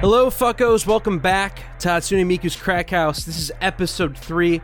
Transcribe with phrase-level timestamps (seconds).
[0.00, 0.86] Hello, fuckos.
[0.86, 3.24] Welcome back to Hatsune Miku's Crack House.
[3.24, 4.60] This is episode three.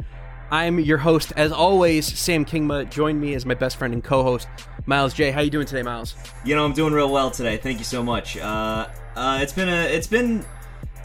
[0.53, 2.89] I'm your host, as always, Sam Kingma.
[2.89, 4.47] Join me as my best friend and co-host,
[4.87, 5.33] Miles J.
[5.33, 6.15] How you doing today, Miles?
[6.45, 7.57] You know, I'm doing real well today.
[7.57, 8.37] Thank you so much.
[8.37, 10.45] Uh, uh, it's been a, it's been,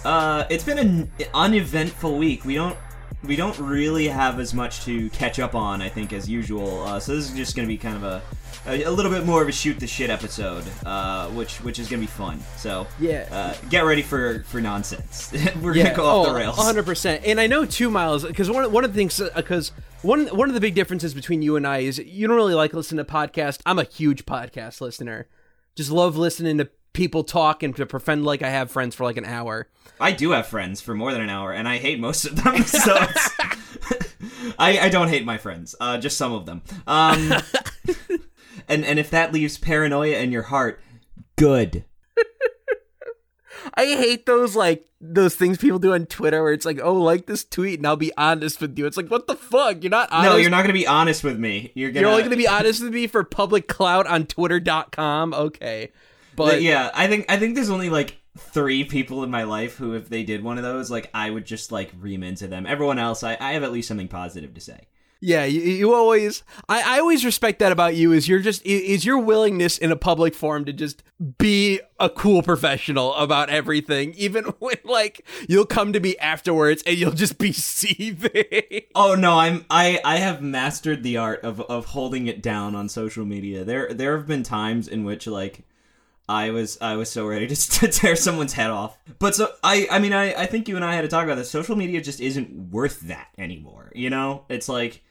[0.05, 2.45] uh, it's been an uneventful week.
[2.45, 2.77] We don't,
[3.23, 6.83] we don't really have as much to catch up on, I think, as usual.
[6.83, 8.21] Uh, so this is just gonna be kind of a,
[8.65, 11.89] a, a little bit more of a shoot the shit episode, uh, which, which is
[11.89, 12.39] gonna be fun.
[12.57, 13.27] So Yeah.
[13.31, 15.31] uh, get ready for for nonsense.
[15.61, 16.57] We're Yeah, gonna go off oh, the rails.
[16.57, 17.21] 100%.
[17.25, 20.55] And I know two Miles, because one, one of the things, because one, one of
[20.55, 23.59] the big differences between you and I is you don't really like listening to podcasts.
[23.65, 25.27] I'm a huge podcast listener.
[25.75, 29.17] Just love listening to people talk and to pretend like I have friends for like
[29.17, 29.67] an hour.
[29.99, 32.63] I do have friends for more than an hour, and I hate most of them.
[32.63, 32.95] So
[34.59, 36.61] I, I don't hate my friends, uh, just some of them.
[36.87, 37.33] Um,
[38.67, 40.81] and and if that leaves paranoia in your heart,
[41.35, 41.85] good.
[43.75, 47.25] I hate those like those things people do on Twitter where it's like, oh, like
[47.25, 48.85] this tweet and I'll be honest with you.
[48.85, 49.83] It's like, what the fuck?
[49.83, 50.31] You're not honest.
[50.31, 51.71] No, you're not gonna be honest with me.
[51.75, 52.01] You're gonna.
[52.01, 55.33] You're only gonna be honest with me for public clout on Twitter.com.
[55.33, 55.91] Okay,
[56.45, 59.93] but yeah, I think I think there's only like three people in my life who,
[59.93, 62.65] if they did one of those, like I would just like ream into them.
[62.65, 64.87] Everyone else, I, I have at least something positive to say.
[65.21, 66.43] Yeah, you, you always.
[66.69, 68.13] I, I always respect that about you.
[68.13, 71.03] Is you're just is your willingness in a public forum to just
[71.37, 76.97] be a cool professional about everything, even when like you'll come to me afterwards and
[76.97, 78.81] you'll just be seething.
[78.95, 82.87] Oh no, I'm I I have mastered the art of of holding it down on
[82.87, 83.65] social media.
[83.65, 85.65] There there have been times in which like
[86.29, 88.97] I was I was so ready to, to tear someone's head off.
[89.17, 91.35] But so I I mean I I think you and I had to talk about
[91.35, 91.49] this.
[91.49, 93.91] Social media just isn't worth that anymore.
[93.95, 95.01] You know, it's like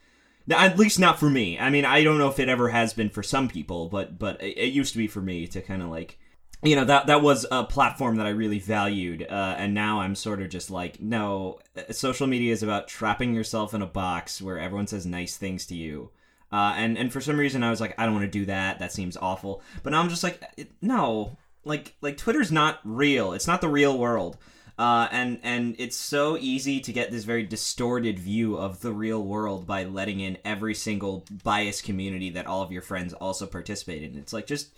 [0.48, 1.58] at least not for me.
[1.58, 4.40] I mean, I don't know if it ever has been for some people, but but
[4.40, 6.18] it, it used to be for me to kind of like
[6.62, 10.14] you know that that was a platform that I really valued, uh, and now I'm
[10.14, 14.40] sort of just like, no, uh, social media is about trapping yourself in a box
[14.40, 16.10] where everyone says nice things to you,
[16.52, 18.78] uh, and and for some reason I was like, I don't want to do that.
[18.78, 19.62] That seems awful.
[19.82, 20.42] But now I'm just like,
[20.80, 23.32] no, like like Twitter's not real.
[23.32, 24.38] It's not the real world.
[24.78, 29.24] Uh, and and it's so easy to get this very distorted view of the real
[29.24, 34.04] world by letting in every single biased community that all of your friends also participate
[34.04, 34.16] in.
[34.16, 34.68] It's like just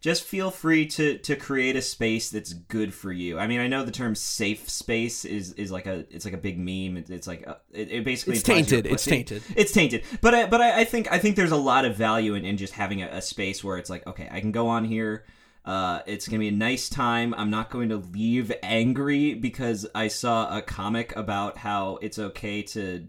[0.00, 3.38] just feel free to to create a space that's good for you.
[3.38, 6.38] I mean, I know the term safe space is is like a it's like a
[6.38, 6.96] big meme.
[6.96, 8.86] It, it's like a, it, it basically It's tainted.
[8.86, 9.42] It's tainted.
[9.54, 10.04] It's tainted.
[10.22, 12.56] But I, but I, I think I think there's a lot of value in, in
[12.56, 15.24] just having a, a space where it's like, okay, I can go on here.
[15.66, 17.34] Uh, it's gonna be a nice time.
[17.36, 22.62] I'm not going to leave angry because I saw a comic about how it's okay
[22.62, 23.06] to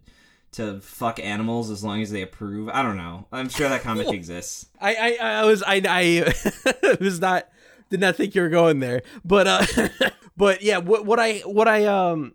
[0.54, 2.70] to fuck animals as long as they approve.
[2.70, 3.26] I don't know.
[3.32, 4.68] I'm sure that comic exists.
[4.80, 7.48] I, I, I was, I, I was not,
[7.90, 9.66] did not think you were going there, but, uh,
[10.38, 12.34] but yeah, what, what I, what I, um,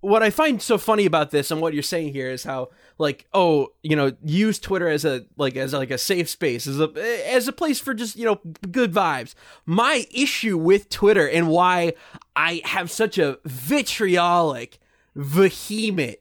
[0.00, 2.68] what I find so funny about this and what you're saying here is how,
[2.98, 6.78] like, oh, you know, use Twitter as a, like, as like a safe space, as
[6.78, 6.92] a,
[7.32, 9.34] as a place for just, you know, good vibes.
[9.66, 11.94] My issue with Twitter and why
[12.36, 14.78] I have such a vitriolic,
[15.16, 16.20] vehement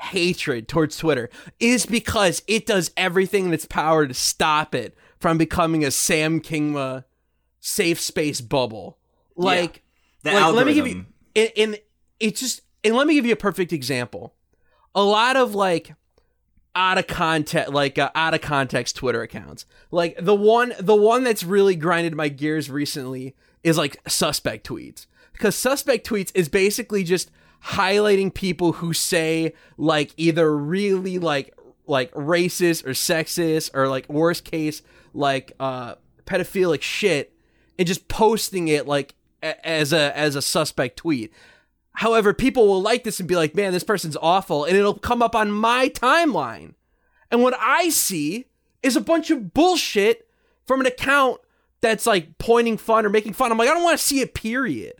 [0.00, 1.28] hatred towards Twitter
[1.58, 6.40] is because it does everything in its power to stop it from becoming a Sam
[6.40, 7.04] Kingma
[7.60, 8.98] safe space bubble.
[9.36, 9.82] Like,
[10.22, 11.06] The like, let me give you,
[11.36, 11.78] and, and
[12.18, 14.34] it's just, and let me give you a perfect example.
[14.94, 15.94] A lot of like
[16.74, 19.66] out of context, like uh, out of context Twitter accounts.
[19.90, 25.06] Like the one, the one that's really grinded my gears recently is like suspect tweets
[25.32, 27.30] because suspect tweets is basically just
[27.64, 31.54] highlighting people who say like either really like
[31.86, 34.82] like racist or sexist or like worst case
[35.12, 35.94] like uh
[36.24, 37.32] pedophilic shit
[37.78, 41.32] and just posting it like a- as a as a suspect tweet.
[41.94, 45.22] However, people will like this and be like, "Man, this person's awful," and it'll come
[45.22, 46.74] up on my timeline.
[47.30, 48.46] And what I see
[48.82, 50.28] is a bunch of bullshit
[50.66, 51.40] from an account
[51.80, 53.50] that's like pointing fun or making fun.
[53.50, 54.94] I'm like, I don't want to see it, period.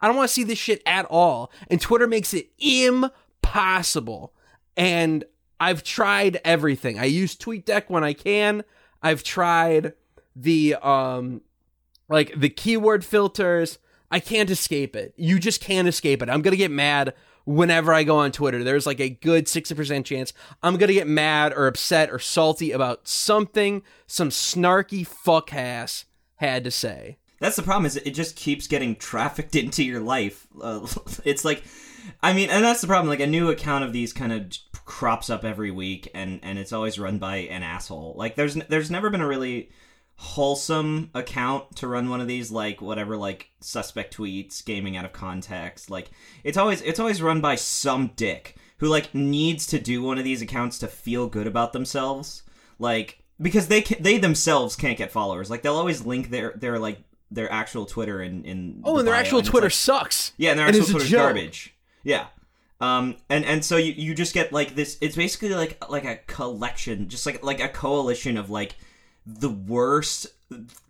[0.00, 1.50] I don't want to see this shit at all.
[1.68, 4.32] And Twitter makes it impossible.
[4.76, 5.24] And
[5.60, 6.98] I've tried everything.
[6.98, 8.64] I use TweetDeck when I can.
[9.02, 9.94] I've tried
[10.36, 11.40] the um
[12.08, 13.78] like the keyword filters.
[14.10, 15.12] I can't escape it.
[15.16, 16.30] You just can't escape it.
[16.30, 17.12] I'm going to get mad
[17.44, 18.64] whenever I go on Twitter.
[18.64, 22.72] There's like a good 60% chance I'm going to get mad or upset or salty
[22.72, 26.04] about something some snarky fuck ass
[26.36, 27.18] had to say.
[27.40, 27.86] That's the problem.
[27.86, 30.46] Is it just keeps getting trafficked into your life.
[30.60, 30.86] Uh,
[31.24, 31.62] it's like,
[32.22, 33.08] I mean, and that's the problem.
[33.08, 36.72] Like a new account of these kind of crops up every week, and and it's
[36.72, 38.14] always run by an asshole.
[38.16, 39.70] Like there's there's never been a really
[40.20, 45.12] wholesome account to run one of these like whatever like suspect tweets gaming out of
[45.12, 46.10] context like
[46.42, 50.24] it's always it's always run by some dick who like needs to do one of
[50.24, 52.42] these accounts to feel good about themselves
[52.80, 56.80] like because they can, they themselves can't get followers like they'll always link their their
[56.80, 56.98] like
[57.30, 60.32] their actual twitter in in Oh, the and their bio, actual it's Twitter like- sucks.
[60.36, 61.74] yeah, and their actual Twitter's garbage.
[62.02, 62.26] Yeah.
[62.80, 64.96] Um, and and so you, you just get like this.
[65.00, 68.76] It's basically like like a collection, just like like a coalition of like
[69.26, 70.28] the worst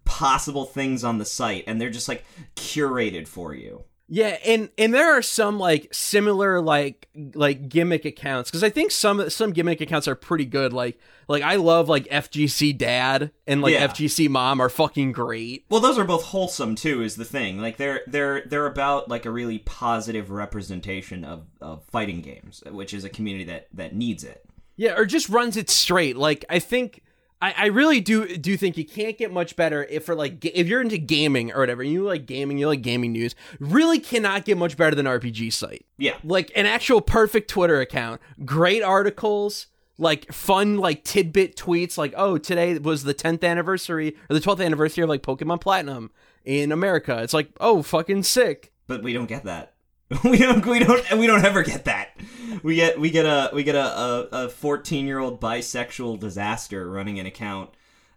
[0.05, 2.25] possible things on the site, and they're just like
[2.57, 3.85] curated for you.
[4.11, 8.91] Yeah, and and there are some like similar like like gimmick accounts because I think
[8.91, 10.73] some some gimmick accounts are pretty good.
[10.73, 13.87] Like like I love like FGC Dad and like Yeah.
[13.87, 15.67] FGC Mom are fucking great.
[15.69, 17.03] Well, those are both wholesome too.
[17.03, 21.85] Is the thing like they're they're they're about like a really positive representation of of
[21.85, 24.43] fighting games, which is a community that that needs it.
[24.77, 26.17] Yeah, or just runs it straight.
[26.17, 27.03] Like I think
[27.41, 30.67] I, I really do do think you can't get much better if for like if
[30.67, 31.83] you're into gaming or whatever.
[31.83, 33.35] You like gaming, you like gaming news.
[33.61, 35.87] Really cannot get much better than RPG site.
[35.99, 36.17] Yeah.
[36.25, 39.69] Like an actual perfect Twitter account, great articles,
[39.99, 41.97] like fun like tidbit tweets.
[41.97, 46.11] Like oh today was the 10th anniversary or the 12th anniversary of like Pokemon Platinum
[46.45, 47.23] in America.
[47.23, 48.73] It's like oh fucking sick.
[48.89, 49.75] but we don't get that.
[50.25, 50.65] we don't.
[50.65, 51.19] We don't.
[51.19, 52.17] We don't ever get that.
[52.63, 52.99] We get.
[52.99, 53.51] We get a.
[53.53, 54.29] We get a.
[54.33, 57.71] A fourteen year old bisexual disaster running an account.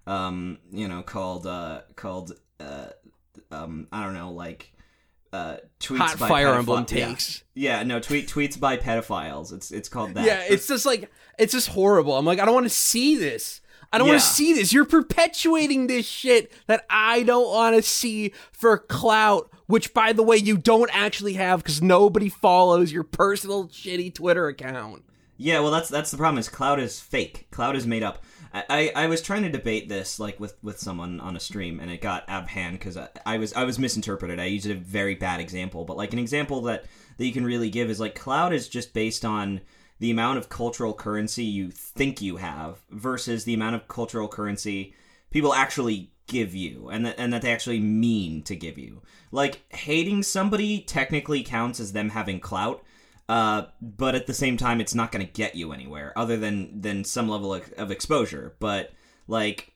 [0.08, 0.60] Um.
[0.72, 1.46] You know, called.
[1.46, 1.82] Uh.
[1.96, 2.32] Called.
[2.60, 2.88] Uh.
[3.52, 3.88] Um.
[3.92, 4.32] I don't know.
[4.32, 4.72] Like.
[5.34, 5.58] Uh.
[5.82, 7.08] Tweets Hot by Fire pedophi- Emblem yeah.
[7.08, 7.44] takes.
[7.56, 7.84] Yeah.
[7.84, 8.00] No.
[8.00, 8.30] Tweet.
[8.30, 9.52] Tweets by pedophiles.
[9.52, 9.72] It's.
[9.72, 10.26] It's called that.
[10.26, 12.18] Yeah, it's just like it's just horrible.
[12.18, 13.60] I'm like, I don't want to see this.
[13.94, 14.72] I don't want to see this.
[14.72, 20.24] You're perpetuating this shit that I don't want to see for clout, which by the
[20.24, 25.04] way you don't actually have because nobody follows your personal shitty Twitter account.
[25.38, 26.38] Yeah, well, that's that's the problem.
[26.38, 27.48] Is cloud is fake.
[27.50, 28.24] Cloud is made up.
[28.54, 31.80] I, I, I was trying to debate this like with, with someone on a stream,
[31.80, 34.40] and it got out of hand because I, I was I was misinterpreted.
[34.40, 36.86] I used a very bad example, but like an example that
[37.18, 39.62] that you can really give is like cloud is just based on
[40.00, 44.96] the amount of cultural currency you think you have versus the amount of cultural currency
[45.30, 49.02] people actually give you and that and that they actually mean to give you.
[49.32, 52.84] Like hating somebody technically counts as them having clout,
[53.30, 56.82] uh, but at the same time, it's not going to get you anywhere other than
[56.82, 58.56] than some level of, of exposure.
[58.60, 58.92] But
[59.28, 59.74] like,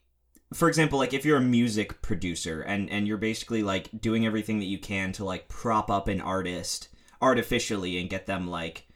[0.54, 4.60] for example, like if you're a music producer and and you're basically like doing everything
[4.60, 6.90] that you can to like prop up an artist
[7.22, 8.88] artificially and get them like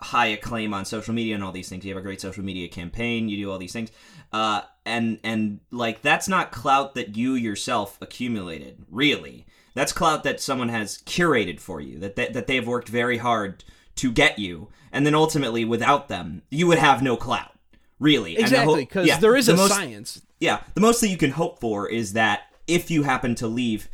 [0.00, 1.84] high acclaim on social media and all these things.
[1.84, 3.28] You have a great social media campaign.
[3.28, 3.90] You do all these things,
[4.34, 8.84] uh, and and like that's not clout that you yourself accumulated.
[8.90, 11.98] Really, that's clout that someone has curated for you.
[12.00, 13.62] That they, that they've worked very hard
[13.96, 17.52] to get you, and then ultimately, without them, you would have no clout.
[18.00, 20.20] Really, the Exactly, because yeah, there is the a most- science.
[20.40, 23.88] yeah, the most that you can hope for is that if you happen to leave,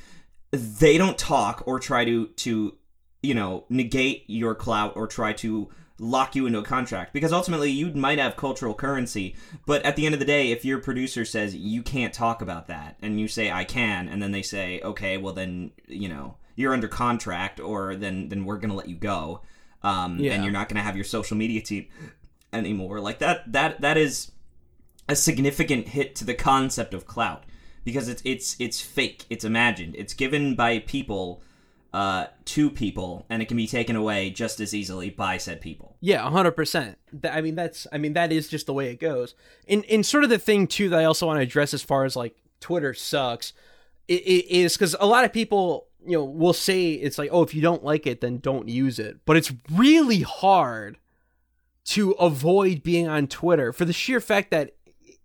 [0.52, 2.76] they don't talk or try to to
[3.22, 5.68] you know negate your clout or try to
[6.02, 7.12] lock you into a contract.
[7.12, 9.36] Because ultimately you might have cultural currency
[9.66, 12.66] but at the end of the day if your producer says you can't talk about
[12.68, 16.36] that and you say I can and then they say okay well then you know
[16.56, 19.42] you're under contract or then then we're going to let you go
[19.82, 20.32] um Yeah.
[20.32, 21.86] and you're not going to have your social media team
[22.52, 23.00] anymore.
[23.00, 24.32] Like that that that is
[25.08, 27.44] a significant hit to the concept of clout
[27.84, 29.24] because it's it's it's fake.
[29.30, 29.94] It's imagined.
[29.96, 31.42] It's given by people
[31.92, 35.96] uh to people and it can be taken away just as easily by said people
[36.00, 36.98] Yeah, hundred percent.
[37.28, 39.34] I mean, that's I mean that is just the way it goes.
[39.68, 42.04] And and sort of the thing too that I also want to address as far
[42.04, 43.52] as like Twitter sucks,
[44.08, 47.42] i- i- is because a lot of people you know will say it's like oh
[47.42, 50.96] if you don't like it then don't use it, but it's really hard
[51.86, 54.74] to avoid being on Twitter for the sheer fact that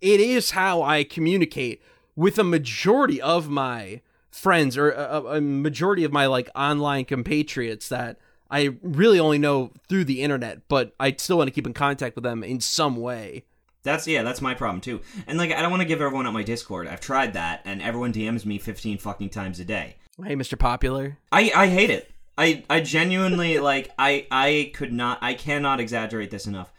[0.02, 1.82] it is how I communicate
[2.16, 4.02] with a majority of my
[4.36, 8.18] friends or a, a majority of my like online compatriots that
[8.52, 12.16] I really only know through the internet, but I still want to keep in contact
[12.16, 13.46] with them in some way.
[13.84, 16.34] that's yeah that's my problem too and like i don't want to give everyone up
[16.34, 20.36] my discord i've tried that and everyone dms me 15 fucking times a day Hey,
[20.36, 20.58] Mr.
[20.58, 21.18] Popular.
[21.32, 22.10] I I hate it.
[22.38, 26.72] I I genuinely like I I could not I cannot exaggerate this enough.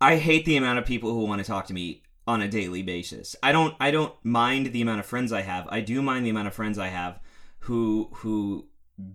[0.00, 2.82] I hate the amount of people who want to talk to me on a daily
[2.82, 3.36] basis.
[3.42, 5.66] I don't I don't mind the amount of friends I have.
[5.70, 7.20] I do mind the amount of friends I have
[7.60, 8.68] who who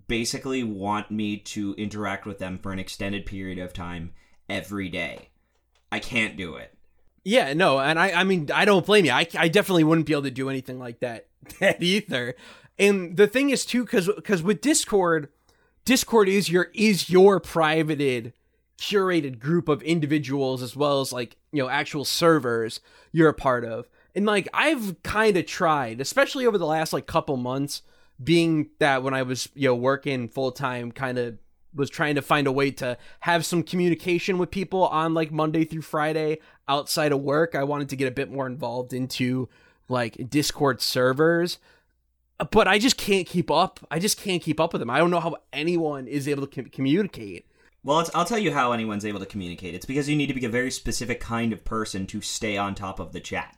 [0.06, 4.12] basically want me to interact with them for an extended period of time
[4.48, 5.30] every day.
[5.90, 6.74] I can't do it.
[7.24, 9.10] Yeah, no, and I, I mean, I don't blame you.
[9.10, 11.26] I, I definitely wouldn't be able to do anything like that,
[11.60, 12.34] that either.
[12.78, 15.28] And the thing is too, because because with Discord,
[15.84, 18.32] Discord is your is your privated,
[18.78, 22.80] curated group of individuals as well as like you know actual servers
[23.12, 23.88] you're a part of.
[24.14, 27.82] And like I've kind of tried, especially over the last like couple months,
[28.22, 31.38] being that when I was you know working full time, kind of
[31.74, 35.64] was trying to find a way to have some communication with people on like Monday
[35.64, 37.54] through Friday outside of work.
[37.54, 39.48] I wanted to get a bit more involved into
[39.88, 41.58] like Discord servers,
[42.50, 43.80] but I just can't keep up.
[43.90, 44.90] I just can't keep up with them.
[44.90, 47.46] I don't know how anyone is able to com- communicate.
[47.84, 49.74] Well, I'll tell you how anyone's able to communicate.
[49.74, 52.74] It's because you need to be a very specific kind of person to stay on
[52.74, 53.56] top of the chat.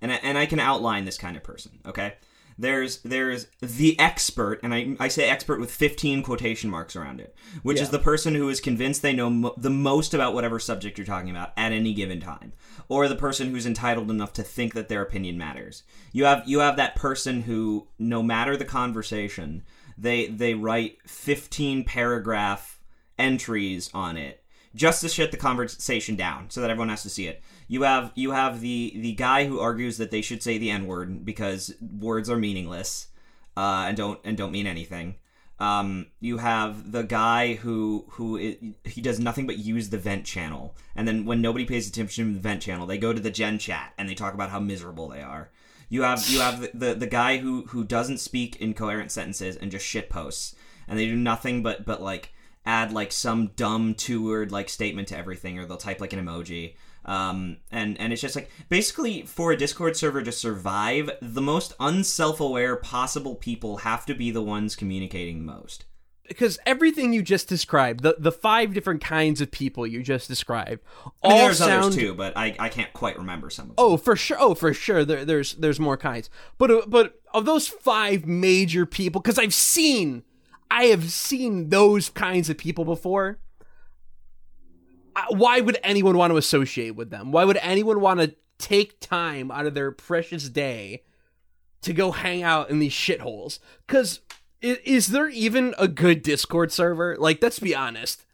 [0.00, 2.14] And I, and I can outline this kind of person, okay?
[2.60, 7.36] There's there's the expert, and I, I say expert with 15 quotation marks around it,
[7.62, 7.84] which Yeah.
[7.84, 11.06] is the person who is convinced they know mo- the most about whatever subject you're
[11.06, 12.52] talking about at any given time,
[12.88, 15.84] or the person who's entitled enough to think that their opinion matters.
[16.12, 19.62] You have you have that person who, no matter the conversation,
[19.96, 22.77] they they write 15 paragraph
[23.18, 24.44] entries on it
[24.74, 27.42] just to shut the conversation down so that everyone has to see it.
[27.66, 30.86] You have you have the the guy who argues that they should say the n
[30.86, 33.08] word because words are meaningless
[33.56, 35.16] uh, and don't and don't mean anything.
[35.60, 40.76] Um, you have the guy who who he does nothing but use the vent channel,
[40.94, 43.58] and then when nobody pays attention to the vent channel, they go to the gen
[43.58, 45.50] chat and they talk about how miserable they are.
[45.88, 49.56] You have you have the, the, the guy who who doesn't speak in coherent sentences
[49.56, 50.54] and just shit posts,
[50.86, 52.32] and they do nothing but but like
[52.68, 56.24] add like some dumb two word like statement to everything, or they'll type like an
[56.24, 56.74] emoji.
[57.04, 61.72] Um, and and it's just like basically for a Discord server to survive, the most
[61.80, 65.86] unself aware possible people have to be the ones communicating the most.
[66.28, 70.82] because everything you just described, the the five different kinds of people you just described,
[71.04, 73.76] I mean, all there's sound others too, but I, I can't quite remember some of
[73.76, 73.76] them.
[73.78, 74.36] Oh, for sure.
[74.38, 75.04] Oh, for sure.
[75.04, 79.54] There, there's there's more kinds, but uh, but of those five major people, because I've
[79.54, 80.22] seen,
[80.70, 83.38] I have seen those kinds of people before.
[85.16, 87.32] Uh, Why would anyone want to associate with them?
[87.32, 91.02] Why would anyone want to take time out of their precious day
[91.82, 93.58] to go hang out in these shitholes?
[93.86, 94.20] Because
[94.60, 97.16] is, is there even a good Discord server?
[97.18, 98.24] Like, let's be honest.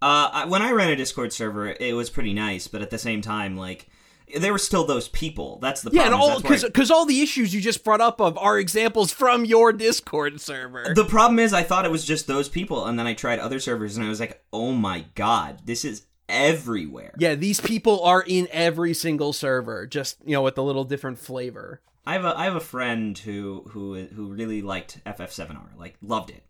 [0.00, 3.20] Uh, when I ran a Discord server, it was pretty nice, but at the same
[3.20, 3.88] time, like
[4.36, 5.58] there were still those people.
[5.60, 6.20] That's the Yeah, and problem.
[6.20, 9.12] all where I- because because all the issues you just brought up of are examples
[9.12, 10.92] from your Discord server.
[10.94, 13.60] The problem is, I thought it was just those people, and then I tried other
[13.60, 18.22] servers, and I was like, "Oh my god, this is everywhere." yeah, these people are
[18.26, 21.80] in every single server, just you know, with a little different flavor.
[22.06, 26.30] I have a I have a friend who who who really liked FF7R, like loved
[26.30, 26.42] it.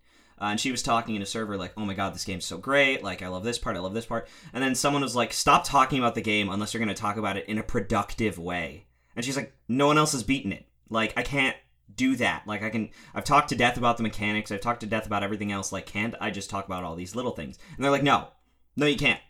[0.43, 2.59] Uh, and she was talking in a server like, "Oh my god, this game's so
[2.59, 3.05] great!
[3.05, 5.63] Like, I love this part, I love this part." And then someone was like, "Stop
[5.63, 8.87] talking about the game unless you're going to talk about it in a productive way."
[9.15, 10.67] And she's like, "No one else has beaten it.
[10.91, 11.57] Like, I can't
[11.95, 12.43] do that.
[12.45, 12.91] Like, I can.
[13.15, 14.51] I've talked to death about the mechanics.
[14.51, 15.71] I've talked to death about everything else.
[15.71, 18.29] Like, can't I just talk about all these little things?" And they're like, "No,
[18.75, 19.21] no, you can't,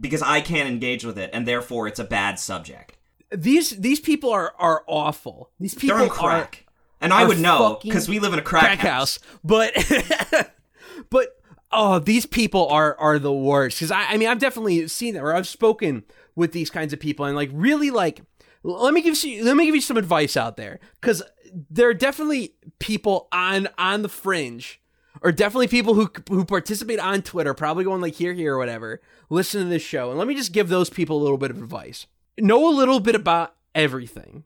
[0.00, 2.96] because I can't engage with it, and therefore it's a bad subject."
[3.32, 5.50] These these people are are awful.
[5.58, 6.65] These people They're on are crack.
[7.00, 9.18] And I would know because we live in a crack, crack house.
[9.18, 10.52] house, but
[11.10, 13.78] but oh, these people are are the worst.
[13.78, 17.00] Because I I mean I've definitely seen that, or I've spoken with these kinds of
[17.00, 18.22] people, and like really like
[18.62, 21.22] let me give you let me give you some advice out there because
[21.70, 24.80] there are definitely people on on the fringe
[25.22, 29.00] or definitely people who who participate on Twitter, probably going like here, here, or whatever,
[29.30, 30.10] listen to this show.
[30.10, 32.06] And let me just give those people a little bit of advice.
[32.38, 34.44] Know a little bit about everything.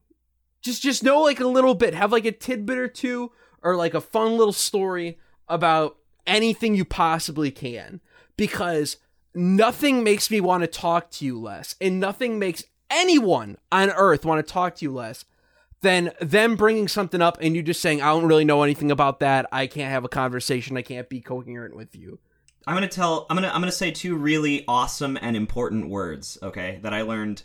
[0.62, 1.94] Just just know like a little bit.
[1.94, 6.84] Have like a tidbit or two or like a fun little story about anything you
[6.84, 8.00] possibly can.
[8.36, 8.96] Because
[9.34, 11.76] nothing makes me want to talk to you less.
[11.80, 15.24] And nothing makes anyone on earth want to talk to you less
[15.82, 19.20] than them bringing something up and you just saying, I don't really know anything about
[19.20, 19.46] that.
[19.50, 20.76] I can't have a conversation.
[20.76, 22.18] I can't be coherent with you.
[22.66, 23.26] I'm gonna tell.
[23.30, 23.48] I'm gonna.
[23.48, 26.36] I'm gonna say two really awesome and important words.
[26.42, 27.42] Okay, that I learned.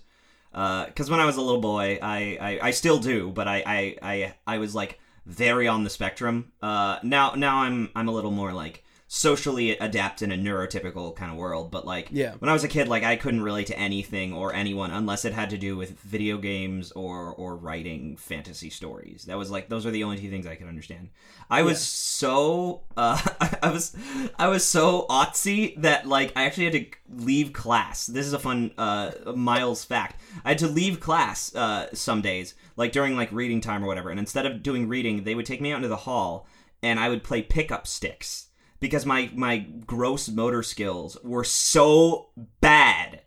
[0.55, 3.97] Because when I was a little boy, I, I, I still do, but I, I,
[4.01, 6.53] I, I was like very on the spectrum.
[6.61, 11.31] Uh, now, now I'm, I'm a little more like socially adept in a neurotypical kind
[11.31, 11.69] of world.
[11.69, 12.33] But like, Yeah.
[12.39, 15.33] when I was a kid, like I couldn't relate to anything or anyone unless it
[15.33, 19.25] had to do with video games or, or writing fantasy stories.
[19.25, 21.09] That was like those are the only two things I could understand.
[21.51, 23.21] I was so, uh,
[23.61, 23.95] I was,
[24.39, 26.85] I was so artsy that like I actually had to
[27.23, 28.07] leave class.
[28.07, 30.19] This is a fun uh, Miles fact.
[30.43, 34.09] I had to leave class uh, some days, like during like reading time or whatever.
[34.09, 36.47] And instead of doing reading, they would take me out into the hall
[36.81, 38.47] and I would play pickup sticks
[38.79, 42.29] because my my gross motor skills were so
[42.61, 43.21] bad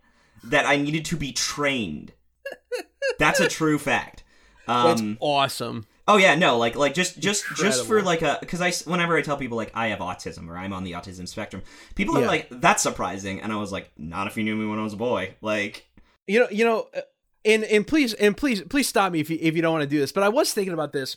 [0.44, 2.12] that I needed to be trained.
[3.18, 4.24] That's a true fact.
[4.66, 5.86] That's Um, awesome.
[6.06, 9.22] Oh yeah, no, like like just just just for like a because I whenever I
[9.22, 11.62] tell people like I have autism or I'm on the autism spectrum,
[11.94, 12.26] people are Yeah.
[12.28, 14.94] like that's surprising, and I was like, not if you knew me when I was
[14.94, 15.34] a boy.
[15.42, 15.86] Like
[16.26, 17.00] You know, you know, uh,
[17.44, 19.88] and and please and please please stop me if you if you don't want to
[19.88, 20.12] do this.
[20.12, 21.16] But I was thinking about this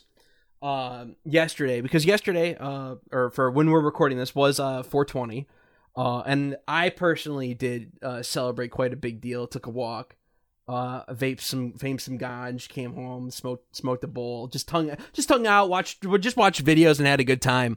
[0.62, 5.48] um yesterday because yesterday uh or for when we're recording this was uh 420
[5.96, 9.46] uh and I personally did uh celebrate quite a big deal.
[9.46, 10.14] Took a walk,
[10.68, 15.28] uh vaped some vaped some ganj, came home, smoked smoked a bowl, just hung just
[15.28, 17.76] hung out, watched just watched videos and had a good time.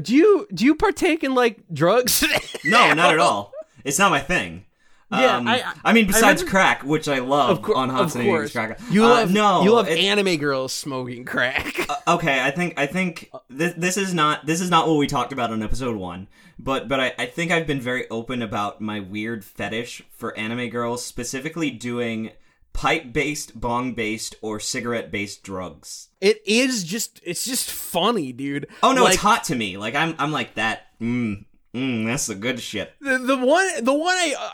[0.00, 2.24] Do you do you partake in like drugs?
[2.64, 3.52] No, not at all.
[3.84, 4.66] It's not my thing.
[5.12, 8.48] Yeah, Um, I- I, mean, besides remember- crack, which I love on Hot Sunday.
[8.48, 8.78] Crack.
[8.90, 11.76] You Uh, love no, You love anime girls smoking crack.
[12.08, 15.32] okay i think i think this, this is not this is not what we talked
[15.32, 19.00] about on episode one but but I, I think i've been very open about my
[19.00, 22.30] weird fetish for anime girls specifically doing
[22.72, 28.66] pipe based bong based or cigarette based drugs it is just it's just funny, dude.
[28.82, 32.26] oh no like, it's hot to me like i'm i'm like that mm, mm that's
[32.26, 34.50] the good shit the, the one the one I uh,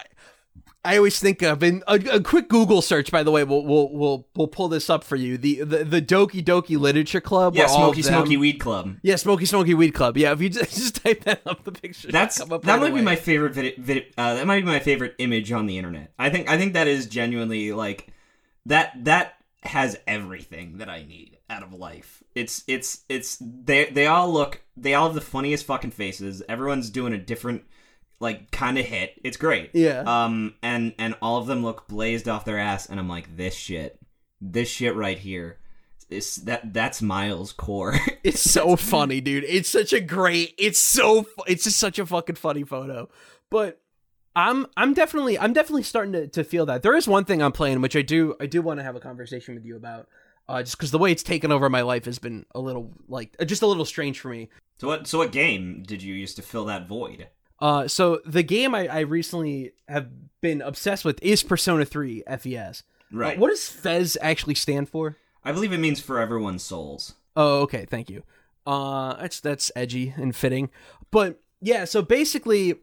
[0.87, 3.90] I always think of and a, a quick Google search by the way we'll we'll
[3.93, 5.37] will will pull this up for you.
[5.37, 7.55] The the, the Doki Doki Literature Club.
[7.55, 10.16] yeah where all of smoky smoky weed club Yeah, Smoky Smoky Weed Club.
[10.16, 12.81] Yeah, if you just, just type that up, the picture That's come up that right
[12.93, 15.76] might be my favorite vid- vid- uh, that might be my favorite image on the
[15.78, 16.12] internet.
[16.19, 18.09] I think I think that is genuinely like
[18.66, 22.23] that that has everything that I need out of life.
[22.35, 26.43] It's it's it's they they all look they all have the funniest fucking faces.
[26.49, 27.64] Everyone's doing a different
[28.20, 29.20] like kind of hit.
[29.25, 29.70] It's great.
[29.75, 30.02] Yeah.
[30.06, 33.54] Um and and all of them look blazed off their ass and I'm like this
[33.54, 33.99] shit.
[34.40, 35.58] This shit right here.
[36.08, 37.94] Is that that's Miles core.
[38.23, 39.44] It's so funny, dude.
[39.44, 40.52] It's such a great.
[40.58, 41.26] It's so.
[41.46, 43.08] It's just such a fucking funny photo.
[43.50, 43.80] But
[44.35, 44.66] I'm.
[44.76, 45.38] I'm definitely.
[45.38, 46.82] I'm definitely starting to, to feel that.
[46.82, 48.35] There is one thing I'm playing, which I do.
[48.40, 50.08] I do want to have a conversation with you about.
[50.49, 53.37] Uh, just because the way it's taken over my life has been a little like
[53.46, 54.49] just a little strange for me.
[54.78, 57.28] so what so what game did you use to fill that void?
[57.60, 60.08] Uh, so the game I, I recently have
[60.40, 62.82] been obsessed with is Persona 3 FES.
[63.12, 63.38] Uh, Right.
[63.38, 65.16] what does FES actually stand for?
[65.44, 67.14] I believe it means for everyone's souls.
[67.36, 68.25] Oh, okay, thank you.
[68.66, 70.71] Uh, that's that's edgy and fitting,
[71.12, 71.84] but yeah.
[71.84, 72.75] So basically,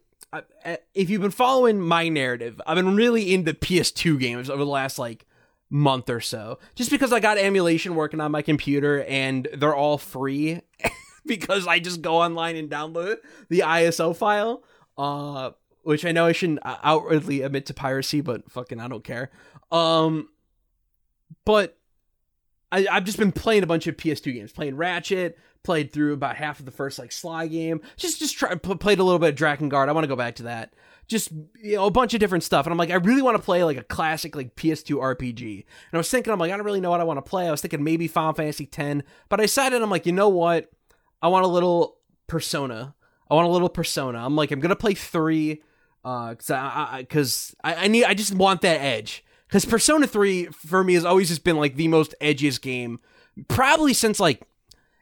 [0.95, 4.97] if you've been following my narrative, I've been really into PS2 games over the last
[4.97, 5.25] like
[5.69, 9.97] month or so, just because I got emulation working on my computer and they're all
[9.97, 10.61] free,
[11.25, 13.17] because I just go online and download
[13.49, 14.63] the ISO file.
[14.97, 15.51] Uh,
[15.83, 19.31] which I know I shouldn't outwardly admit to piracy, but fucking I don't care.
[19.71, 20.29] Um,
[21.45, 21.77] but
[22.71, 26.35] I, I've just been playing a bunch of PS2 games, playing Ratchet, played through about
[26.35, 29.29] half of the first like Sly game, just just try p- played a little bit
[29.29, 29.89] of Dragon Drakengard.
[29.89, 30.73] I want to go back to that.
[31.07, 31.31] Just
[31.61, 33.63] you know a bunch of different stuff, and I'm like, I really want to play
[33.63, 35.53] like a classic like PS2 RPG.
[35.57, 37.47] And I was thinking, I'm like, I don't really know what I want to play.
[37.47, 40.71] I was thinking maybe Final Fantasy X, but I decided I'm like, you know what?
[41.23, 42.93] I want a little Persona.
[43.31, 44.23] I want a little Persona.
[44.23, 45.63] I'm like, I'm gonna play three,
[46.05, 49.23] uh, because I, because I, I need, I just want that edge.
[49.47, 52.99] Because Persona Three for me has always just been like the most edgiest game,
[53.47, 54.41] probably since like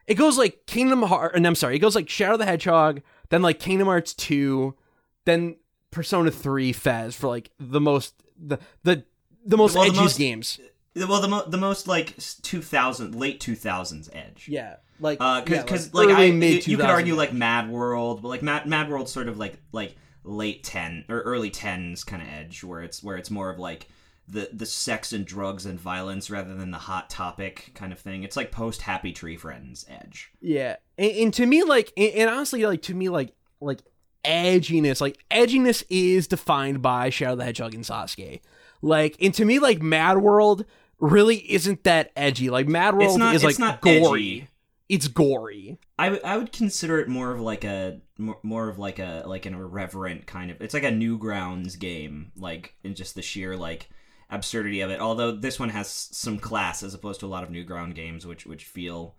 [0.06, 1.34] it goes like Kingdom Hearts.
[1.36, 4.76] And I'm sorry, it goes like Shadow the Hedgehog, then like Kingdom Hearts Two,
[5.24, 5.56] then
[5.90, 9.04] Persona Three FES for like the most the the
[9.44, 10.60] the most Well, the edgiest most- games.
[10.94, 14.46] Well, the mo- the most like 2000 late 2000s edge.
[14.48, 18.22] Yeah, like Uh, yeah, cause, like, I, early, you, you could argue like Mad World,
[18.22, 22.22] but like Mad Mad World's sort of like like late 10 or early 10s kind
[22.22, 23.88] of edge, where it's where it's more of like
[24.28, 28.22] the the sex and drugs and violence rather than the hot topic kind of thing.
[28.22, 30.30] It's like post Happy Tree Friends edge.
[30.40, 33.80] Yeah, and, and to me, like, and, and honestly, like to me, like, like
[34.24, 38.40] edginess, like edginess is defined by Shadow the Hedgehog and Sasuke.
[38.80, 40.64] Like, and to me, like Mad World
[40.98, 42.48] really isn't that edgy.
[42.50, 43.98] Like Mad World not- is it's like not gory.
[43.98, 44.48] edgy.
[44.92, 45.78] It's gory.
[45.98, 49.46] I, w- I would consider it more of like a more, of like a like
[49.46, 53.88] an irreverent kind of it's like a Newgrounds game like in just the sheer like
[54.28, 57.48] absurdity of it although this one has some class as opposed to a lot of
[57.48, 59.16] Newground games which which feel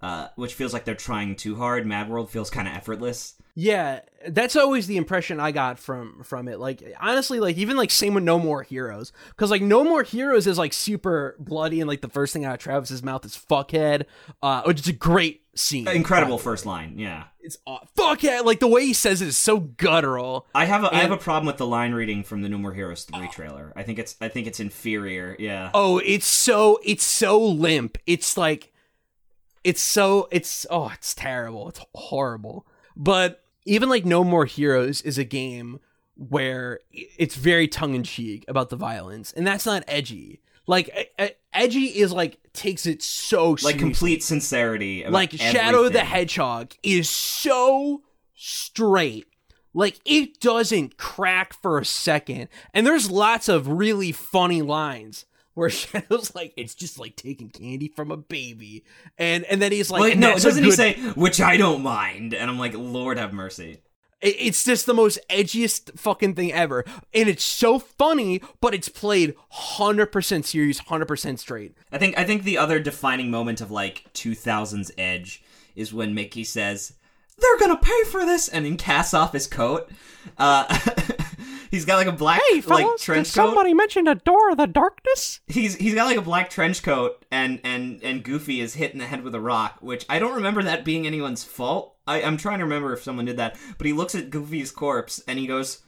[0.00, 4.00] uh which feels like they're trying too hard Mad World feels kind of effortless Yeah,
[4.28, 6.58] that's always the impression I got from from it.
[6.58, 10.46] Like honestly, like even like same with No More Heroes, because like No More Heroes
[10.48, 14.06] is like super bloody, and like the first thing out of Travis's mouth is "fuckhead,"
[14.42, 15.86] uh, which is a great scene.
[15.86, 18.44] incredible first line yeah It's aw- fuckhead.
[18.44, 20.48] Like the way he says it is so guttural.
[20.52, 22.72] I have a I have a problem with the line reading from the No More
[22.74, 27.04] Heroes 3 trailer I think it's I think it's inferior yeah Oh, it's so it's
[27.04, 27.98] so limp.
[28.06, 28.72] It's like
[29.64, 31.68] it's so it's oh, it's terrible.
[31.68, 32.66] It's horrible.
[32.96, 35.80] But even like No More Heroes is a game
[36.16, 40.40] where it's very tongue in cheek about the violence, and that's not edgy.
[40.66, 41.12] Like
[41.52, 43.78] edgy is like takes it so like seriously.
[43.80, 46.00] complete sincerity about like Shadow the.
[46.00, 48.02] Hedgehog is so
[48.34, 49.26] straight
[49.74, 52.48] Like it doesn't crack for a second.
[52.72, 57.88] And there's lots of really funny lines where Shadow's like, it's just like taking candy
[57.88, 58.84] from a baby.
[59.18, 62.34] And and then he's like, Wait, no, doesn't he say, which I don't mind?
[62.34, 63.80] And I'm like, Lord have mercy.
[64.20, 66.84] It- It's just the most edgiest fucking thing ever.
[67.12, 71.74] And it's so funny, but it's played 100% serious, 100% straight.
[71.92, 75.42] I think I think the other defining moment of like 2000s Edge
[75.76, 76.94] is when Mickey says,
[77.38, 79.90] "They're gonna pay for this," and then casts off his coat.
[80.38, 80.64] Uh,
[81.74, 83.14] he's got like a black like trench coat.
[83.14, 85.40] Did somebody mention a door of the darkness?
[85.46, 88.98] He's he's got like a black trench coat, and and and Goofy is hit in
[88.98, 91.96] the head with a rock, which I don't remember that being anyone's fault.
[92.06, 95.22] I, I'm trying to remember if someone did that, but he looks at Goofy's corpse
[95.26, 95.82] and he goes,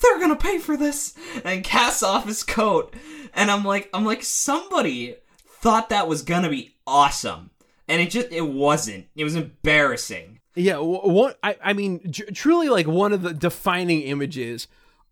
[0.00, 2.94] "They're gonna pay for this," and casts off his coat,
[3.34, 7.50] and I'm like, I'm like, somebody thought that was gonna be awesome,
[7.86, 9.06] and it just it wasn't.
[9.14, 10.40] It was embarrassing.
[10.56, 14.66] Yeah, wh- what I, I mean, tr- truly, like one of the defining images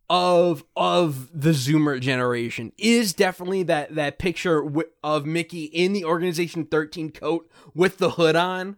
[0.09, 6.05] of of the Zoomer generation is definitely that that picture wi- of Mickey in the
[6.05, 8.77] Organization Thirteen coat with the hood on.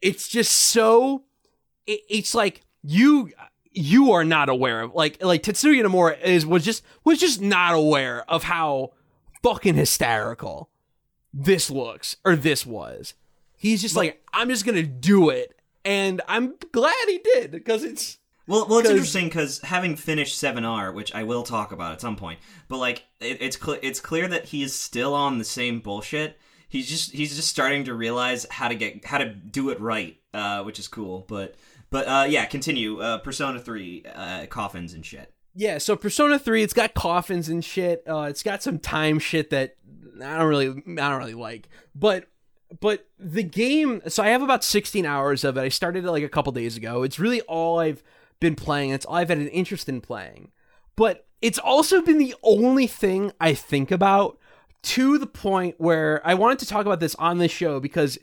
[0.00, 1.24] It's just so.
[1.86, 3.30] It, it's like you
[3.72, 7.74] you are not aware of like like Tetsuya Nomura is was just was just not
[7.74, 8.92] aware of how
[9.42, 10.70] fucking hysterical
[11.32, 13.14] this looks or this was.
[13.56, 18.18] He's just like I'm just gonna do it, and I'm glad he did because it's
[18.48, 22.00] Well, well, it's interesting because having finished Seven R, which I will talk about at
[22.00, 25.44] some point, but like it, it's cl- it's clear that he is still on the
[25.44, 26.38] same bullshit.
[26.68, 30.16] He's just he's just starting to realize how to get how to do it right,
[30.32, 31.26] uh, which is cool.
[31.28, 31.56] But
[31.90, 33.00] but uh, yeah, continue.
[33.00, 35.32] Uh, Persona Three, uh, coffins and shit.
[35.54, 35.76] yeah.
[35.76, 38.02] So Persona Three, it's got coffins and shit.
[38.08, 39.76] Uh, it's got some time shit that
[40.24, 42.28] I don't really I don't really like, but
[42.80, 44.00] but the game.
[44.08, 45.60] So I have about 16 hours of it.
[45.60, 47.02] I started it like a couple days ago.
[47.02, 48.02] It's really all I've
[48.40, 48.90] been playing.
[48.90, 50.52] It's all I've had an interest in playing,
[50.96, 54.38] but it's also been the only thing I think about
[54.82, 58.18] to the point where I wanted to talk about this on this show because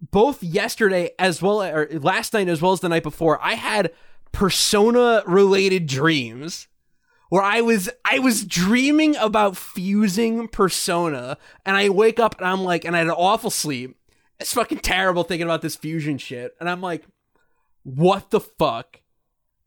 [0.00, 3.92] both yesterday as well or last night as well as the night before I had
[4.32, 6.68] persona related dreams
[7.28, 11.36] where I was I was dreaming about fusing persona
[11.66, 13.96] and I wake up and I'm like and I had an awful sleep.
[14.38, 17.04] It's fucking terrible thinking about this fusion shit and I'm like
[17.82, 18.99] what the fuck?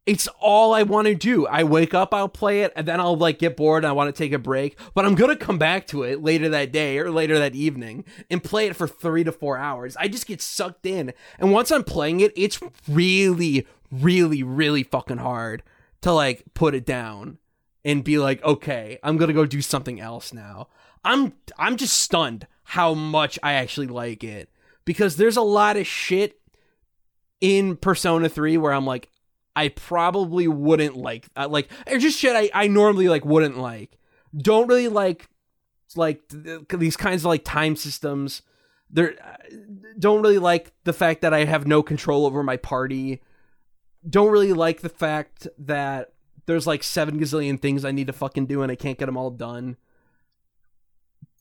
[0.05, 1.47] It's all I want to do.
[1.47, 4.13] I wake up, I'll play it, and then I'll like get bored and I want
[4.13, 4.77] to take a break.
[4.93, 8.43] But I'm gonna come back to it later that day or later that evening and
[8.43, 9.95] play it for three to four hours.
[9.97, 11.13] I just get sucked in.
[11.39, 15.63] And once I'm playing it, it's really, really, really fucking hard
[16.01, 17.37] to like put it down
[17.85, 20.67] and be like, okay, I'm gonna go do something else now.
[21.05, 24.49] I'm I'm just stunned how much I actually like it.
[24.83, 26.41] Because there's a lot of shit
[27.39, 29.09] in Persona 3 where I'm like,
[29.55, 33.97] I probably wouldn't like uh, like or just shit I, I normally like wouldn't like.
[34.35, 35.29] Don't really like
[35.95, 38.41] like th- these kinds of like time systems.
[38.89, 39.55] They're uh,
[39.97, 43.21] don't really like the fact that I have no control over my party.
[44.07, 46.13] Don't really like the fact that
[46.45, 49.17] there's like seven gazillion things I need to fucking do and I can't get them
[49.17, 49.77] all done.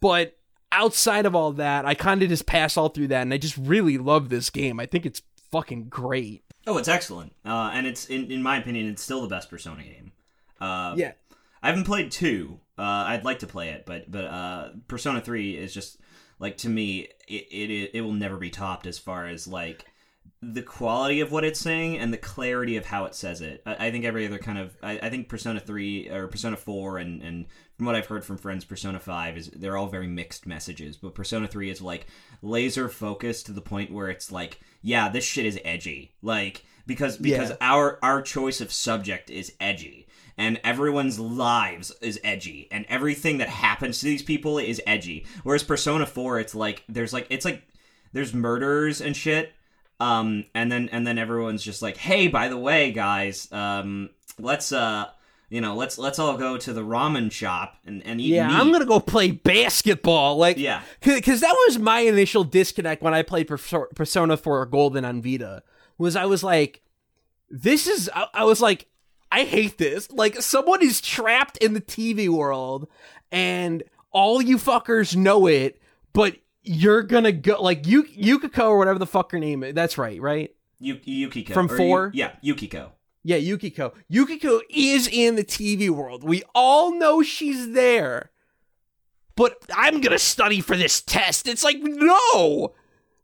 [0.01, 0.37] But
[0.70, 3.57] outside of all that, I kind of just pass all through that and I just
[3.57, 4.79] really love this game.
[4.79, 6.44] I think it's fucking great.
[6.66, 9.83] Oh, it's excellent, uh, and it's in, in my opinion, it's still the best Persona
[9.83, 10.12] game.
[10.61, 11.12] Uh, Yeah.
[11.62, 12.59] I haven't played two.
[12.77, 15.98] Uh, I'd like to play it, but but uh, Persona Three is just
[16.38, 19.85] like to me, it, it it will never be topped as far as like
[20.44, 23.62] the quality of what it's saying and the clarity of how it says it.
[23.64, 26.98] I, I think every other kind of I, I think Persona Three or Persona Four
[26.98, 30.46] and and from what I've heard from friends, Persona Five is they're all very mixed
[30.46, 32.07] messages, but Persona Three is like
[32.42, 37.16] laser focused to the point where it's like, yeah, this shit is edgy, like because
[37.16, 37.57] because Yeah.
[37.61, 43.48] our our choice of subject is edgy and everyone's lives is edgy and everything that
[43.48, 47.62] happens to these people is edgy whereas persona 4 it's like there's like it's like
[48.12, 49.52] there's murders and shit
[50.02, 54.72] um and then and then everyone's just like hey by the way guys um let's
[54.72, 55.06] uh
[55.48, 58.54] you know let's let's all go to the ramen shop and, and eat Yeah, meat.
[58.56, 60.36] I'm gonna go play basketball.
[60.38, 60.80] Like, Yeah.
[61.04, 65.62] because that was my initial disconnect when I played Persona 4 Golden on Vita.
[65.98, 66.80] Was I was like,
[67.50, 68.08] this is.
[68.14, 68.86] I, I was like,
[69.30, 70.10] I hate this.
[70.10, 72.88] Like, someone is trapped in the TV world,
[73.30, 75.80] and all you fuckers know it,
[76.14, 79.75] but you're gonna go like you Yukiko or whatever the fuck her name is.
[79.75, 80.55] That's right, right?
[80.79, 82.11] Yu- Yukiko From four?
[82.12, 83.92] Yu- yeah Yukiko Yeah, Yukiko.
[84.09, 86.25] Yukiko is in the TV world.
[86.25, 88.31] We all know she's there.
[89.37, 91.46] But I'm going to study for this test.
[91.48, 92.75] It's like, no!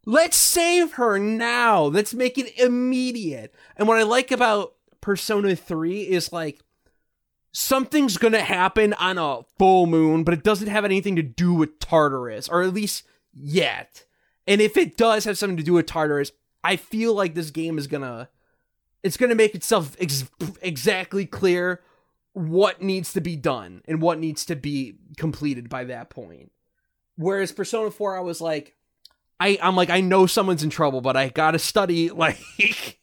[0.05, 1.83] Let's save her now.
[1.83, 3.53] Let's make it immediate.
[3.77, 6.61] And what I like about Persona 3 is like
[7.51, 11.79] something's gonna happen on a full moon, but it doesn't have anything to do with
[11.79, 14.05] Tartarus, or at least yet.
[14.47, 16.31] And if it does have something to do with Tartarus,
[16.63, 18.29] I feel like this game is gonna
[19.03, 20.29] it's gonna make itself ex-
[20.61, 21.81] exactly clear
[22.33, 26.51] what needs to be done and what needs to be completed by that point.
[27.15, 28.75] Whereas Persona 4, I was like,
[29.39, 32.99] I, I'm like, I know someone's in trouble, but I gotta study like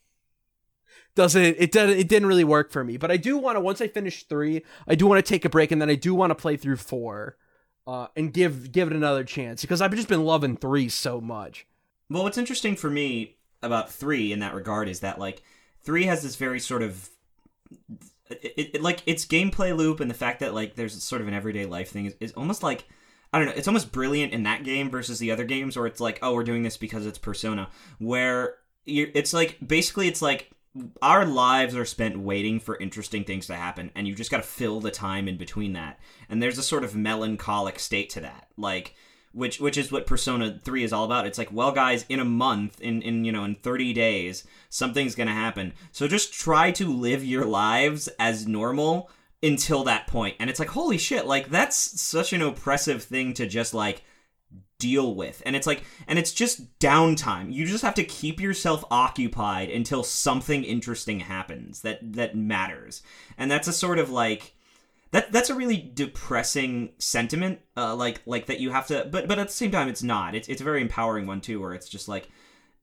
[1.17, 2.97] doesn't it doesn't it didn't really work for me.
[2.97, 5.51] But I do want to once I finish three, I do want to take a
[5.51, 7.37] break and then I do want to play through four,
[7.87, 11.67] uh, and give give it another chance because I've just been loving three so much.
[12.11, 15.43] Well, what's interesting for me about three in that regard is that like
[15.83, 17.09] three has this very sort of
[18.31, 21.35] it, it, like its gameplay loop and the fact that like there's sort of an
[21.35, 22.87] everyday life thing is, is almost like
[23.33, 26.01] I don't know, it's almost brilliant in that game versus the other games where it's
[26.01, 27.69] like, oh, we're doing this because it's Persona,
[27.99, 28.55] where
[28.87, 30.51] it's like basically it's like
[31.03, 34.43] our lives are spent waiting for interesting things to happen and you've just got to
[34.43, 35.99] fill the time in between that.
[36.29, 38.95] And there's a sort of melancholic state to that like
[39.33, 41.27] which which is what persona 3 is all about.
[41.27, 45.15] It's like well guys in a month in in you know in 30 days something's
[45.15, 45.73] going to happen.
[45.93, 49.11] So just try to live your lives as normal
[49.43, 50.37] until that point.
[50.41, 54.03] And it's like holy shit like that's such an oppressive thing to just like
[54.79, 55.43] deal with.
[55.47, 57.53] And it's like and it's just downtime.
[57.53, 63.03] You just have to keep yourself occupied until something interesting happens that that matters.
[63.39, 64.55] And that's a sort of like
[65.13, 69.39] that that's a really depressing sentiment uh, like like that you have to but but
[69.39, 70.35] at the same time it's not.
[70.35, 72.29] It's it's a very empowering one too where it's just like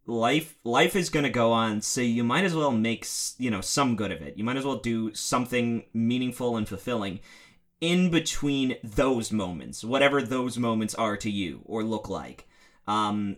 [0.05, 3.61] life life is going to go on so you might as well make you know
[3.61, 7.21] some good of it you might as well do something meaningful and fulfilling
[7.83, 12.47] in between those moments, whatever those moments are to you or look like.
[12.87, 13.35] Um,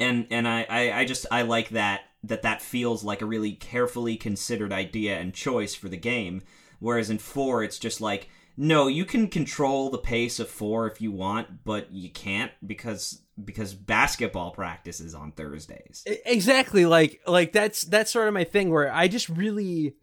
[0.00, 3.52] and and I, I, I just I like that that that feels like a really
[3.52, 6.40] carefully considered idea and choice for the game.
[6.78, 11.02] Whereas in four, it's just like no, you can control the pace of four if
[11.02, 16.02] you want, but you can't because because basketball practice is on Thursdays.
[16.24, 19.96] Exactly, like like that's that's sort of my thing where I just really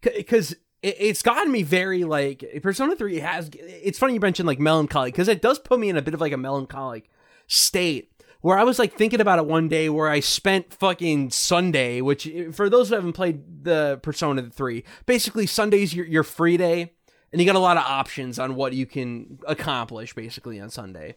[0.00, 5.10] because it's gotten me very like Persona 3 has it's funny you mentioned like melancholy
[5.10, 7.10] because it does put me in a bit of like a melancholic
[7.46, 12.00] state where I was like thinking about it one day where I spent fucking Sunday,
[12.00, 16.56] which eh, for those who haven't played the Persona 3, basically Sunday's your, your free
[16.56, 16.92] day
[17.32, 21.16] and you got a lot of options on what you can accomplish basically on Sunday.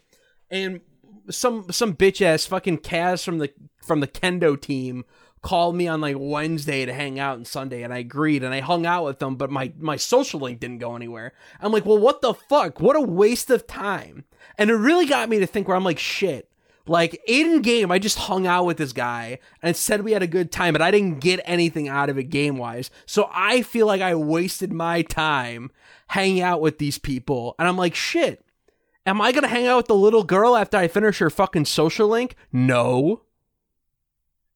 [0.50, 0.82] And
[1.30, 5.06] some some bitch ass fucking Kaz from the from the kendo team
[5.42, 8.60] called me on like Wednesday to hang out and Sunday and I agreed and I
[8.60, 11.34] hung out with them but my my social link didn't go anywhere.
[11.60, 12.80] I'm like, "Well, what the fuck?
[12.80, 14.26] What a waste of time."
[14.58, 16.52] And it really got me to think where I'm like, "Shit.
[16.88, 20.28] Like in game, I just hung out with this guy and said we had a
[20.28, 22.90] good time, but I didn't get anything out of it game wise.
[23.06, 25.72] So I feel like I wasted my time
[26.08, 27.56] hanging out with these people.
[27.60, 28.44] And I'm like, shit,
[29.06, 32.08] am I to hang out with the little girl after I finish her fucking social
[32.08, 32.36] link?
[32.52, 33.22] No.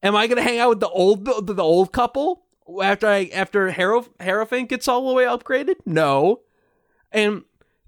[0.06, 2.46] Am I gonna hang out with the old the old couple
[2.82, 5.78] after I after Hierophant gets all the way upgraded?
[5.84, 6.42] No.
[7.12, 7.44] And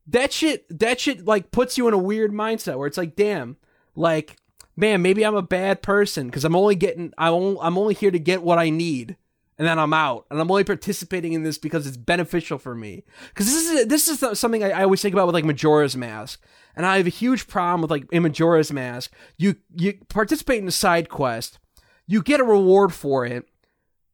[0.08, 3.58] that shit that shit like puts you in a weird mindset where it's like, damn,
[3.96, 4.38] like
[4.76, 8.12] man, maybe I'm a bad person because I'm only getting I'm only, I'm only here
[8.12, 9.16] to get what I need
[9.60, 13.04] and then I'm out, and I'm only participating in this because it's beneficial for me.
[13.30, 16.44] Because this is this is something I, I, always think about with like Majora's Mask,
[16.76, 19.12] and I have a huge problem with like in Majora's Mask.
[19.38, 21.58] You you participate in a side quest,
[22.08, 23.48] you get a reward for it.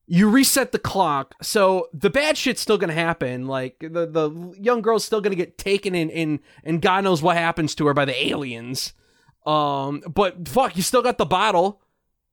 [0.05, 3.47] You reset the clock, so the bad shit's still gonna happen.
[3.47, 7.37] Like the the young girl's still gonna get taken in, in and God knows what
[7.37, 8.93] happens to her by the aliens.
[9.45, 11.81] Um, but fuck, you still got the bottle.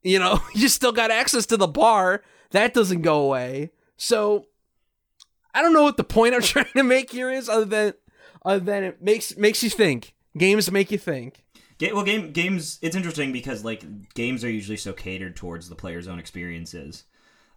[0.03, 2.23] You know, you still got access to the bar.
[2.51, 3.71] That doesn't go away.
[3.97, 4.47] So
[5.55, 7.95] I don't know what the point I'm trying to make here is, other than
[8.45, 10.15] other than it makes makes you think.
[10.37, 11.45] Games make you think
[11.81, 12.79] well, game games.
[12.83, 17.05] It's interesting because like games are usually so catered towards the player's own experiences,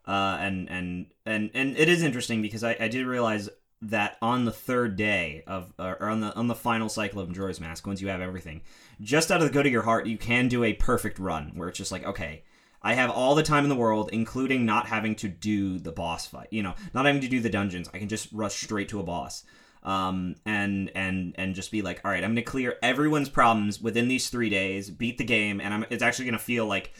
[0.07, 3.49] uh, and and and and it is interesting because I, I did realize
[3.81, 7.59] that on the third day of or on the on the final cycle of Majora's
[7.59, 8.61] Mask, once you have everything,
[9.01, 11.67] just out of the good of your heart, you can do a perfect run where
[11.67, 12.43] it's just like okay.
[12.85, 16.27] I have all the time in the world, including not having to do the boss
[16.27, 16.47] fight.
[16.51, 17.89] You know, not having to do the dungeons.
[17.93, 19.45] I can just rush straight to a boss
[19.83, 23.81] um, and and and just be like, all right, I'm going to clear everyone's problems
[23.81, 26.93] within these three days, beat the game, and I'm, it's actually going to feel like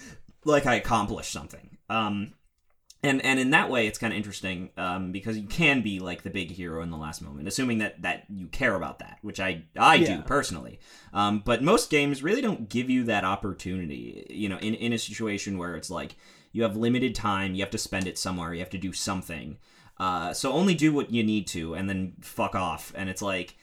[0.46, 1.78] like I accomplished something.
[1.89, 2.34] Um,
[3.02, 6.24] and and in that way, it's kind of interesting um, because you can be like
[6.24, 9.39] the big hero in the last moment, assuming that that you care about that, which
[9.39, 10.17] I I yeah.
[10.17, 10.80] do personally.
[11.13, 14.26] Um, but most games really don't give you that opportunity.
[14.30, 16.15] You know, in in a situation where it's like
[16.54, 19.58] you have limited time, you have to spend it somewhere, you have to do something.
[19.97, 22.91] Uh, so only do what you need to, and then fuck off.
[22.95, 23.56] And it's like,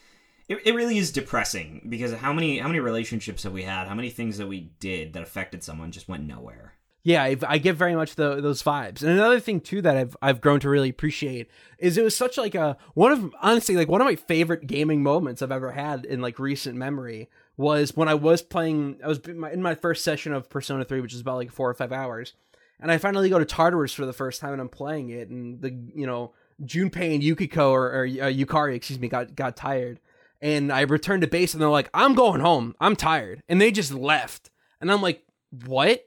[0.49, 3.87] it, it really is depressing because how many how many relationships have we had?
[3.87, 6.75] How many things that we did that affected someone just went nowhere?
[7.03, 9.03] Yeah, I've, I get very much the, those vibes.
[9.03, 12.37] And another thing too that I've I've grown to really appreciate is it was such
[12.37, 16.05] like a one of honestly like one of my favorite gaming moments I've ever had
[16.05, 18.99] in like recent memory was when I was playing.
[19.05, 21.53] I was in my, in my first session of Persona Three, which is about like
[21.53, 22.35] four or five hours,
[22.81, 25.61] and I finally go to Tartarus for the first time, and I'm playing it, and
[25.61, 30.01] the you know Junpei and Yukiko or, or uh, Yukari, excuse me, got got tired,
[30.41, 32.75] and I returned to base, and they're like, "I'm going home.
[32.81, 35.23] I'm tired," and they just left, and I'm like,
[35.67, 36.07] "What?"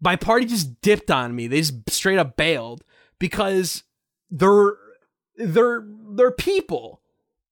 [0.00, 1.46] my party just dipped on me.
[1.46, 2.84] They just straight up bailed
[3.18, 3.84] because
[4.30, 4.74] they're
[5.36, 7.00] they're they're people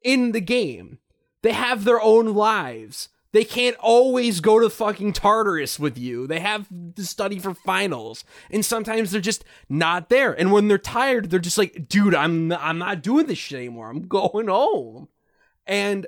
[0.02, 0.98] in the game.
[1.42, 3.09] They have their own lives.
[3.37, 6.27] They can't always go to fucking Tartarus with you.
[6.27, 10.33] They have to study for finals, and sometimes they're just not there.
[10.33, 13.90] And when they're tired, they're just like, "Dude, I'm I'm not doing this shit anymore.
[13.90, 15.09] I'm going home."
[15.66, 16.07] And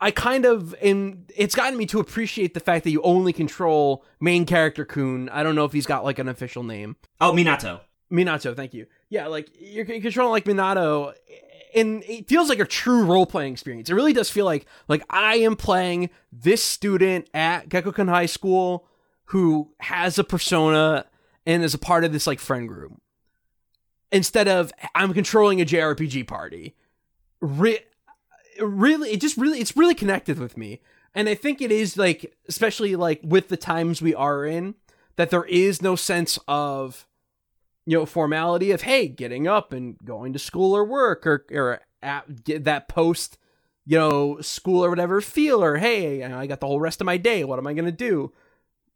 [0.00, 4.04] I kind of and it's gotten me to appreciate the fact that you only control
[4.20, 5.28] main character Kun.
[5.30, 6.94] I don't know if he's got like an official name.
[7.20, 7.80] Oh, Minato.
[8.08, 8.86] Minato, thank you.
[9.08, 11.12] Yeah, like you're controlling like Minato
[11.76, 13.90] and it feels like a true role playing experience.
[13.90, 18.88] It really does feel like like I am playing this student at Gekkoukan High School
[19.26, 21.04] who has a persona
[21.44, 23.00] and is a part of this like friend group.
[24.10, 26.74] Instead of I'm controlling a JRPG party.
[27.40, 27.84] Re-
[28.58, 30.80] really it just really it's really connected with me
[31.14, 34.74] and i think it is like especially like with the times we are in
[35.16, 37.06] that there is no sense of
[37.86, 41.80] you know formality of hey getting up and going to school or work or or
[42.02, 43.38] at, get that post
[43.86, 47.16] you know school or whatever feel or hey i got the whole rest of my
[47.16, 47.44] day.
[47.44, 48.32] What am i to do?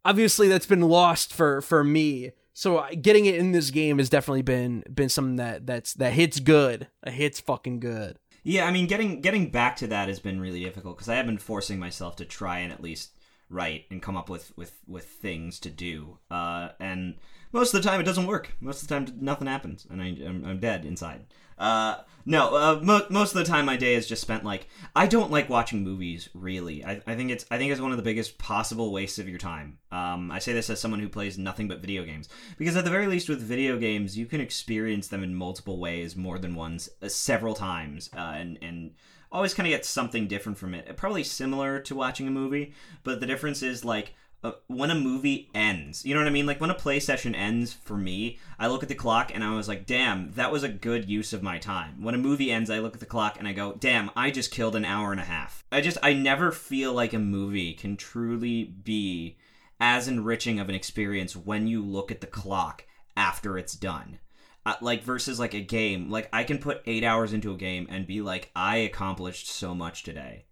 [0.05, 2.33] Obviously that's been lost for for me.
[2.53, 6.13] So uh, getting it in this game has definitely been been something that that's that
[6.13, 6.89] hits good.
[7.07, 8.19] It hits fucking good.
[8.43, 11.27] Yeah, I mean, getting getting back to that has been really difficult because I have
[11.27, 13.13] been forcing myself to try and at least
[13.49, 16.19] write and come up with with with things to do.
[16.31, 17.17] Uh, and
[17.53, 18.53] most of the time, it doesn't work.
[18.61, 21.27] Most of the time, nothing happens, and I, am I'm dead inside.
[21.59, 25.07] Uh, no, uh, mo- most of the time my day is just spent like I
[25.07, 26.29] don't like watching movies.
[26.33, 29.29] Really, I, I think it's I think it's one of the biggest possible wastes of
[29.29, 29.79] your time.
[29.93, 32.91] Um, I say this as someone who plays nothing but video games because at the
[32.91, 36.89] very least with video games you can experience them in multiple ways, more than once,
[37.03, 38.93] uh, several times, uh, and and
[39.33, 40.97] always kind of get something different from it.
[40.97, 42.73] Probably similar to watching a movie,
[43.05, 46.05] but the difference is like uh, when a movie ends.
[46.05, 46.47] You know what I mean?
[46.47, 49.55] Like when a play session ends for me, I look at the clock and I
[49.55, 52.71] was like, "Damn, that was a good use of my time." When a movie ends,
[52.71, 55.21] I look at the clock and I go, "Damn, I just killed an hour and
[55.21, 59.37] a half." I just I never feel like a movie can truly be
[59.79, 62.85] as enriching of an experience when you look at the clock
[63.17, 64.19] after it's done.
[64.67, 67.87] Uh, like versus like a game, like I can put 8 hours into a game
[67.91, 70.45] and be like I accomplished so much today.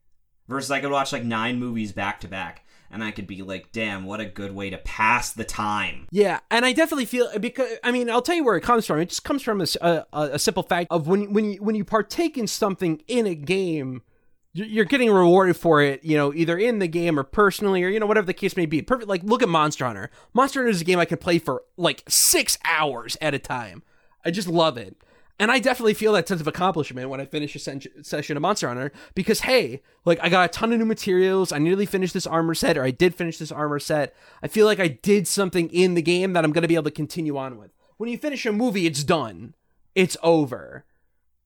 [0.48, 3.72] Versus I could watch like 9 movies back to back and I could be like,
[3.72, 6.06] damn, what a good way to pass the time.
[6.10, 9.00] Yeah, and I definitely feel because I mean, I'll tell you where it comes from.
[9.00, 11.84] It just comes from a, a, a simple fact of when when you when you
[11.84, 14.02] partake in something in a game
[14.54, 18.00] you're getting rewarded for it, you know, either in the game or personally, or you
[18.00, 18.82] know, whatever the case may be.
[18.82, 19.08] Perfect.
[19.08, 20.10] Like, look at Monster Hunter.
[20.32, 23.82] Monster Hunter is a game I could play for like six hours at a time.
[24.24, 24.96] I just love it.
[25.40, 28.40] And I definitely feel that sense of accomplishment when I finish a sen- session of
[28.42, 31.52] Monster Hunter because, hey, like I got a ton of new materials.
[31.52, 34.14] I nearly finished this armor set, or I did finish this armor set.
[34.42, 36.84] I feel like I did something in the game that I'm going to be able
[36.84, 37.70] to continue on with.
[37.98, 39.54] When you finish a movie, it's done,
[39.94, 40.84] it's over.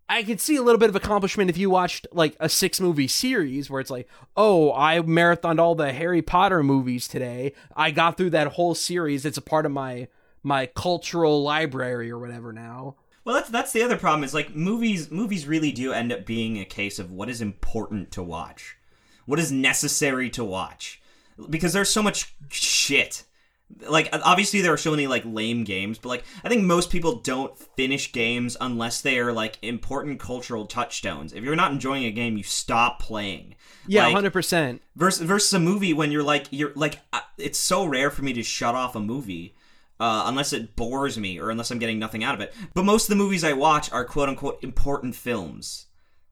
[0.09, 3.09] I could see a little bit of accomplishment if you watched like a six movie
[3.09, 7.55] series where it's like, oh, I marathoned all the Harry Potter movies today.
[7.75, 9.25] I got through that whole series.
[9.25, 10.09] It's a part of my
[10.43, 12.97] my cultural library or whatever now.
[13.25, 15.11] Well, that's that's the other problem is like movies.
[15.11, 18.77] Movies really do end up being a case of what is important to watch,
[19.27, 21.01] what is necessary to watch,
[21.49, 23.25] because there's so much shit.
[23.89, 27.17] Like obviously there are so many like lame games, but like I think most people
[27.17, 31.33] don't finish games unless they are like important cultural touchstones.
[31.33, 33.55] If you're not enjoying a game, you stop playing.
[33.87, 34.83] Yeah, like, hundred percent.
[34.97, 38.33] Versus versus a movie when you're like you're like uh, it's so rare for me
[38.33, 39.55] to shut off a movie
[40.03, 42.53] uh, unless it bores me or unless I'm getting nothing out of it.
[42.75, 45.87] But most of the movies I watch are quote unquote important films.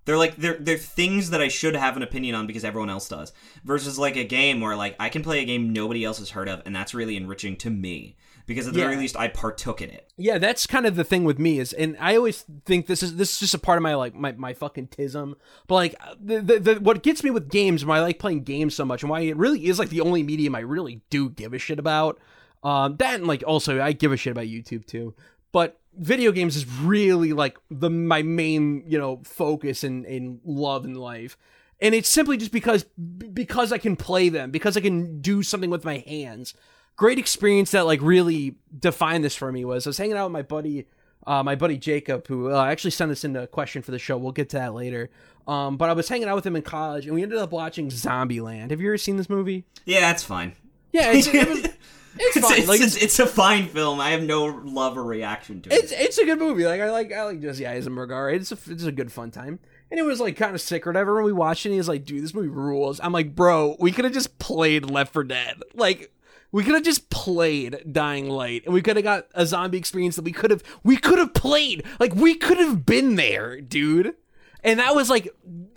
[0.07, 3.09] They're like they're they're things that I should have an opinion on because everyone else
[3.09, 3.33] does.
[3.63, 6.49] Versus like a game where like I can play a game nobody else has heard
[6.49, 8.87] of, and that's really enriching to me because at the yeah.
[8.87, 10.13] very least I partook in it.
[10.17, 13.15] Yeah, that's kind of the thing with me is, and I always think this is
[13.15, 15.35] this is just a part of my like my, my fucking tism.
[15.69, 18.75] But like the, the, the what gets me with games, why I like playing games
[18.75, 21.55] so much, and why it really is like the only medium I really do give
[21.55, 22.19] a shit about
[22.63, 25.15] um, that and like also I give a shit about YouTube too.
[25.53, 30.85] But video games is really like the my main you know focus and in love
[30.85, 31.37] in life.
[31.81, 35.71] And it's simply just because because i can play them because i can do something
[35.71, 36.55] with my hands.
[36.97, 40.33] Great experience that like really defined this for me was i was hanging out with
[40.33, 40.87] my buddy
[41.27, 44.17] uh, my buddy jacob who uh, actually sent us in a question for the show.
[44.19, 45.11] We'll get to that later.
[45.49, 47.89] Um, but i was hanging out with him in college and we ended up watching
[47.89, 48.71] zombieland.
[48.71, 49.65] Have you ever seen this movie?
[49.87, 50.53] Yeah, that's fine.
[50.93, 51.69] yeah it's, it was,
[52.19, 54.01] it's It's, fine it's, like it's, it's a fine film.
[54.01, 55.85] I have no love or reaction to it.
[55.85, 56.65] it's it's a good movie.
[56.65, 58.11] Like I like I like Jesse Eisenberg.
[58.13, 59.59] All right, it's a it's a good fun time.
[59.91, 61.19] And it was like kind of sick or whatever.
[61.19, 61.71] And we watched it.
[61.71, 63.01] and He's like, dude, this movie rules.
[63.03, 65.61] I'm like, bro, we could have just played Left 4 Dead.
[65.75, 66.13] Like,
[66.53, 70.15] we could have just played Dying Light, and we could have got a zombie experience
[70.15, 71.85] that we could have we could have played.
[71.99, 74.15] Like, we could have been there, dude.
[74.63, 75.29] And that was like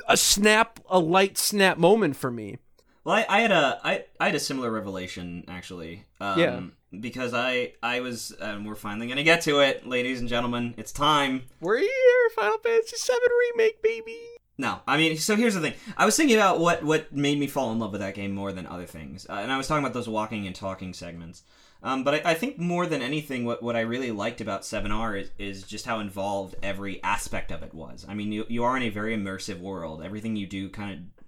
[0.08, 2.58] a snap, a light snap moment for me.
[3.04, 6.06] Well, I, I had a I, I had a similar revelation actually.
[6.20, 6.62] Um, Yeah.
[7.00, 10.76] Because I I was and we're finally gonna get to it, ladies and gentlemen.
[10.78, 11.44] It's time.
[11.60, 11.90] We're here,
[12.36, 14.20] Final Fantasy VII remake, baby.
[14.56, 15.74] No, I mean, so here's the thing.
[15.98, 18.52] I was thinking about what what made me fall in love with that game more
[18.52, 21.44] than other things, uh, and I was talking about those walking and talking segments.
[21.82, 25.20] Um, but I, I think more than anything, what, what I really liked about 7R
[25.22, 28.06] is, is just how involved every aspect of it was.
[28.08, 30.02] I mean, you, you are in a very immersive world.
[30.02, 31.26] Everything you do kind of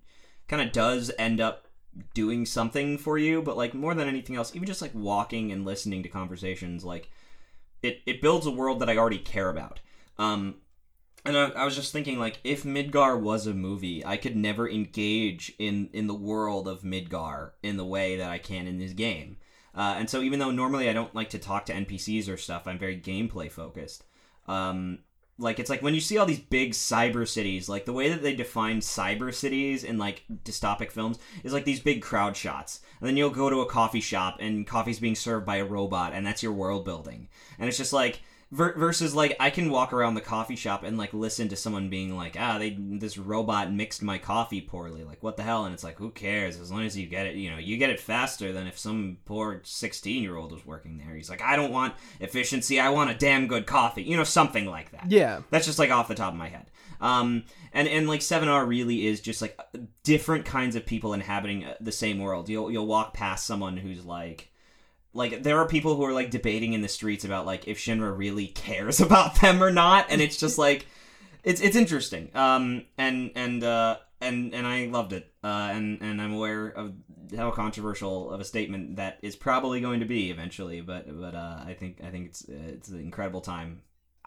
[0.47, 1.64] kind of does end up
[2.13, 5.65] doing something for you, but like more than anything else, even just like walking and
[5.65, 7.09] listening to conversations, like
[7.81, 9.79] it, it builds a world that I already care about.
[10.17, 10.55] Um,
[11.25, 14.69] and I, I was just thinking, like, if Midgar was a movie, I could never
[14.69, 18.93] engage in in the world of Midgar in the way that I can in this
[18.93, 19.37] game.
[19.73, 22.67] Uh, and so, even though normally I don't like to talk to NPCs or stuff,
[22.67, 24.03] I'm very gameplay focused.
[24.47, 24.99] Um,
[25.37, 28.23] like, it's like when you see all these big cyber cities, like the way that
[28.23, 32.79] they define cyber cities in like dystopic films is like these big crowd shots.
[32.99, 36.13] And then you'll go to a coffee shop and coffee's being served by a robot,
[36.13, 37.27] and that's your world building.
[37.59, 38.21] And it's just like
[38.51, 41.89] ver- versus like I can walk around the coffee shop and like listen to someone
[41.89, 45.03] being like, ah, they this robot mixed my coffee poorly.
[45.03, 45.65] Like what the hell?
[45.65, 46.59] And it's like, who cares?
[46.59, 49.17] As long as you get it, you know, you get it faster than if some
[49.25, 51.15] poor sixteen year old was working there.
[51.15, 52.79] He's like, I don't want efficiency.
[52.79, 54.03] I want a damn good coffee.
[54.03, 55.11] You know, something like that.
[55.11, 55.41] Yeah.
[55.49, 56.71] That's just like off the top of my head.
[57.01, 57.43] Um,
[57.73, 59.59] and and like Seven R really is just like
[60.03, 62.47] different kinds of people inhabiting uh, the same world.
[62.47, 64.49] You'll you'll walk past someone who's like
[65.15, 68.15] like there are people who are like debating in the streets about like if Shinra
[68.15, 70.85] really cares about them or not, and it's just like
[71.43, 72.29] it's it's interesting.
[72.35, 75.31] Um, and and uh, and and I loved it.
[75.43, 76.93] Uh, and and I'm aware of
[77.35, 81.63] how controversial of a statement that is probably going to be eventually, but but uh,
[81.65, 83.81] I think I think it's it's an incredible time.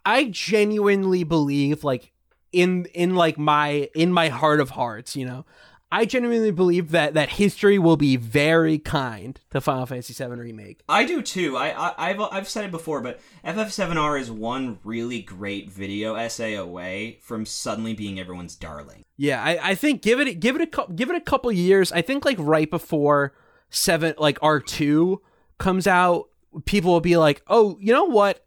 [0.06, 2.12] I genuinely believe like
[2.50, 5.44] in in like my in my heart of hearts, you know.
[5.90, 10.82] I genuinely believe that that history will be very kind to Final Fantasy VII remake.
[10.88, 11.56] I do too.
[11.56, 16.54] I, I I've I've said it before, but FF7R is one really great video essay
[16.54, 19.04] away from suddenly being everyone's darling.
[19.16, 21.90] Yeah, I, I think give it give it a give it a couple years.
[21.90, 23.32] I think like right before
[23.70, 25.22] seven like R two
[25.56, 26.28] comes out,
[26.66, 28.44] people will be like, oh, you know what?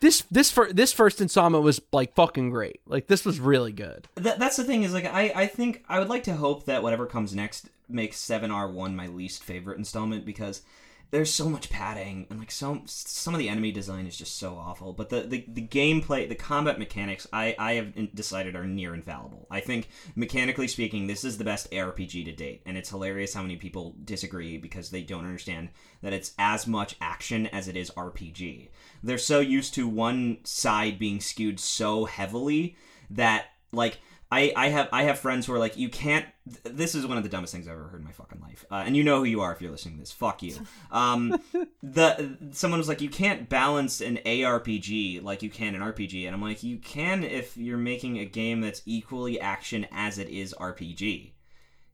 [0.00, 2.80] This this fir- this first installment was like fucking great.
[2.86, 4.08] Like this was really good.
[4.14, 6.82] That, that's the thing is like I I think I would like to hope that
[6.82, 10.62] whatever comes next makes 7R1 my least favorite installment because
[11.10, 14.54] there's so much padding and like so some of the enemy design is just so
[14.54, 18.94] awful but the the, the gameplay the combat mechanics i i have decided are near
[18.94, 19.46] infallible.
[19.50, 23.42] I think mechanically speaking this is the best arpg to date and it's hilarious how
[23.42, 25.70] many people disagree because they don't understand
[26.02, 28.68] that it's as much action as it is rpg
[29.02, 32.76] they're so used to one side being skewed so heavily
[33.10, 33.98] that like
[34.32, 36.24] I, I have I have friends who are like you can't.
[36.48, 38.64] th- This is one of the dumbest things I've ever heard in my fucking life,
[38.70, 40.12] uh, and you know who you are if you're listening to this.
[40.12, 40.54] Fuck you.
[40.92, 41.40] Um,
[41.82, 46.34] the someone was like you can't balance an ARPG like you can an RPG, and
[46.34, 50.54] I'm like you can if you're making a game that's equally action as it is
[50.60, 51.32] RPG.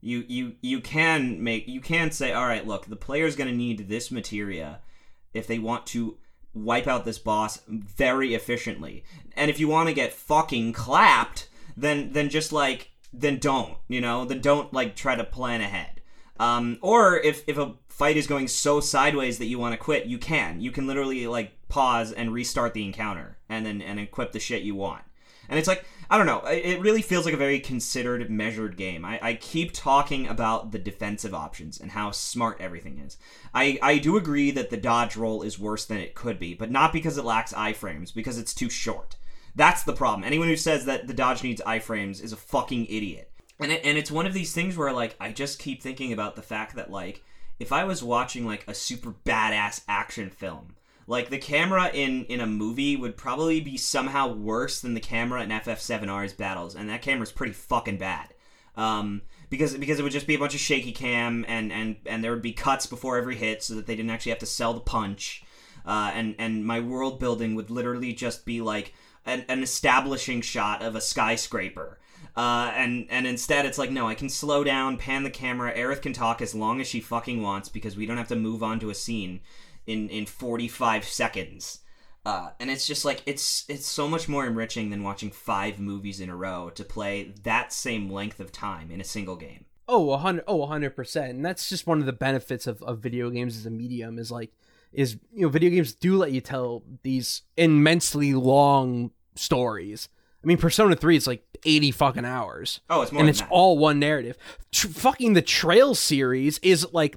[0.02, 3.88] You you you can make you can say all right look the player's gonna need
[3.88, 4.80] this materia
[5.34, 6.16] if they want to
[6.54, 9.04] wipe out this boss very efficiently.
[9.36, 14.00] And if you want to get fucking clapped, then then just like then don't, you
[14.00, 16.00] know, then don't like try to plan ahead.
[16.38, 20.06] Um, or if if a fight is going so sideways that you want to quit,
[20.06, 20.60] you can.
[20.60, 24.62] You can literally like pause and restart the encounter and then and equip the shit
[24.62, 25.02] you want.
[25.48, 26.44] And it's like I don't know.
[26.46, 29.04] It really feels like a very considered, measured game.
[29.04, 33.16] I, I keep talking about the defensive options and how smart everything is.
[33.52, 36.70] I, I do agree that the dodge roll is worse than it could be, but
[36.70, 39.16] not because it lacks iframes, because it's too short.
[39.56, 40.22] That's the problem.
[40.24, 43.30] Anyone who says that the dodge needs iframes is a fucking idiot.
[43.58, 46.36] And it, and it's one of these things where like I just keep thinking about
[46.36, 47.24] the fact that like
[47.58, 50.76] if I was watching like a super badass action film,
[51.06, 55.42] Like the camera in in a movie would probably be somehow worse than the camera
[55.42, 58.34] in FF7R's battles, and that camera's pretty fucking bad.
[58.76, 62.22] Um, because because it would just be a bunch of shaky cam, and and and
[62.22, 64.74] there would be cuts before every hit, so that they didn't actually have to sell
[64.74, 65.44] the punch.
[65.86, 68.92] Uh, and and my world building would literally just be like
[69.26, 71.98] an, an establishing shot of a skyscraper.
[72.36, 75.74] Uh, and and instead it's like no, I can slow down, pan the camera.
[75.74, 78.62] Aerith can talk as long as she fucking wants because we don't have to move
[78.62, 79.40] on to a scene
[79.86, 81.80] in in 45 seconds.
[82.26, 86.20] Uh, and it's just like it's it's so much more enriching than watching five movies
[86.20, 89.64] in a row to play that same length of time in a single game.
[89.88, 91.30] Oh, a hundred, oh, a hundred percent.
[91.30, 94.32] And that's just one of the benefits of, of video games as a medium is
[94.32, 94.50] like,
[94.96, 100.08] is you know, video games do let you tell these immensely long stories.
[100.42, 102.80] I mean, Persona Three is like eighty fucking hours.
[102.88, 103.50] Oh, it's more, and it's that.
[103.50, 104.36] all one narrative.
[104.72, 107.16] Tr- fucking the Trail series is like,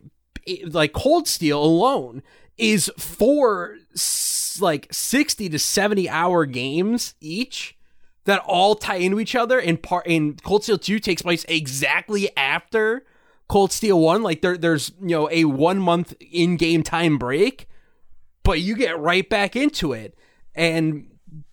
[0.66, 2.22] like Cold Steel alone
[2.58, 7.78] is four s- like sixty to seventy hour games each
[8.26, 9.58] that all tie into each other.
[9.60, 13.06] And part in Cold Steel Two takes place exactly after
[13.48, 14.22] Cold Steel One.
[14.24, 17.69] Like there, there's you know a one month in game time break,
[18.50, 20.18] but you get right back into it,
[20.56, 21.06] and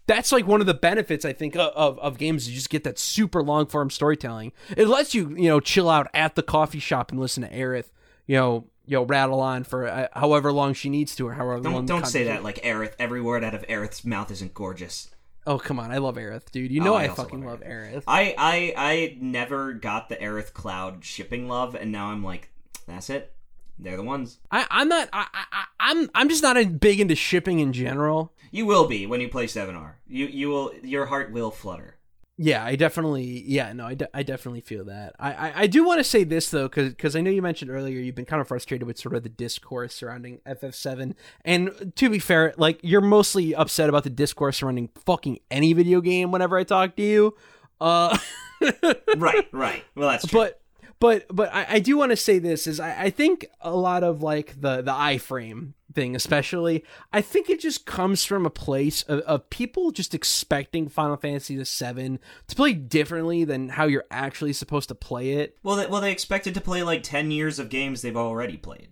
[0.07, 2.49] that's like one of the benefits I think of, of, games.
[2.49, 4.53] You just get that super long form storytelling.
[4.75, 7.91] It lets you you know chill out at the coffee shop and listen to Aerith,
[8.27, 11.61] you know, you know, rattle on for uh, however long she needs to or however
[11.61, 11.63] long.
[11.75, 12.95] Don't the don't say that like Aerith.
[12.99, 15.11] Every word out of Aerith's mouth isn't gorgeous.
[15.47, 16.73] Oh come on, I love Aerith, dude.
[16.73, 18.05] You know Oh, I I, fucking love love Aerith.
[18.07, 22.49] I I I never got the Aerith Cloud shipping love, and now I'm like,
[22.87, 23.36] that's it.
[23.79, 24.39] They're the ones.
[24.51, 25.09] I, I'm not.
[25.13, 26.11] I, I, I'm.
[26.15, 28.33] I'm just not a big into shipping in general.
[28.51, 29.99] You will be when you play Seven R.
[30.07, 30.73] You you will.
[30.83, 31.97] Your heart will flutter.
[32.39, 33.45] Yeah, I definitely.
[33.47, 35.15] Yeah, no, I, de- I definitely feel that.
[35.19, 37.71] I, I, I do want to say this though, because because I know you mentioned
[37.71, 41.15] earlier you've been kind of frustrated with sort of the discourse surrounding FF7,
[41.45, 46.01] and to be fair, like you're mostly upset about the discourse surrounding fucking any video
[46.03, 46.31] game.
[46.31, 47.35] Whenever I talk to you,
[47.81, 48.17] uh,
[49.17, 49.85] right, right.
[49.95, 50.41] Well, that's true.
[50.41, 50.61] but
[50.99, 54.03] but but I, I do want to say this is I, I think a lot
[54.05, 59.03] of like the the iframe thing especially i think it just comes from a place
[59.05, 62.19] of, of people just expecting final fantasy VII
[62.49, 65.57] to play differently than how you're actually supposed to play it.
[65.63, 68.89] Well, they, well, they expected to play like ten years of games they've already played.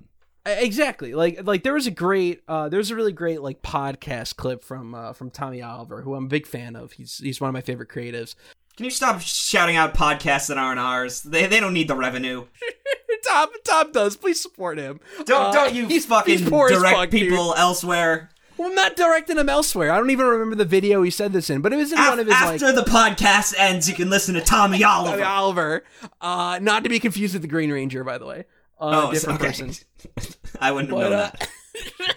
[0.46, 1.14] Exactly.
[1.14, 4.94] Like like there was a great uh there's a really great like podcast clip from
[4.94, 6.92] uh from tommy oliver who i'm a big fan of.
[6.92, 8.34] He's he's one of my favorite creatives
[8.76, 11.22] Can you stop shouting out podcasts that aren't ours?
[11.22, 12.46] They they don't need the revenue.
[13.26, 17.10] tom tom does please support him Don't Uh, don't you he's- fucking he's direct fuck,
[17.10, 17.28] dude.
[17.30, 18.30] people elsewhere.
[18.56, 19.90] Well, I'm not directing him elsewhere.
[19.90, 22.10] I don't even remember the video he said this in, but it was in Af-
[22.10, 25.12] one of his like after the podcast ends, you can listen to Tommy Oliver.
[25.16, 25.84] Tommy Oliver.
[26.20, 28.44] Uh, not to be confused with the Green Ranger, by the way.
[28.78, 29.48] Uh, Oh, different okay.
[29.48, 29.72] person.
[30.60, 31.30] I wouldn't have known uh,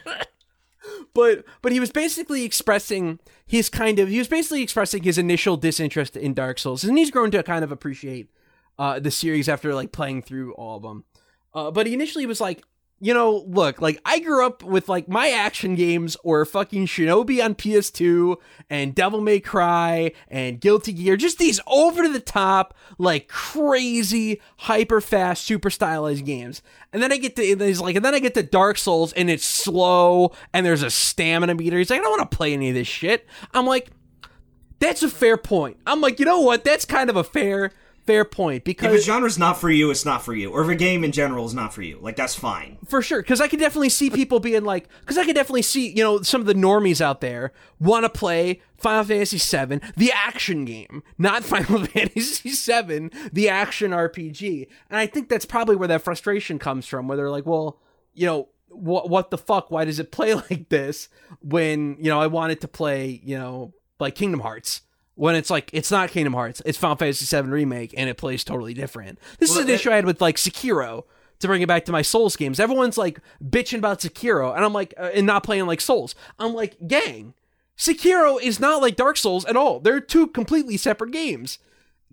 [0.03, 0.27] that.
[1.13, 5.57] but but he was basically expressing his kind of he was basically expressing his initial
[5.57, 8.29] disinterest in Dark Souls, and he's grown to kind of appreciate
[8.77, 11.05] uh, the series after like playing through all of them.
[11.53, 12.63] Uh, but he initially was like,
[12.99, 17.43] you know, look, like I grew up with like my action games were fucking Shinobi
[17.43, 18.37] on PS2
[18.69, 24.99] and Devil May Cry and Guilty Gear, just these over the top, like crazy, hyper
[24.99, 26.63] fast, super stylized games.
[26.91, 29.29] And then I get to, he's like, and then I get to Dark Souls and
[29.29, 31.77] it's slow and there's a stamina meter.
[31.77, 33.27] He's like, I don't want to play any of this shit.
[33.53, 33.91] I'm like,
[34.79, 35.77] that's a fair point.
[35.85, 36.63] I'm like, you know what?
[36.63, 37.71] That's kind of a fair,
[38.07, 40.49] fair point because If a genre's not for you, it's not for you.
[40.51, 42.77] Or if a game in general is not for you, like that's fine.
[42.87, 45.89] for sure because i can definitely see people being like because i can definitely see
[45.89, 50.11] you know some of the normies out there want to play final fantasy 7 the
[50.11, 55.87] action game not final fantasy 7 the action rpg and i think that's probably where
[55.87, 57.79] that frustration comes from where they're like well
[58.13, 61.09] you know what what the fuck why does it play like this
[61.41, 64.81] when you know i wanted to play you know like kingdom hearts
[65.17, 68.43] when it's like it's not Kingdom Hearts, it's Final Fantasy VII remake, and it plays
[68.43, 69.19] totally different.
[69.39, 71.03] This Well, is an issue I had with like Sekiro.
[71.41, 74.73] To bring it back to my Souls games, everyone's like bitching about Sekiro, and I'm
[74.73, 76.15] like, uh, and not playing like Souls.
[76.39, 77.35] I'm like, gang,
[77.77, 79.79] Sekiro is not like Dark Souls at all.
[79.79, 81.59] They're two completely separate games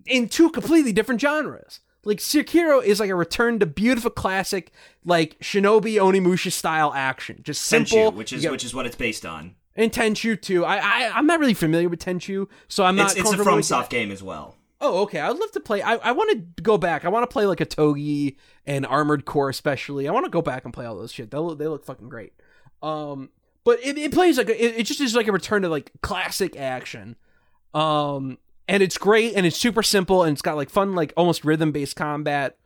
[0.05, 1.79] in two completely different genres.
[2.03, 4.71] Like Sekiro is like a return to beautiful classic,
[5.03, 8.11] like Shinobi Onimusha style action, just simple.
[8.11, 9.55] Tenchu, which is You which is what it's based on.
[9.75, 10.63] And Tenchu too.
[10.63, 13.17] I, I I'm not really familiar with Tenchu, so I'm not.
[13.17, 14.55] It's, it's a FromSoft game as well.
[14.81, 15.19] Oh, okay.
[15.19, 15.81] I'd love to play.
[15.81, 17.05] I, I want to go back.
[17.05, 20.07] I want to play like Otogi and Armored Core, especially.
[20.07, 21.31] I want to go back and play all those shit.
[21.31, 22.33] They look, they look fucking great.
[22.83, 23.29] Um,
[23.63, 25.91] but it, it plays like a, it, it just is like a return to like
[26.01, 27.15] classic action.
[27.73, 31.45] Um, and it's great and it's super simple and it's got like fun like almost
[31.45, 32.57] rhythm based combat.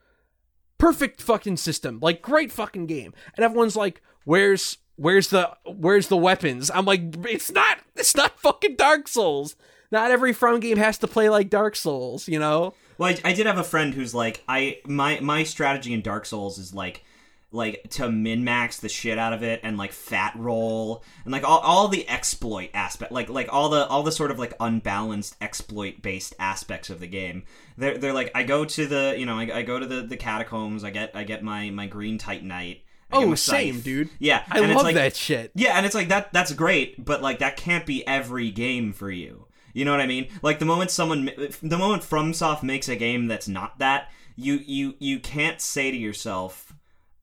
[0.77, 1.99] Perfect fucking system.
[2.01, 3.13] Like great fucking game.
[3.35, 6.69] And everyone's like, "Where's where's the where's the weapons?
[6.69, 9.55] I'm like, it's not it's not fucking Dark Souls.
[9.91, 12.73] Not every From game has to play like Dark Souls, you know.
[12.97, 16.25] Well, I, I did have a friend who's like, I my my strategy in Dark
[16.25, 17.03] Souls is like
[17.51, 21.43] like to min max the shit out of it and like fat roll and like
[21.43, 25.35] all, all the exploit aspect like like all the all the sort of like unbalanced
[25.41, 27.41] exploit based aspects of the game
[27.75, 30.15] they're, they're like i go to the you know I, I go to the the
[30.15, 32.81] catacombs i get i get my my green titanite
[33.11, 34.09] Oh, same, dude.
[34.19, 35.51] yeah I love like- that shit.
[35.55, 39.09] yeah, and it's like that that's great, but like that can't be every game for
[39.09, 39.47] you.
[39.73, 40.29] You know what I mean?
[40.41, 41.29] Like the moment someone
[41.61, 45.97] the moment FromSoft makes a game that's not that, you you you can't say to
[45.97, 46.73] yourself,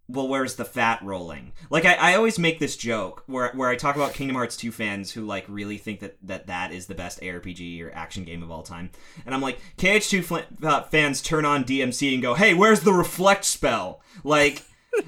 [0.08, 3.74] "Well, where's the fat rolling?" Like I, I always make this joke where where I
[3.76, 6.94] talk about Kingdom Hearts 2 fans who like really think that that that is the
[6.94, 8.90] best ARPG or action game of all time.
[9.26, 12.92] And I'm like, KH2 fl- uh, fans turn on DMC and go, "Hey, where's the
[12.92, 14.62] reflect spell?" Like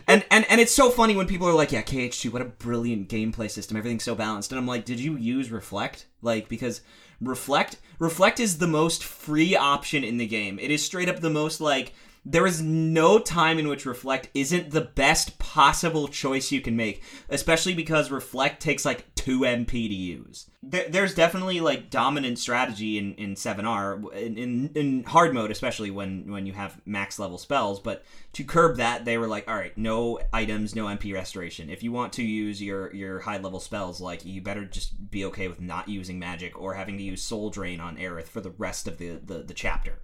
[0.06, 3.08] and, and and it's so funny when people are like, "Yeah, KH2, what a brilliant
[3.08, 3.76] gameplay system.
[3.76, 6.80] Everything's so balanced." And I'm like, "Did you use Reflect?" Like because
[7.20, 10.58] Reflect Reflect is the most free option in the game.
[10.58, 11.92] It is straight up the most like
[12.24, 17.02] there is no time in which Reflect isn't the best possible choice you can make,
[17.28, 20.47] especially because Reflect takes like 2 MP to use.
[20.60, 25.92] There, there's definitely like dominant strategy in, in 7R, in, in, in hard mode, especially
[25.92, 29.54] when, when you have max level spells, but to curb that, they were like, all
[29.54, 31.70] right, no items, no MP restoration.
[31.70, 35.24] If you want to use your, your high level spells, like you better just be
[35.26, 38.50] okay with not using magic or having to use Soul Drain on Aerith for the
[38.50, 40.00] rest of the, the, the chapter.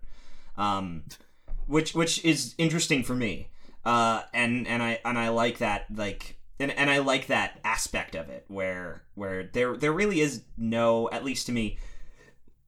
[0.56, 1.02] Um,
[1.66, 3.48] which which is interesting for me.
[3.84, 8.14] Uh, and and I and I like that like and, and I like that aspect
[8.14, 11.78] of it where where there there really is no at least to me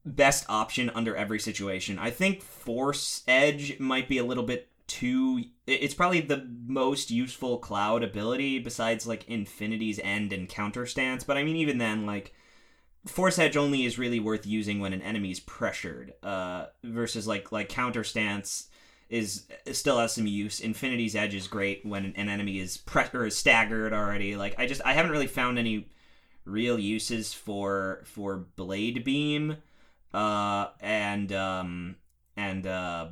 [0.05, 1.99] best option under every situation.
[1.99, 7.57] I think Force Edge might be a little bit too it's probably the most useful
[7.57, 12.33] cloud ability besides like Infinity's End and Counter Stance, but I mean even then like
[13.05, 17.51] Force Edge only is really worth using when an enemy is pressured, uh, versus like
[17.51, 18.69] like Counter Stance
[19.09, 20.59] is still has some use.
[20.59, 24.35] Infinity's Edge is great when an enemy is pre- or is staggered already.
[24.35, 25.87] Like I just I haven't really found any
[26.45, 29.57] real uses for for Blade Beam,
[30.13, 31.95] uh, and um
[32.35, 33.07] and uh,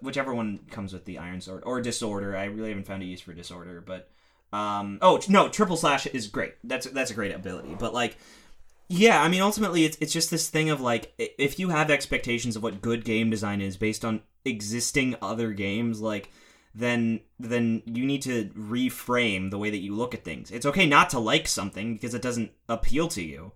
[0.00, 2.36] whichever one comes with the Iron Sword or Disorder.
[2.36, 4.10] I really haven't found a use for Disorder, but
[4.56, 6.54] um oh no, Triple Slash is great.
[6.64, 8.16] That's that's a great ability, but like.
[8.86, 12.54] Yeah, I mean, ultimately, it's it's just this thing of like, if you have expectations
[12.54, 16.30] of what good game design is based on existing other games, like,
[16.74, 20.50] then then you need to reframe the way that you look at things.
[20.50, 23.52] It's okay not to like something because it doesn't appeal to you.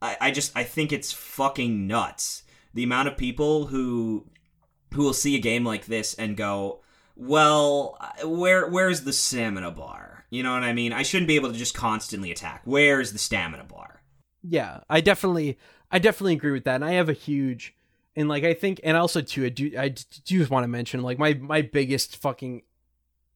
[0.00, 4.26] I, I just I think it's fucking nuts the amount of people who
[4.94, 6.80] who will see a game like this and go,
[7.16, 10.24] well, where where's the stamina bar?
[10.30, 10.92] You know what I mean?
[10.92, 12.62] I shouldn't be able to just constantly attack.
[12.64, 14.02] Where's the stamina bar?
[14.42, 15.58] Yeah, I definitely,
[15.90, 17.74] I definitely agree with that, and I have a huge,
[18.16, 21.02] and like I think, and also too, I do, I do just want to mention
[21.02, 22.62] like my my biggest fucking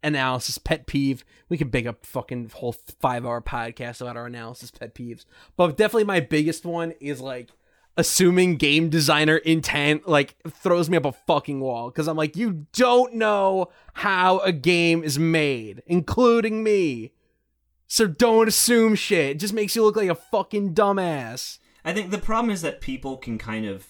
[0.03, 1.25] analysis pet peeve.
[1.49, 5.25] We could big up fucking whole five hour podcast about our analysis pet peeves,
[5.57, 7.51] but definitely my biggest one is like
[7.97, 12.67] assuming game designer intent like throws me up a fucking wall because I'm like, you
[12.73, 17.13] don't know how a game is made, including me.
[17.89, 19.31] So don't assume shit.
[19.31, 21.59] It just makes you look like a fucking dumbass.
[21.85, 23.87] I think the problem is that people can kind of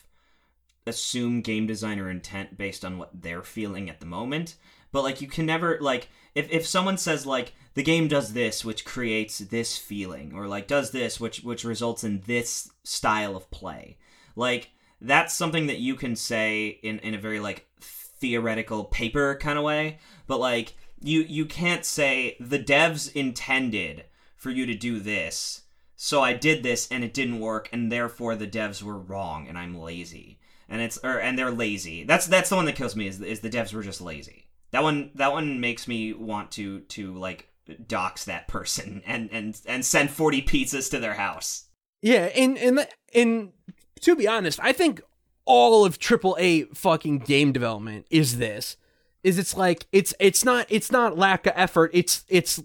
[0.86, 4.56] assume game designer intent based on what they're feeling at the moment.
[4.92, 8.64] But like you can never like if if someone says like the game does this
[8.64, 13.50] which creates this feeling or like does this which which results in this style of
[13.50, 13.98] play.
[14.36, 14.70] Like
[15.00, 19.64] that's something that you can say in in a very like theoretical paper kind of
[19.64, 24.04] way, but like you you can't say the devs intended
[24.36, 25.62] for you to do this
[25.96, 29.56] so I did this and it didn't work, and therefore the devs were wrong, and
[29.56, 30.35] I'm lazy,
[30.68, 32.04] and it's or and they're lazy.
[32.04, 34.48] That's that's the one that kills me is is the devs were just lazy.
[34.72, 37.48] That one that one makes me want to to like
[37.86, 41.64] dox that person and and and send forty pizzas to their house.
[42.02, 43.52] Yeah, and and and
[44.00, 45.00] to be honest, I think
[45.44, 48.76] all of AAA fucking game development is this.
[49.22, 51.90] Is it's like it's it's not it's not lack of effort.
[51.94, 52.62] It's it's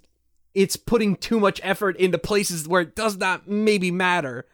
[0.53, 4.45] it's putting too much effort into places where it does not maybe matter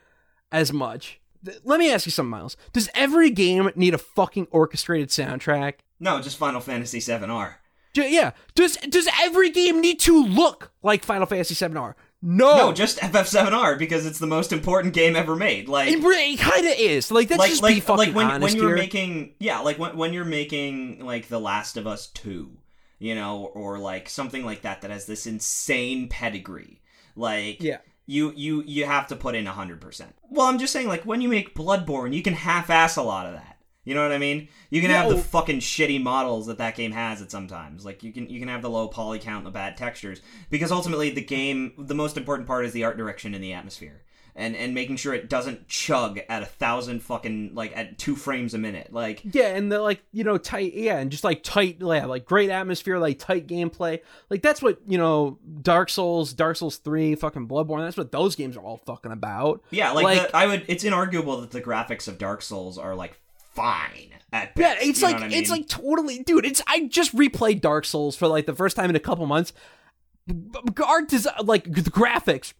[0.51, 1.19] as much.
[1.45, 2.57] Th- Let me ask you something, Miles.
[2.73, 5.75] Does every game need a fucking orchestrated soundtrack?
[5.99, 7.59] No, just Final Fantasy VII R.
[7.95, 8.31] Yeah.
[8.53, 11.95] Does does every game need to look like Final Fantasy VII R?
[12.21, 12.57] No.
[12.57, 15.67] No, just FF7R because it's the most important game ever made.
[15.69, 17.11] Like it, it kind of is.
[17.11, 18.77] Like let's like just be fucking like when honest when you're here.
[18.77, 22.57] making yeah like when when you're making like The Last of Us two,
[22.99, 26.81] you know, or like something like that that has this insane pedigree.
[27.15, 27.77] Like Yeah.
[28.07, 30.01] You you you have to put in 100%.
[30.31, 33.33] Well, I'm just saying like when you make Bloodborne, you can half-ass a lot of
[33.33, 33.57] that.
[33.83, 34.49] You know what I mean?
[34.69, 37.85] You can Yeah, have the fucking shitty models that that game has at sometimes.
[37.85, 40.71] Like you can you can have the low poly count and the bad textures because
[40.71, 44.03] ultimately the game the most important part is the art direction and the atmosphere.
[44.39, 48.53] And, and making sure it doesn't chug at a thousand fucking like at two frames
[48.53, 51.77] a minute like Yeah, and the like, you know, tight yeah, and just like tight
[51.79, 53.99] yeah, like great atmosphere, like tight gameplay.
[54.29, 58.35] Like that's what, you know, Dark Souls, Dark Souls 3, fucking Bloodborne, that's what those
[58.35, 59.63] games are all fucking about.
[59.71, 60.65] Yeah, like, Like- the, I would.
[60.67, 63.17] It's inarguable that the graphics of Dark Souls are like
[63.55, 65.31] fine at Yeah, it's like I mean?
[65.31, 68.91] it's like totally dude, it's I just replayed Dark Souls for like the first time
[68.91, 69.51] in a couple months.
[70.85, 72.53] Art design like the graphics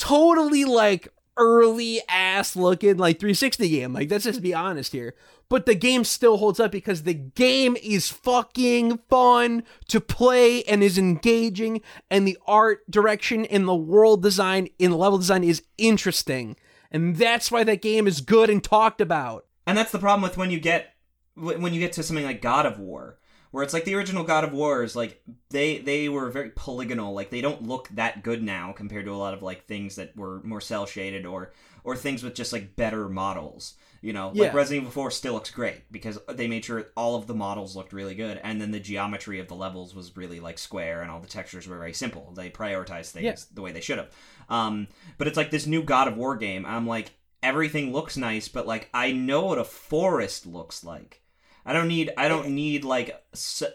[0.00, 3.92] totally like early ass looking like 360 game.
[3.92, 5.14] Like let's just be honest here.
[5.48, 10.82] But the game still holds up because the game is fucking fun to play and
[10.82, 15.62] is engaging and the art direction and the world design in the level design is
[15.76, 16.56] interesting.
[16.92, 19.46] And that's why that game is good and talked about.
[19.66, 20.94] and that's the problem with when you get
[21.36, 23.18] when you get to something like God of War,
[23.50, 27.12] where it's like the original God of Wars, like they they were very polygonal.
[27.14, 30.16] Like they don't look that good now compared to a lot of like things that
[30.16, 33.74] were more cell shaded or or things with just like better models.
[34.02, 34.44] You know, Yeah.
[34.44, 37.76] like Resident Evil 4 still looks great because they made sure all of the models
[37.76, 41.10] looked really good, and then the geometry of the levels was really like square, and
[41.10, 42.32] all the textures were very simple.
[42.34, 43.36] They prioritized things Yeah.
[43.52, 44.10] the way they should have.
[44.48, 44.88] Um,
[45.18, 46.64] but it's like this new God of War game.
[46.64, 47.10] I'm like,
[47.42, 51.20] everything looks nice, but like I know what a forest looks like.
[51.64, 52.10] I don't need.
[52.16, 53.22] I don't need like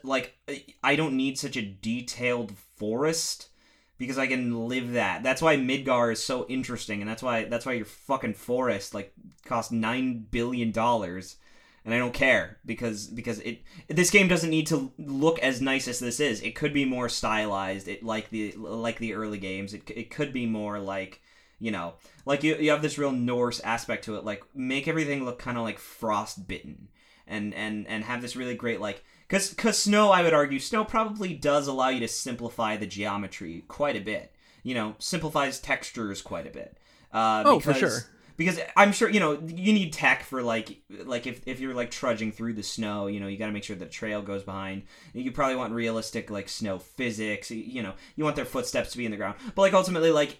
[0.04, 0.38] like
[0.84, 3.50] I don't need such a detailed forest
[3.98, 5.24] because I can live that.
[5.24, 9.14] That's why Midgar is so interesting, and that's why that's why your fucking forest like
[9.46, 11.38] cost nine billion dollars,
[11.84, 15.88] and I don't care because because it this game doesn't need to look as nice
[15.88, 16.42] as this is.
[16.42, 17.88] It could be more stylized.
[17.88, 19.74] It like the like the early games.
[19.74, 21.22] It it could be more like
[21.60, 21.94] you know
[22.26, 24.26] like you you have this real Norse aspect to it.
[24.26, 26.90] Like make everything look kind of like frostbitten
[27.28, 30.84] and and and have this really great like because because snow i would argue snow
[30.86, 34.32] probably does allow you to simplify the geometry quite a bit.
[34.63, 36.78] You know simplifies textures quite a bit.
[37.13, 38.11] Uh Oh, for because- sure.
[38.38, 41.89] because i'm sure you know you need tech for like like if, if you're like
[41.91, 44.84] trudging through the snow you know you got to make sure the trail goes behind.
[45.13, 47.49] You probably want realistic like snow physics.
[47.51, 49.36] You- you know you want their footsteps to be in the ground.
[49.55, 50.38] But like ultimately like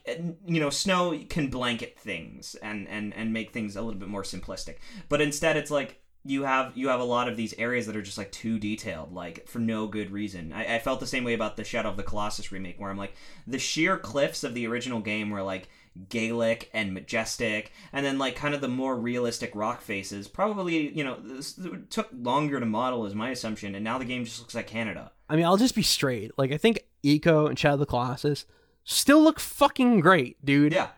[0.47, 4.23] you know snow can blanket things and and and make things a little bit more
[4.23, 4.75] simplistic.
[5.07, 8.01] But instead it's like you have you have a lot of these areas that are
[8.01, 11.34] just like too detailed like for no good reason I, I felt the same way
[11.34, 13.13] about the shadow of the colossus remake where i'm like
[13.45, 15.69] the sheer cliffs of the original game were like
[16.09, 20.28] Gaelic and majestic, and then like kind of the more realistic rock faces.
[20.28, 21.19] Probably, you know,
[21.89, 25.11] took longer to model, is my assumption, and now the game just looks like Canada.
[25.30, 26.32] I mean, I'll just be straight.
[26.38, 28.45] Like, I think Ico and Shadow of the Colossus
[28.84, 30.73] still look fucking great, dude.
[30.73, 30.89] Yeah,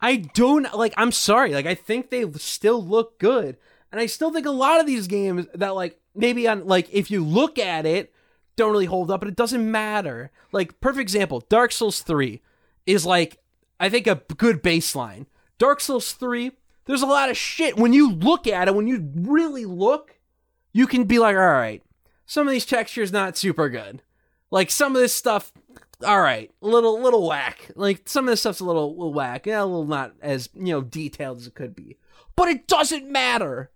[0.00, 0.92] I don't like.
[0.98, 1.54] I'm sorry.
[1.54, 3.56] Like, I think they still look good,
[3.94, 7.12] and I still think a lot of these games that like maybe on like if
[7.12, 8.12] you look at it,
[8.56, 10.32] don't really hold up, but it doesn't matter.
[10.50, 12.42] Like, perfect example: Dark Souls Three
[12.86, 13.38] is like
[13.78, 15.26] I think a good baseline.
[15.58, 16.50] Dark Souls Three,
[16.86, 18.74] there's a lot of shit when you look at it.
[18.74, 20.18] When you really look,
[20.72, 21.80] you can be like, all right,
[22.26, 24.02] some of these textures not super good.
[24.50, 25.52] Like some of this stuff,
[26.04, 27.70] all right, a little little whack.
[27.76, 30.72] Like some of this stuff's a little little whack, yeah, a little not as you
[30.72, 31.96] know detailed as it could be.
[32.34, 33.70] But it doesn't matter.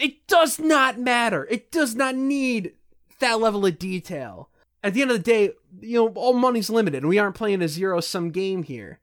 [0.00, 1.46] It does not matter.
[1.50, 2.74] It does not need
[3.20, 4.48] that level of detail.
[4.82, 7.62] At the end of the day, you know, all money's limited, and we aren't playing
[7.62, 9.00] a zero sum game here.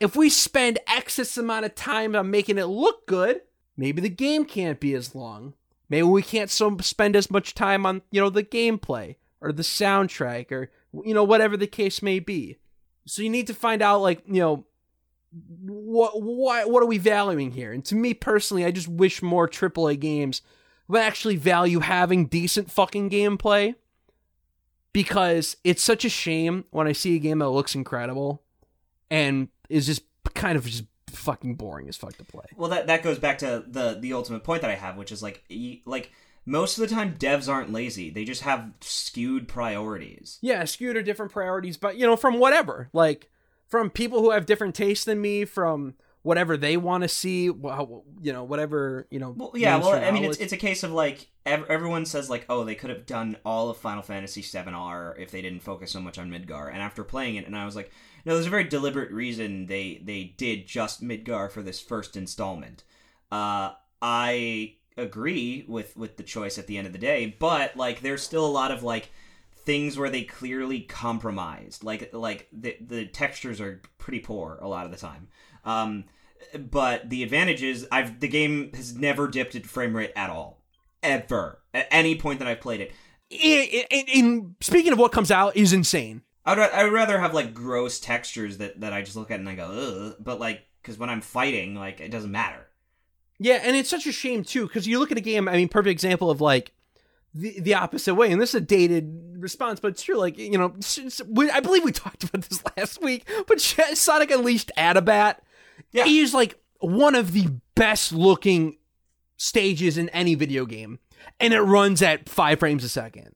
[0.00, 3.42] If we spend excess amount of time on making it look good,
[3.76, 5.54] maybe the game can't be as long.
[5.88, 9.62] Maybe we can't so spend as much time on, you know, the gameplay or the
[9.62, 10.70] soundtrack or
[11.04, 12.58] you know whatever the case may be.
[13.06, 14.64] So you need to find out like, you know,
[15.32, 17.72] what what what are we valuing here?
[17.72, 20.42] And to me personally, I just wish more AAA games
[20.88, 23.74] would actually value having decent fucking gameplay
[24.92, 28.42] because it's such a shame when I see a game that looks incredible
[29.10, 30.02] and is just
[30.34, 32.46] kind of just fucking boring as fuck to play.
[32.56, 35.22] well that that goes back to the the ultimate point that I have, which is
[35.22, 35.44] like
[35.84, 36.10] like
[36.46, 40.38] most of the time devs aren't lazy; they just have skewed priorities.
[40.40, 43.30] Yeah, skewed or different priorities, but you know, from whatever, like
[43.70, 48.02] from people who have different tastes than me, from whatever they want to see, you
[48.24, 49.30] know, whatever you know.
[49.30, 52.44] Well, yeah, well, I mean, it's it's a case of like ev- everyone says like,
[52.48, 55.92] oh, they could have done all of Final Fantasy VII R if they didn't focus
[55.92, 56.68] so much on Midgar.
[56.70, 57.90] And after playing it, and I was like,
[58.24, 62.84] no, there's a very deliberate reason they they did just Midgar for this first installment.
[63.32, 68.00] Uh, I agree with with the choice at the end of the day, but like,
[68.00, 69.10] there's still a lot of like
[69.64, 71.84] things where they clearly compromised.
[71.84, 75.28] Like like the the textures are pretty poor a lot of the time.
[75.64, 76.04] Um,
[76.58, 80.62] but the advantage is I've the game has never dipped in frame rate at all,
[81.02, 82.92] ever at any point that I've played it.
[83.30, 86.22] In, in, in speaking of what comes out is insane.
[86.44, 89.54] I'd I'd rather have like gross textures that that I just look at and I
[89.54, 92.66] go ugh, but like because when I'm fighting, like it doesn't matter.
[93.38, 95.48] Yeah, and it's such a shame too because you look at a game.
[95.48, 96.72] I mean, perfect example of like
[97.34, 100.16] the the opposite way, and this is a dated response, but it's true.
[100.18, 103.60] Like you know, s- s- we- I believe we talked about this last week, but
[103.60, 105.36] Sonic Unleashed Adabat
[105.92, 106.04] Yeah.
[106.06, 108.78] is like one of the best looking
[109.36, 110.98] stages in any video game,
[111.38, 113.34] and it runs at five frames a second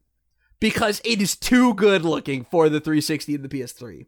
[0.61, 4.07] because it is too good looking for the 360 and the PS3.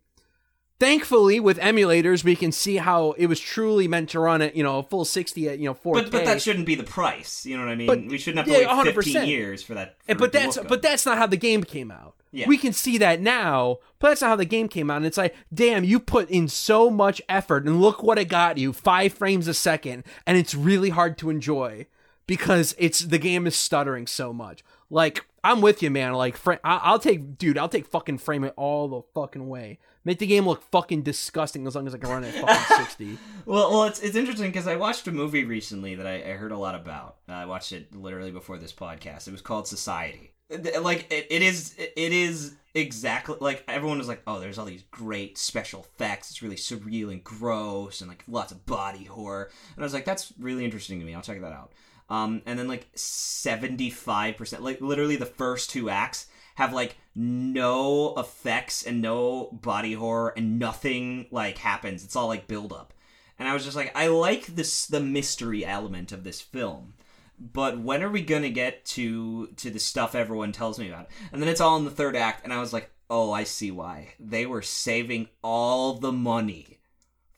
[0.79, 4.63] Thankfully, with emulators, we can see how it was truly meant to run at you
[4.63, 5.93] know a full 60 at you know 4K.
[5.95, 7.47] But but that shouldn't be the price.
[7.47, 7.87] You know what I mean?
[7.87, 9.27] But- we shouldn't have to yeah, wait 15 100%.
[9.27, 9.97] years for that.
[10.07, 12.15] For but that's but that's not how the game came out.
[12.33, 12.49] Yeah.
[12.49, 14.99] We can see that now, but that's not how the game came out.
[14.99, 18.59] And it's like, damn, you put in so much effort, and look what it got
[18.59, 21.87] you: five frames a second, and it's really hard to enjoy
[22.27, 24.63] because it's the game is stuttering so much.
[24.91, 26.13] Like, I'm with you, man.
[26.15, 29.79] Like, fra- I- I'll take, dude, I'll take fucking frame it all the fucking way.
[30.05, 32.77] Make the game look fucking disgusting as long as I can run it at fucking
[32.85, 33.19] sixty.
[33.45, 36.53] Well, well, it's it's interesting because I watched a movie recently that I, I heard
[36.53, 37.17] a lot about.
[37.29, 39.27] Uh, I watched it literally before this podcast.
[39.27, 40.33] It was called Society.
[40.81, 44.85] Like it, it is it is exactly like everyone was like, oh, there's all these
[44.93, 46.31] great special effects.
[46.31, 49.51] It's really surreal and gross and like lots of body horror.
[49.75, 51.17] And I was like, that's really interesting to me.
[51.17, 51.73] I'll check that out.
[52.09, 56.97] Um, and then like seventy five percent, like literally the first two acts have like
[57.15, 62.05] no effects and no body horror and nothing like happens.
[62.05, 62.95] It's all like build up.
[63.39, 66.95] And I was just like, I like this the mystery element of this film.
[67.39, 71.09] But when are we gonna get to to the stuff everyone tells me about?
[71.33, 73.71] And then it's all in the third act, and I was like, oh, I see
[73.71, 74.15] why.
[74.19, 76.79] They were saving all the money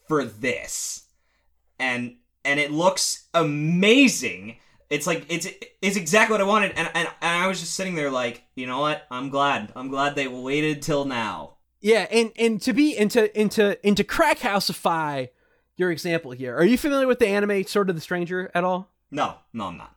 [0.06, 1.06] for this.
[1.80, 4.56] And and it looks amazing.
[4.90, 5.46] It's like it's
[5.82, 8.66] it's exactly what I wanted, and, and and I was just sitting there like, you
[8.66, 9.06] know what?
[9.10, 9.72] I'm glad.
[9.76, 11.54] I'm glad they waited till now.
[11.80, 15.26] Yeah, and and to be into into into crack housify
[15.76, 16.56] your example here.
[16.56, 18.90] Are you familiar with the anime Sword of the Stranger at all?
[19.10, 19.94] No, no, I'm not.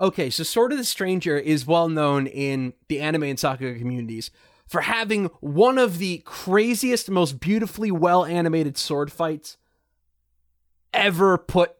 [0.00, 4.30] Okay, so Sword of the Stranger is well known in the anime and Sakuga communities
[4.66, 9.56] for having one of the craziest, most beautifully well animated sword fights
[10.92, 11.74] ever put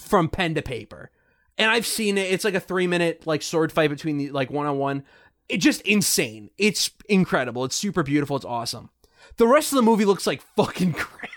[0.00, 1.10] from pen to paper.
[1.58, 2.32] And I've seen it.
[2.32, 5.04] It's like a three minute like sword fight between the like one on one.
[5.48, 6.50] It's just insane.
[6.58, 7.64] It's incredible.
[7.64, 8.36] It's super beautiful.
[8.36, 8.90] It's awesome.
[9.36, 11.30] The rest of the movie looks like fucking crap.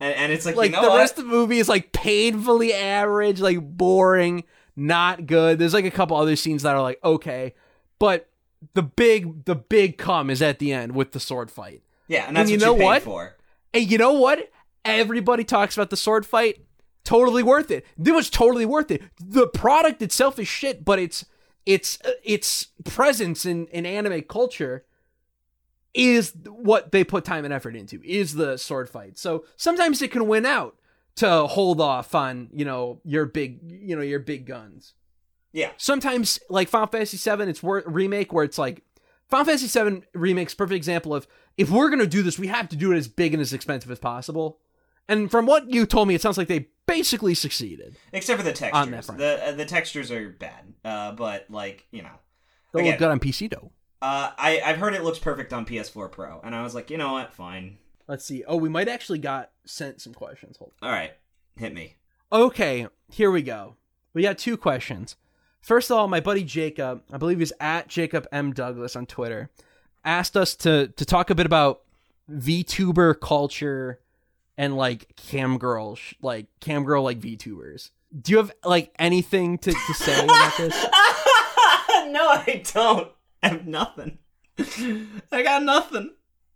[0.00, 0.98] And, and it's like, Like you know the what?
[0.98, 4.44] rest of the movie is like painfully average, like boring,
[4.76, 5.58] not good.
[5.58, 7.54] There's like a couple other scenes that are like okay,
[7.98, 8.28] but
[8.74, 11.82] the big the big come is at the end with the sword fight.
[12.08, 13.02] yeah, and that's you what know you what?
[13.02, 13.36] for.
[13.74, 14.50] And you know what?
[14.84, 16.64] Everybody talks about the sword fight.
[17.04, 17.84] Totally worth it.
[18.02, 19.02] It was totally worth it.
[19.20, 21.24] The product itself is shit, but it's
[21.66, 24.84] it's uh, its presence in, in anime culture
[25.94, 28.00] is what they put time and effort into.
[28.04, 29.18] Is the sword fight.
[29.18, 30.76] So sometimes it can win out
[31.16, 34.94] to hold off on you know your big you know your big guns.
[35.52, 35.72] Yeah.
[35.76, 38.82] Sometimes like Final Fantasy VII, it's wor- remake where it's like
[39.28, 41.26] Final Fantasy VII remake's perfect example of
[41.58, 43.90] if we're gonna do this, we have to do it as big and as expensive
[43.90, 44.60] as possible.
[45.08, 47.96] And from what you told me, it sounds like they basically succeeded.
[48.12, 49.06] Except for the textures.
[49.06, 50.72] The uh, the textures are bad.
[50.84, 52.16] Uh, but like you know,
[52.72, 52.90] They Again.
[52.92, 53.70] look good on PC though.
[54.00, 56.98] uh, I I've heard it looks perfect on PS4 Pro, and I was like, you
[56.98, 57.78] know what, fine.
[58.08, 58.44] Let's see.
[58.46, 60.56] Oh, we might actually got sent some questions.
[60.58, 60.72] Hold.
[60.82, 60.88] On.
[60.88, 61.12] All right,
[61.56, 61.96] hit me.
[62.32, 63.76] Okay, here we go.
[64.14, 65.16] We got two questions.
[65.60, 69.50] First of all, my buddy Jacob, I believe he's at Jacob M Douglas on Twitter,
[70.04, 71.82] asked us to to talk a bit about
[72.30, 74.00] VTuber culture
[74.56, 77.90] and like cam girl, sh- like cam girl like VTubers.
[78.18, 80.74] Do you have like anything to, to say about this?
[82.08, 83.10] no, I don't.
[83.42, 84.18] I have nothing.
[85.30, 86.10] I got nothing.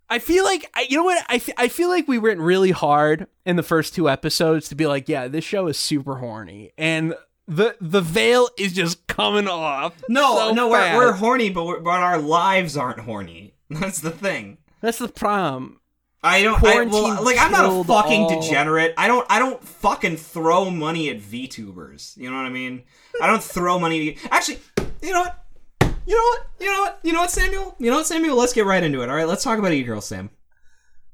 [0.09, 3.26] I feel like I, you know what I, I feel like we went really hard
[3.44, 7.14] in the first two episodes to be like, yeah, this show is super horny, and
[7.49, 9.94] the the veil is just coming off.
[10.09, 13.55] No, so no, we're, we're horny, but we're, but our lives aren't horny.
[13.70, 14.59] That's the thing.
[14.80, 15.80] That's the problem.
[16.27, 16.62] I don't.
[16.64, 18.95] I, well, like I'm not a fucking all- degenerate.
[18.99, 19.24] I don't.
[19.31, 22.16] I don't fucking throw money at VTubers.
[22.16, 22.83] You know what I mean?
[23.22, 24.16] I don't throw money.
[24.31, 24.59] Actually,
[25.03, 25.45] you know what?
[26.07, 26.47] You know what?
[26.61, 26.99] You know what?
[27.03, 27.77] You know what, Samuel?
[27.79, 28.37] You know what, Samuel?
[28.37, 29.09] Let's get right into it.
[29.09, 30.31] All right, let's talk about e-girls, Sam.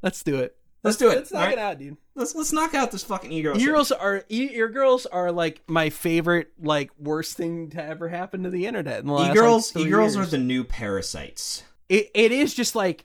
[0.03, 0.57] Let's do it.
[0.83, 1.17] Let's do it.
[1.17, 1.53] Let's knock right?
[1.53, 1.97] it out, dude.
[2.15, 3.57] Let's let's knock out this fucking E-Girl.
[3.59, 8.67] E-girls are e-girls are like my favorite, like worst thing to ever happen to the
[8.67, 9.01] internet.
[9.01, 11.63] In the last, E-girls, three e-girls are the new parasites.
[11.89, 13.05] it, it is just like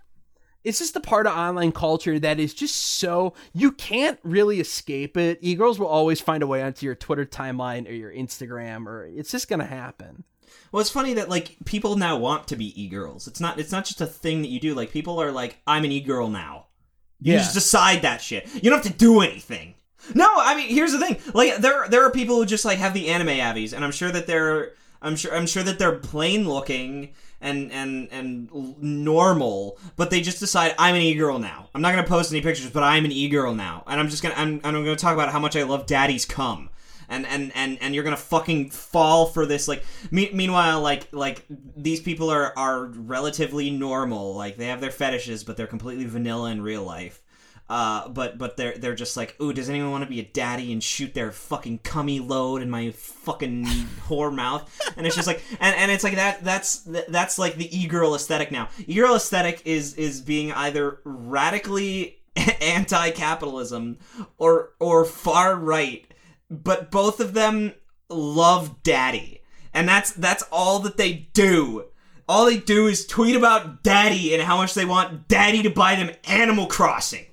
[0.67, 5.15] it's just the part of online culture that is just so you can't really escape
[5.17, 5.39] it.
[5.41, 9.31] E-girls will always find a way onto your Twitter timeline or your Instagram or it's
[9.31, 10.23] just gonna happen.
[10.71, 13.27] Well, it's funny that like people now want to be e-girls.
[13.27, 14.75] It's not it's not just a thing that you do.
[14.75, 16.65] Like people are like, I'm an e-girl now.
[17.21, 17.39] You Yeah.
[17.39, 18.47] just decide that shit.
[18.53, 19.75] You don't have to do anything.
[20.13, 21.17] No, I mean, here's the thing.
[21.33, 24.11] Like there there are people who just like have the anime avies, and I'm sure
[24.11, 28.49] that they're I'm sure I'm sure that they're plain looking and and and
[28.81, 31.69] normal, but they just decide I'm an e-girl now.
[31.73, 34.35] I'm not gonna post any pictures, but I'm an e-girl now, and I'm just gonna
[34.35, 36.69] I'm I'm gonna talk about how much I love daddy's cum.
[37.09, 39.81] And, and and and you're gonna fucking fall for this like
[40.11, 45.45] me- meanwhile like like these people are are relatively normal like they have their fetishes
[45.45, 47.21] but they're completely vanilla in real life
[47.69, 50.71] uh, but but they're they're just like, ooh, does anyone want to be a daddy
[50.71, 53.65] and shoot their fucking cummy load in my fucking
[54.07, 54.69] whore mouth?
[54.95, 56.43] And it's just like, and, and it's like that.
[56.43, 58.69] That's that's like the e girl aesthetic now.
[58.85, 62.19] E girl aesthetic is is being either radically
[62.61, 63.97] anti-capitalism
[64.37, 66.05] or or far right,
[66.49, 67.73] but both of them
[68.09, 69.41] love daddy,
[69.73, 71.85] and that's that's all that they do.
[72.29, 75.95] All they do is tweet about daddy and how much they want daddy to buy
[75.95, 77.25] them Animal Crossing.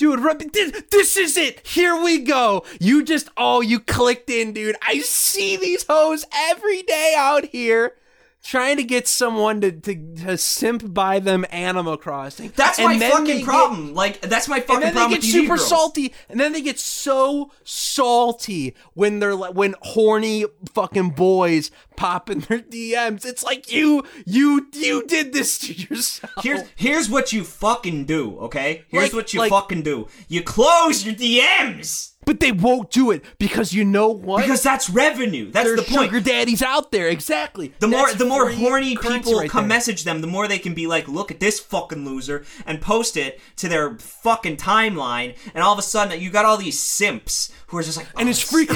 [0.00, 1.60] Dude, this, this is it.
[1.66, 2.64] Here we go.
[2.80, 4.76] You just, oh, you clicked in, dude.
[4.80, 7.96] I see these hoes every day out here
[8.42, 12.52] trying to get someone to, to, to simp by them Animal Crossing.
[12.56, 13.94] That's And my fucking they get- problem.
[13.94, 14.88] like that's my fucking problem.
[14.88, 15.68] and then they problem get super e-girls.
[15.68, 22.30] salty, and then they get so salty when they're like when horny fucking boys pop
[22.30, 23.24] in their DMs.
[23.26, 26.32] It's like you, you, you did this to yourself.
[26.42, 28.84] Here's here's what you fucking do, okay?
[28.88, 30.08] Here's Like- what you like- fucking do.
[30.28, 34.42] You close your DMs but they won't do it because you know what?
[34.42, 35.50] because that's revenue.
[35.50, 36.10] That's There's the point.
[36.10, 37.08] sugar daddies out there.
[37.08, 37.72] Exactly.
[37.78, 39.76] The more the more horny people right come there.
[39.76, 43.16] message them, the more they can be like, "Look at this fucking loser," and post
[43.16, 45.34] it to their fucking timeline.
[45.54, 48.28] And all of a sudden, you got all these simps who are just like, and
[48.28, 48.66] "Oh, it's free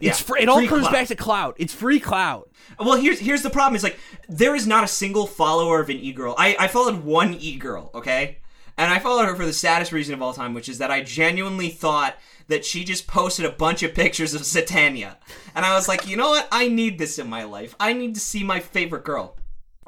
[0.00, 0.10] yeah.
[0.10, 0.42] It's free.
[0.42, 1.56] It all free comes clout." back to clout.
[1.58, 2.50] It's free clout.
[2.78, 3.76] Well, here's here's the problem.
[3.76, 6.34] Is like there is not a single follower of an e girl.
[6.38, 8.38] I I followed one e girl, okay,
[8.76, 11.02] and I followed her for the saddest reason of all time, which is that I
[11.02, 12.16] genuinely thought
[12.48, 15.16] that she just posted a bunch of pictures of Satania,
[15.54, 16.48] and I was like, you know what?
[16.52, 17.74] I need this in my life.
[17.80, 19.36] I need to see my favorite girl.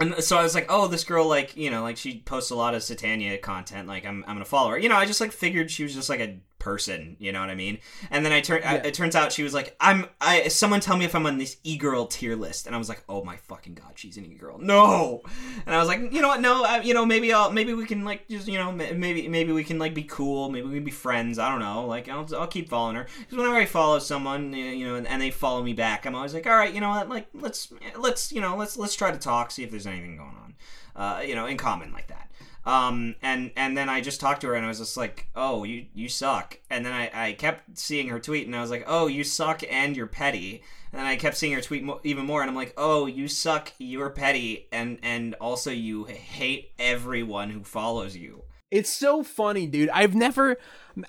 [0.00, 2.54] And so I was like, oh, this girl, like, you know, like she posts a
[2.54, 3.88] lot of Satania content.
[3.88, 4.78] Like, I'm, I'm gonna follow her.
[4.78, 6.38] You know, I just like figured she was just like a
[6.68, 7.16] person.
[7.18, 7.78] You know what I mean?
[8.10, 10.48] And then I turn, I, it turns out she was like, I'm, I.
[10.48, 12.66] Someone tell me if I'm on this e girl tier list.
[12.66, 14.58] And I was like, oh my fucking god, she's an e girl.
[14.58, 15.22] No.
[15.64, 16.42] And I was like, you know what?
[16.42, 19.52] No, I, you know, maybe I'll, maybe we can like just, you know, maybe, maybe
[19.52, 20.50] we can like be cool.
[20.50, 21.38] Maybe we can be friends.
[21.38, 21.86] I don't know.
[21.86, 25.22] Like, I'll, I'll keep following her because whenever I follow someone, you know, and, and
[25.22, 27.08] they follow me back, I'm always like, all right, you know what?
[27.08, 30.36] Like, let's, let's, you know, let's, let's try to talk, see if there's anything going
[30.36, 30.54] on,
[30.96, 32.27] uh, you know, in common like that.
[32.68, 35.64] Um, and and then I just talked to her and I was just like, oh,
[35.64, 36.60] you you suck.
[36.68, 39.62] And then I, I kept seeing her tweet and I was like, oh, you suck
[39.70, 40.62] and you're petty.
[40.92, 43.26] And then I kept seeing her tweet mo- even more and I'm like, oh, you
[43.26, 48.44] suck, you're petty, and and also you hate everyone who follows you.
[48.70, 49.88] It's so funny, dude.
[49.88, 50.58] I've never,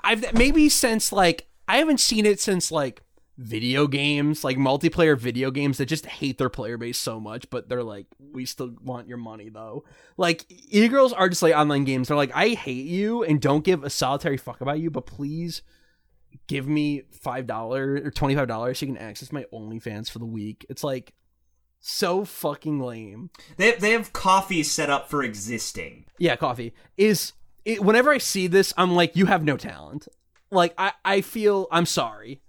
[0.01, 3.01] I've maybe since like I haven't seen it since like
[3.41, 7.69] video games, like multiplayer video games that just hate their player base so much, but
[7.69, 9.85] they're like, we still want your money though.
[10.17, 12.09] Like e-girls are just like online games.
[12.09, 15.61] They're like, I hate you and don't give a solitary fuck about you, but please
[16.47, 20.19] give me five dollars or twenty five dollars so you can access my OnlyFans for
[20.19, 20.65] the week.
[20.69, 21.13] It's like
[21.79, 23.29] so fucking lame.
[23.55, 26.05] They they have Ko-fi set up for existing.
[26.17, 27.31] yeah, Ko-fi is
[27.63, 30.09] it, whenever I see this, I'm like, you have no talent.
[30.51, 32.41] Like I, I feel I'm sorry.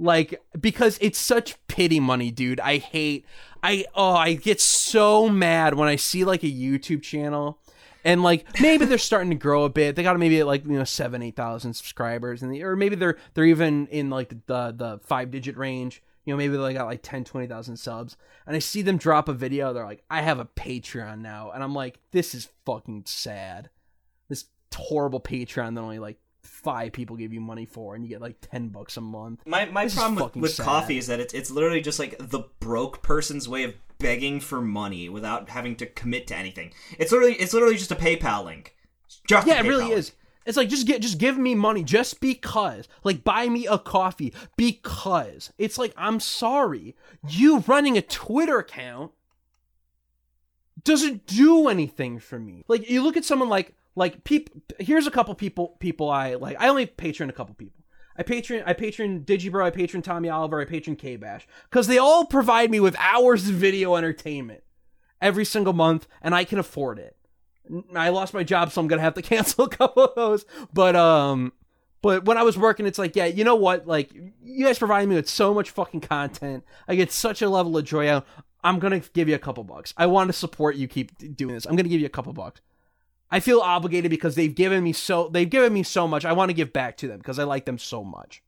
[0.00, 2.58] Like because it's such pity money, dude.
[2.58, 3.26] I hate
[3.62, 7.58] I oh I get so mad when I see like a YouTube channel
[8.02, 9.96] and like maybe they're starting to grow a bit.
[9.96, 13.18] They got maybe like you know seven eight thousand subscribers and the, or maybe they're
[13.34, 16.02] they're even in like the the five digit range.
[16.24, 19.32] You know maybe they got like 10 20,000 subs and I see them drop a
[19.32, 23.68] video they're like I have a Patreon now and I'm like this is fucking sad.
[24.28, 28.20] This horrible Patreon that only like five people give you money for and you get
[28.20, 29.40] like 10 bucks a month.
[29.46, 30.64] My my This problem with, with sad.
[30.66, 34.60] Ko-fi is that it's it's literally just like the broke person's way of begging for
[34.60, 36.72] money without having to commit to anything.
[36.98, 38.74] It's literally it's literally just a PayPal link.
[39.26, 39.96] Just Yeah, it really link.
[39.96, 40.12] is.
[40.46, 42.88] It's like just get just give me money just because.
[43.04, 45.52] Like buy me a coffee because.
[45.58, 46.96] It's like I'm sorry.
[47.28, 49.12] You running a Twitter account
[50.82, 52.64] doesn't do anything for me.
[52.68, 56.56] Like you look at someone like like people here's a couple people people I like.
[56.60, 57.84] I only patron a couple people.
[58.16, 61.98] I patron I patron Digibro, I patron Tommy Oliver, I patron K Bash cuz they
[61.98, 64.62] all provide me with hours of video entertainment
[65.20, 67.16] every single month and I can afford it.
[67.94, 70.44] I lost my job, so I'm gonna have to cancel a couple of those.
[70.72, 71.52] But um,
[72.02, 73.86] but when I was working, it's like, yeah, you know what?
[73.86, 74.12] Like,
[74.42, 76.64] you guys provide me with so much fucking content.
[76.88, 78.26] I get such a level of joy out.
[78.64, 79.94] I'm gonna give you a couple bucks.
[79.96, 80.88] I want to support you.
[80.88, 81.66] Keep doing this.
[81.66, 82.60] I'm gonna give you a couple bucks.
[83.30, 86.24] I feel obligated because they've given me so they've given me so much.
[86.24, 88.42] I want to give back to them because I like them so much.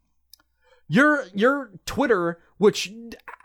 [0.89, 2.93] Your your Twitter, which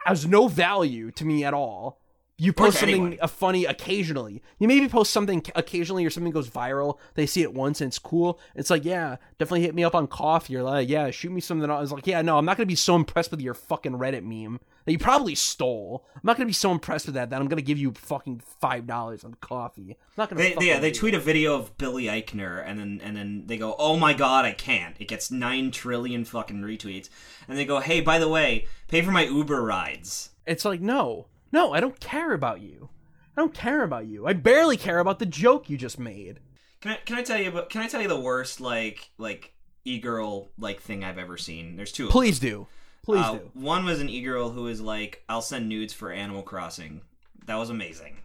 [0.06, 2.02] has no value to me at all,
[2.40, 3.18] you post something anyone.
[3.20, 4.44] uh, funny occasionally.
[4.60, 7.00] You maybe post something occasionally or something goes viral.
[7.16, 8.40] They see it once and it's cool.
[8.54, 10.54] It's like, yeah, definitely hit me up on Ko-fi.
[10.54, 11.70] You're like, yeah, shoot me something.
[11.70, 14.24] I was like, yeah, no, I'm not gonna be so impressed with your fucking Reddit
[14.24, 16.06] meme that you probably stole.
[16.14, 18.86] I'm not gonna be so impressed with that that I'm gonna give you fucking five
[18.86, 19.82] dollars on Ko-fi.
[19.82, 20.42] I'm not gonna.
[20.42, 23.44] They, fucking they, yeah, they tweet a video of Billy Eichner, and then and then
[23.48, 27.10] they go, "Oh my god, I can't!" It gets nine trillion fucking retweets,
[27.48, 31.26] and they go, "Hey, by the way, pay for my Uber rides." It's like, no,
[31.52, 32.90] no, I don't care about you.
[33.36, 34.26] I don't care about you.
[34.28, 36.40] I barely care about the joke you just made.
[36.82, 37.52] Can I can I tell you?
[37.52, 39.54] But can I tell you the worst like like
[39.86, 41.76] e girl like thing I've ever seen?
[41.76, 42.04] There's two.
[42.04, 42.14] of them.
[42.14, 42.68] Please do.
[43.04, 43.52] Please Uh, do.
[43.54, 47.02] One was an e girl who was like, "I'll send nudes for Animal Crossing."
[47.46, 48.18] That was amazing.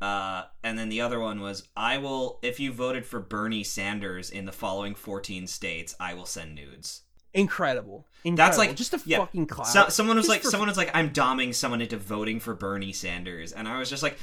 [0.00, 4.28] Uh, and then the other one was, "I will if you voted for Bernie Sanders
[4.30, 7.02] in the following 14 states, I will send nudes."
[7.34, 8.06] Incredible.
[8.24, 8.36] Incredible.
[8.36, 9.18] That's like just a yeah.
[9.18, 9.66] fucking cloud.
[9.66, 12.54] So, someone was Just like, for- someone was like, I'm doming someone into voting for
[12.54, 14.18] Bernie Sanders, and I was just like,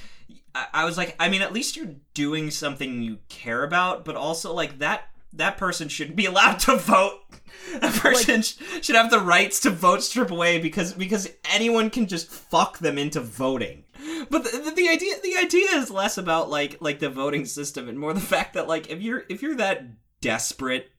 [0.56, 4.16] I, I was like, I mean, at least you're doing something you care about, but
[4.16, 5.04] also like that
[5.34, 7.20] that person shouldn't be allowed to vote.
[7.80, 12.08] That person sh- should have the rights to vote strip away because because anyone can
[12.08, 13.84] just fuck them into voting.
[14.30, 17.88] But the, the, the idea the idea is less about like like the voting system
[17.88, 19.86] and more the fact that like if you're if you're that
[20.22, 20.92] desperate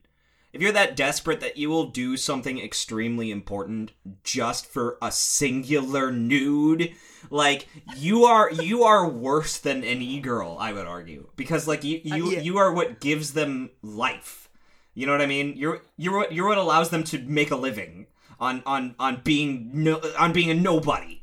[0.53, 3.93] if you're that desperate that you will do something extremely important
[4.23, 6.95] just for a singular nude
[7.31, 12.01] like you are you are worse than an e-girl i would argue because like you
[12.05, 12.41] you, uh, yeah.
[12.41, 14.49] you are what gives them life
[14.95, 17.57] you know what i mean you're you're what you're what allows them to make a
[17.57, 18.07] living
[18.39, 21.19] on on on being no, on being a nobody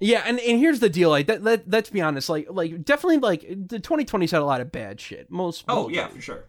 [0.00, 1.10] Yeah, and, and here's the deal.
[1.10, 2.28] Like, that, let, let's be honest.
[2.28, 5.28] Like, like definitely, like the 2020's had a lot of bad shit.
[5.28, 5.64] Most.
[5.66, 6.44] oh yeah for sure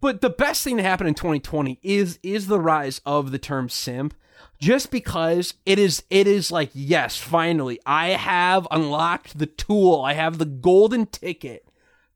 [0.00, 3.68] But the best thing to happen in 2020 is is the rise of the term
[3.68, 4.14] simp.
[4.58, 10.02] Just because it is it is like yes, finally I have unlocked the tool.
[10.02, 11.66] I have the golden ticket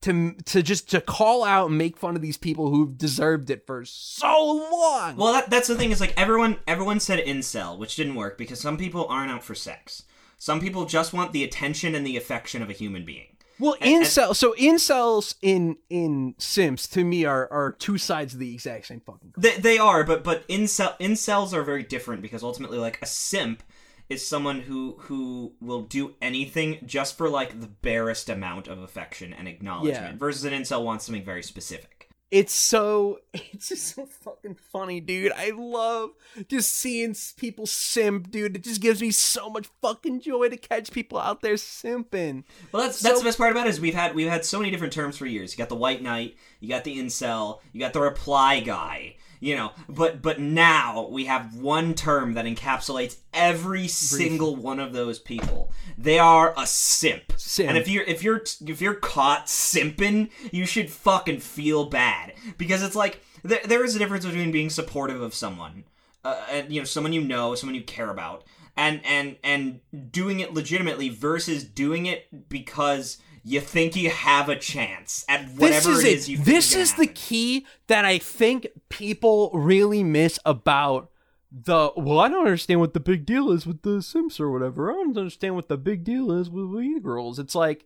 [0.03, 3.67] to to just to call out and make fun of these people who've deserved it
[3.67, 5.17] for so long.
[5.17, 8.61] Well, that, that's the thing is like everyone everyone said incel, which didn't work because
[8.61, 10.05] some people aren't out for sex.
[10.37, 13.34] Some people just want the attention and the affection of a human being.
[13.59, 14.35] Well, incel.
[14.35, 19.01] So incels in in simps to me are are two sides of the exact same
[19.01, 19.33] fucking.
[19.33, 19.43] coin.
[19.43, 23.63] They, they are, but but incel incels are very different because ultimately, like a simp
[24.09, 29.33] is someone who who will do anything just for like the barest amount of affection
[29.33, 30.13] and acknowledgement.
[30.15, 30.19] Yeah.
[30.19, 31.94] Versus an incel wants something very specific.
[32.31, 35.33] It's so it's just so fucking funny, dude.
[35.33, 36.11] I love
[36.49, 38.57] just seeing people simp, dude.
[38.57, 42.45] It just gives me so much fucking joy to catch people out there simping.
[42.73, 44.71] Well, that's that's the best part about it is we've had we've had so many
[44.71, 45.53] different terms for years.
[45.53, 49.17] You got the white knight, you got the incel, you got the reply guy.
[49.45, 54.95] You know, but but now we have one term that encapsulates every single one of
[54.95, 55.71] those people.
[55.99, 57.31] They are a simp.
[57.37, 57.69] Simp.
[57.69, 62.83] And if you're if you're if you're caught simping, you should fucking feel bad because
[62.83, 65.85] it's like there, there is a difference between being supportive of someone,
[66.25, 68.45] uh, and you know, someone you know, someone you care about,
[68.79, 74.57] and and and doing it legitimately versus doing it because you think you have a
[74.57, 76.39] chance at whatever this is it is you.
[76.39, 81.11] This is the key that I think people really miss about
[81.53, 81.93] the.
[81.95, 84.91] Well, I don't understand what the big deal is with the simps or whatever.
[84.91, 87.39] I don't understand what the big deal is with we girls.
[87.39, 87.85] It's like,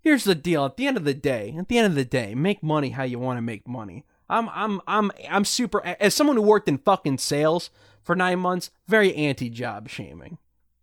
[0.00, 0.64] here's the deal.
[0.64, 3.02] At the end of the day, at the end of the day, make money how
[3.02, 4.04] you want to make money.
[4.30, 7.70] I'm I'm I'm I'm super as someone who worked in fucking sales
[8.02, 10.38] for 9 months, very anti job shaming.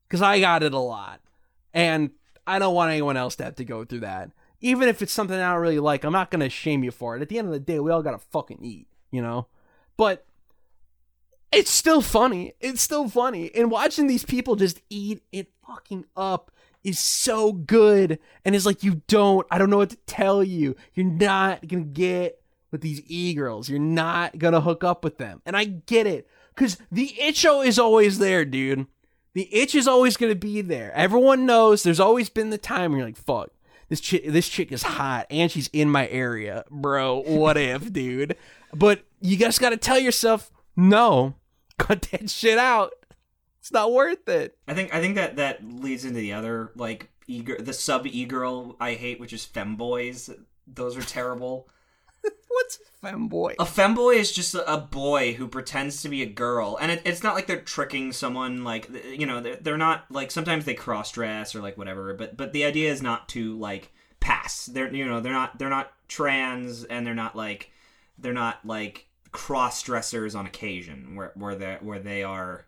[0.09, 1.21] Cuz I got it a lot.
[1.73, 2.11] And
[2.45, 4.31] I don't want anyone else to have to go through that.
[4.61, 7.21] Even if it's something I don't really like, I'm not to shame you for it.
[7.21, 9.47] At the end of the day, we all got to fucking eat, you know?
[9.97, 10.25] But
[11.51, 12.53] it's still funny.
[12.59, 13.53] It's still funny.
[13.55, 16.51] And watching these people just eat it fucking up
[16.83, 18.19] is so good.
[18.45, 20.75] And it's like, you don't, I don't know what to tell you.
[20.93, 22.41] You're not to get
[22.71, 23.69] with these e girls.
[23.69, 25.41] You're not to hook up with them.
[25.45, 26.27] And I get it.
[26.55, 28.87] Because the itcho is always there, dude.
[29.33, 30.91] The itch is always going to be there.
[30.93, 33.51] Everyone knows there's always been the time where you're like, fuck.
[33.87, 37.21] This chick, this chick is hot and she's in my area, bro.
[37.21, 38.37] What if, dude?
[38.73, 41.35] But you just got to tell yourself, no,
[41.77, 42.93] cut that shit out.
[43.59, 44.57] It's not worth it.
[44.67, 48.25] I think I think that that leads into the other like e the sub e
[48.25, 50.33] girl I hate, which is femboys.
[50.65, 51.67] Those are terrible.
[52.53, 53.53] What's a femboy?
[53.59, 57.01] A femboy is just a, a boy who pretends to be a girl, and it,
[57.05, 58.63] it's not like they're tricking someone.
[58.63, 62.13] Like you know, they're, they're not like sometimes they cross dress or like whatever.
[62.13, 64.65] But but the idea is not to like pass.
[64.65, 67.71] They're you know they're not they're not trans and they're not like
[68.17, 72.65] they're not like cross dressers on occasion where where they where they are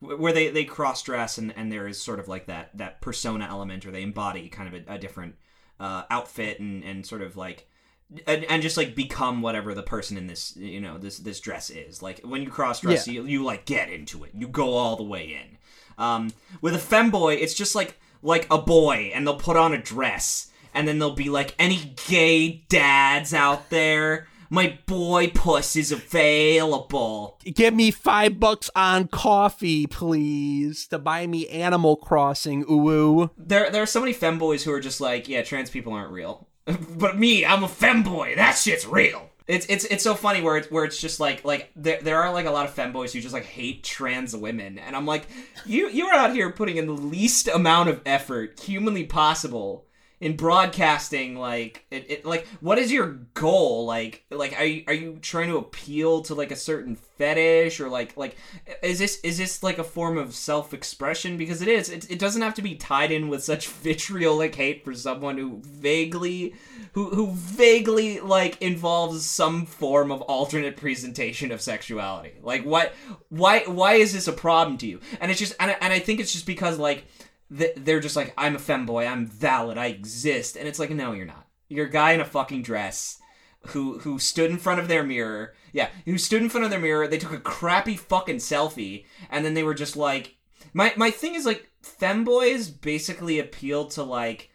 [0.00, 3.46] where they they cross dress and and there is sort of like that that persona
[3.48, 5.36] element or they embody kind of a, a different
[5.78, 7.68] uh, outfit and and sort of like
[8.26, 11.70] and, and just like become whatever the person in this you know this this dress
[11.70, 13.14] is like when you cross dress Yeah.
[13.14, 15.58] you, you like get into it you go all the way in
[15.98, 19.80] um with a femboy it's just like like a boy and they'll put on a
[19.80, 25.92] dress and then they'll be like any gay dads out there my boy puss is
[25.92, 32.64] available Give me five bucks on Ko-fi, please, to buy me Animal Crossing.
[32.70, 33.30] Ooh, ooh.
[33.38, 36.48] there there are so many femboys who are just like, yeah, trans people aren't real.
[36.98, 38.36] but me, I'm a femboy.
[38.36, 39.30] That shit's real.
[39.46, 42.32] It's it's it's so funny where it's where it's just like like there, there are
[42.32, 45.26] like a lot of femboys who just like hate trans women and I'm like
[45.66, 49.86] you you are out here putting in the least amount of effort humanly possible
[50.20, 53.86] in broadcasting like it, it like what is your goal?
[53.86, 57.88] Like like are you, are you trying to appeal to like a certain fetish or
[57.88, 58.36] like like
[58.82, 61.38] is this is this like a form of self-expression?
[61.38, 64.84] Because it is it, it doesn't have to be tied in with such vitriolic hate
[64.84, 66.54] for someone who vaguely
[66.92, 72.34] who who vaguely like involves some form of alternate presentation of sexuality.
[72.42, 72.92] Like what
[73.30, 75.00] why why is this a problem to you?
[75.18, 77.06] And it's just and I, and I think it's just because like
[77.50, 81.26] they're just like I'm a femboy, I'm valid, I exist, and it's like no, you're
[81.26, 81.46] not.
[81.68, 83.18] You're a guy in a fucking dress
[83.68, 85.54] who who stood in front of their mirror.
[85.72, 87.06] Yeah, who stood in front of their mirror.
[87.06, 90.36] They took a crappy fucking selfie, and then they were just like,
[90.72, 94.50] my my thing is like femboys basically appeal to like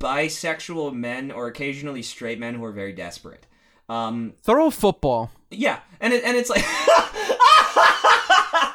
[0.00, 3.46] bisexual men or occasionally straight men who are very desperate.
[3.88, 5.30] Um, Throw a football.
[5.50, 6.62] yeah, and it, and it's like.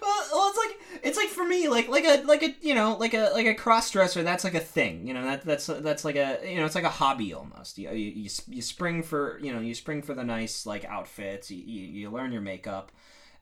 [0.00, 0.52] well, well,
[1.02, 3.54] it's like for me, like like a like a you know like a like a
[3.54, 4.22] cross dresser.
[4.22, 5.06] That's like a thing.
[5.06, 7.78] You know that that's that's like a you know it's like a hobby almost.
[7.78, 11.50] You you, you, you spring for you know you spring for the nice like outfits.
[11.50, 12.92] You you, you learn your makeup.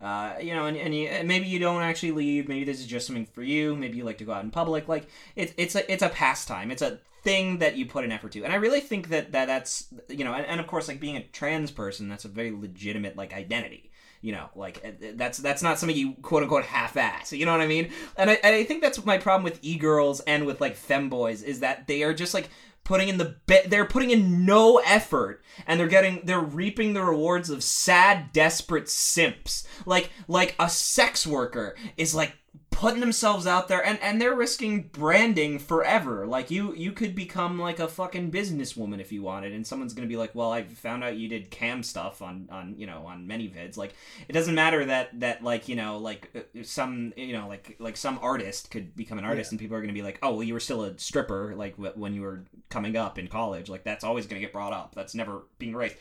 [0.01, 2.47] Uh, you know, and, and, you, maybe you don't actually leave.
[2.47, 3.75] Maybe this is just something for you.
[3.75, 4.87] Maybe you like to go out in public.
[4.87, 6.71] Like it's it's a it's a pastime.
[6.71, 8.45] It's a thing that you put an effort to.
[8.45, 11.17] And I really think that, that that's you know, and, and of course, like being
[11.17, 13.88] a trans person, that's a very legitimate like identity.
[14.21, 17.33] You know, like uh, that's that's not something you quote unquote half ass.
[17.33, 17.91] You know what I mean?
[18.17, 21.43] And I and I think that's my problem with e girls and with like femboys
[21.45, 22.49] is that they are just like
[22.89, 27.05] putting in the be- they're putting in no effort and they're getting they're reaping the
[27.05, 32.33] rewards of sad desperate simps like like a sex worker is like
[32.79, 36.25] putting themselves out there and and they're risking branding forever.
[36.29, 40.07] Like you you could become like a fucking businesswoman if you wanted and someone's gonna
[40.07, 43.27] be like well i found out you did cam stuff on on you know on
[43.27, 43.77] ManyVids.
[43.77, 43.95] Like
[44.29, 47.97] it doesn't matter that that like you know like uh, some you know like like
[47.97, 50.55] some artist could become an artist and people are gonna be like oh well you
[50.55, 53.69] were still a stripper like when you were coming up in college.
[53.69, 54.95] Like that's always gonna get brought up.
[54.95, 55.97] That's never being erased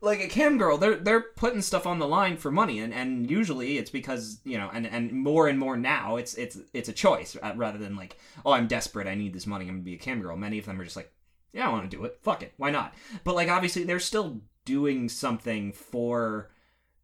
[0.00, 3.28] like a cam girl they're they're putting stuff on the line for money and and
[3.28, 6.92] usually it's because you know and and more and more now it's it's it's a
[6.92, 9.94] choice uh, rather than like oh i'm desperate i need this money i'm gonna be
[9.94, 10.36] a cam girl.
[10.36, 11.12] Many of them are just like
[11.52, 12.18] yeah i want to do it.
[12.22, 12.54] Fuck it.
[12.56, 12.94] Why not?
[13.24, 16.50] But like obviously they're still doing something for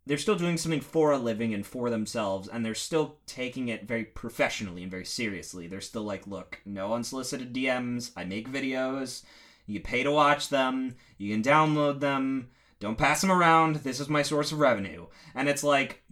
[0.07, 3.89] they're still doing something for a living and for themselves and they're still taking it
[3.89, 5.67] very professionally and very seriously.
[5.67, 9.25] They're still like look no unsolicited dms i make videos.
[9.67, 10.95] You pay to watch them.
[11.19, 12.51] You can download them.
[12.79, 13.77] Don't pass them around.
[13.77, 15.07] This is my source of revenue.
[15.35, 16.03] And it's like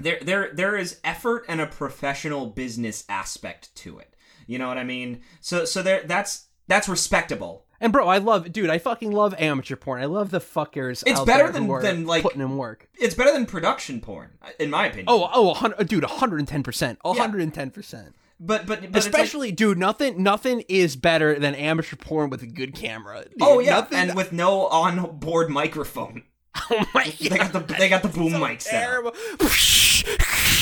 [0.00, 4.14] there there there is effort and a professional business aspect to it
[4.46, 8.52] you know what i mean so so there that's that's respectable And bro, I love,
[8.52, 8.68] dude.
[8.68, 10.02] I fucking love amateur porn.
[10.02, 11.02] I love the fuckers.
[11.06, 12.88] It's out better than- than, like- putting in work.
[12.98, 16.46] it's better than production porn in my opinion Oh, oh, a hundred, dude, hundred and
[16.46, 18.14] ten percent, hundred and ten percent.
[18.38, 22.42] but but, but it's like- Especially, dude, nothing, nothing is better than amateur porn with
[22.42, 23.20] a good camera.
[23.20, 23.32] Oh, dude.
[23.40, 26.22] oh yeah nothing, and with no on-board microphone
[26.70, 28.80] oh my god, they got the they got the boom mic set up.
[28.80, 29.12] terrible.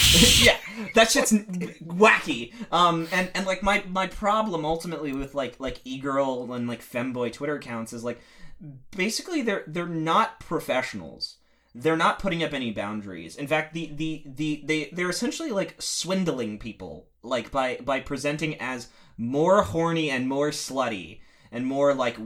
[0.41, 0.57] yeah,
[0.95, 2.53] that shit's wacky.
[2.73, 7.33] Um, and and like my my problem ultimately with like like e-girl and like femboy
[7.33, 8.21] Twitter accounts is like
[8.97, 11.37] basically they're they're not professionals.
[11.75, 13.37] They're not putting up any boundaries.
[13.37, 18.61] In fact, the the the they they're essentially like swindling people like by by presenting
[18.61, 21.21] as more horny and more slutty
[21.53, 22.17] and more like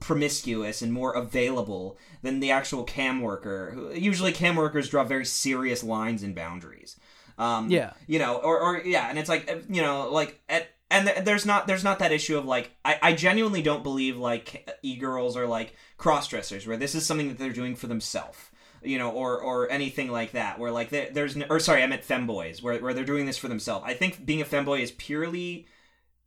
[0.00, 3.90] promiscuous and more available than the actual cam worker.
[3.94, 6.96] Usually, cam workers draw very serious lines and boundaries.
[7.38, 7.92] Um, Yeah.
[8.06, 11.24] you know, or, or yeah, and it's like uh, you know, like at and th-
[11.24, 15.36] there's not there's not that issue of like I, I genuinely don't believe like e-girls
[15.36, 18.38] are like cross-dressers where this is something that they're doing for themselves
[18.82, 21.86] you know or or anything like that where like there- there's n- or sorry i
[21.86, 24.90] meant femboys where, where they're doing this for themselves i think being a femboy is
[24.90, 25.66] purely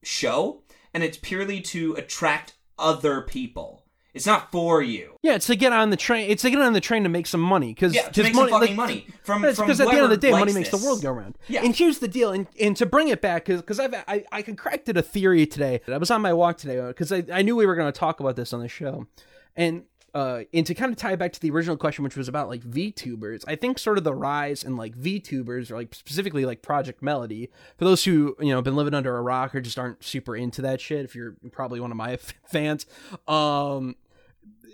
[0.04, 0.62] show
[0.96, 3.86] and it's purely to attract other people
[4.16, 6.30] it's not for you Yeah, it's to get on the train.
[6.30, 8.50] It's to get on the train to make some money because yeah to make some
[8.50, 10.80] fucking money from Because at the end of the day, money makes this.
[10.80, 11.38] the world go round.
[11.50, 11.66] Yeah.
[11.66, 14.96] And here's the deal, and, and to bring it back, because I've I, I concocted
[14.96, 15.82] a theory today.
[15.86, 18.22] I was on my walk today because I, I knew we were going to talk
[18.22, 19.06] about this on the show,
[19.56, 19.84] and
[20.14, 22.48] uh, and to kind of tie it back to the original question, which was about
[22.48, 26.62] like VTubers, I think sort of the rise in like VTubers, or like specifically like
[26.62, 27.50] Project Melody.
[27.78, 30.62] For those who you know been living under a rock or just aren't super into
[30.62, 32.86] that shit, if you're probably one of my f- fans,
[33.28, 33.96] um,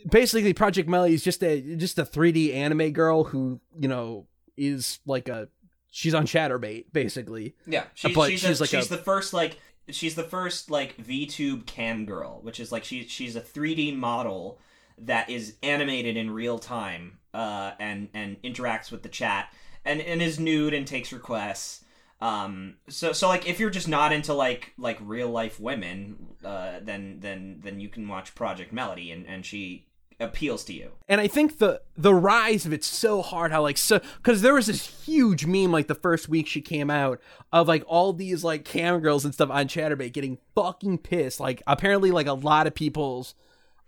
[0.09, 4.27] basically Project Melody is just a just a 3D anime girl who you know
[4.57, 5.47] is like a
[5.89, 7.55] she's on Chaturbate basically.
[7.65, 9.57] Yeah, she's, But she's, she's a, like she's a- the first like
[9.89, 14.59] she's the first like VTube cam girl, which is like she she's a 3D model
[15.01, 19.53] that is animated in real time uh, and and interacts with the chat
[19.85, 21.83] and and is nude and takes requests.
[22.19, 26.79] Um, so so like if you're just not into like like real life women, uh,
[26.81, 29.87] then then then you can watch Project Melody and and she
[30.19, 30.91] appeals to you.
[31.09, 34.53] And I think the the rise of it's so hard how like so because there
[34.53, 37.19] was this huge meme like the first week she came out
[37.51, 41.39] of like all these like cam girls and stuff on Chaturbate getting fucking pissed.
[41.39, 43.33] Like apparently like a lot of people's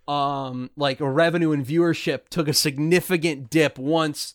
[0.08, 4.34] um like revenue and viewership took a significant dip once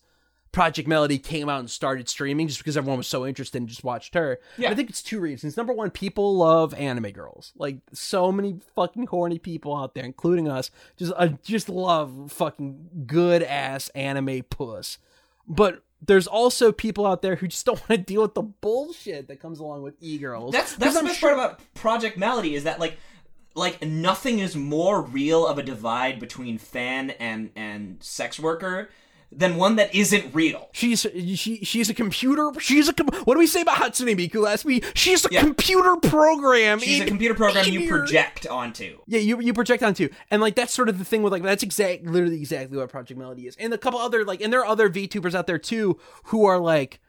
[0.51, 3.83] Project Melody came out and started streaming just because everyone was so interested and just
[3.83, 4.39] watched her.
[4.57, 4.71] Yeah.
[4.71, 5.55] I think it's two reasons.
[5.55, 7.53] Number one, people love anime girls.
[7.55, 13.05] Like so many fucking horny people out there, including us, just uh, just love fucking
[13.05, 14.97] good ass anime puss.
[15.47, 19.27] But there's also people out there who just don't want to deal with the bullshit
[19.27, 20.51] that comes along with e girls.
[20.51, 22.97] That's that's the best part about Project Melody is that like
[23.55, 28.89] like nothing is more real of a divide between fan and and sex worker
[29.31, 30.69] than one that isn't real.
[30.71, 31.01] She's
[31.35, 32.49] she she's a computer.
[32.59, 34.83] She's a com- what do we say about Hatsune Miku last week?
[34.95, 35.41] She's a Yeah.
[35.41, 36.79] computer program.
[36.79, 38.97] She's a computer program in you project onto.
[39.05, 41.61] Yeah, you you project onto, and like that's sort of the thing with like that's
[41.61, 44.65] exact, literally exactly what Project Melody is, and a couple other like, and there are
[44.65, 46.99] other VTubers out there too who are like,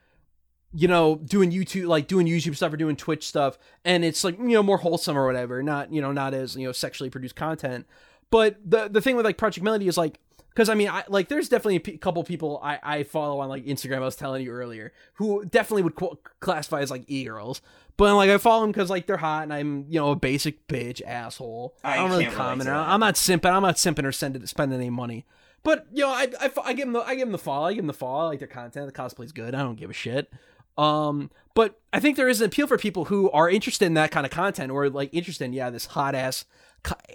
[0.73, 4.39] you know, doing YouTube like doing YouTube stuff or doing Twitch stuff, and it's like
[4.39, 7.37] you know more wholesome or whatever, not you know not as you know sexually produced
[7.37, 7.87] content.
[8.31, 10.21] But the the thing with like Project Melody is like
[10.51, 13.49] because I mean I like there's definitely a p- couple people I I follow on
[13.49, 17.25] like Instagram I was telling you earlier who definitely would qu- classify as like e
[17.25, 17.61] girls.
[17.97, 20.69] But like I follow them because like they're hot and I'm you know a basic
[20.69, 21.75] bitch asshole.
[21.83, 22.69] I don't really comment.
[22.71, 23.53] I'm not simping.
[23.53, 25.27] I'm not simping or sending spending any money.
[25.63, 27.67] But you know I, I I give them the I give them the follow.
[27.67, 28.27] I give them the follow.
[28.27, 28.87] I like their content.
[28.87, 29.55] The cosplay's good.
[29.55, 30.33] I don't give a shit.
[30.79, 34.11] Um, but I think there is an appeal for people who are interested in that
[34.11, 36.45] kind of content or like interested in yeah this hot ass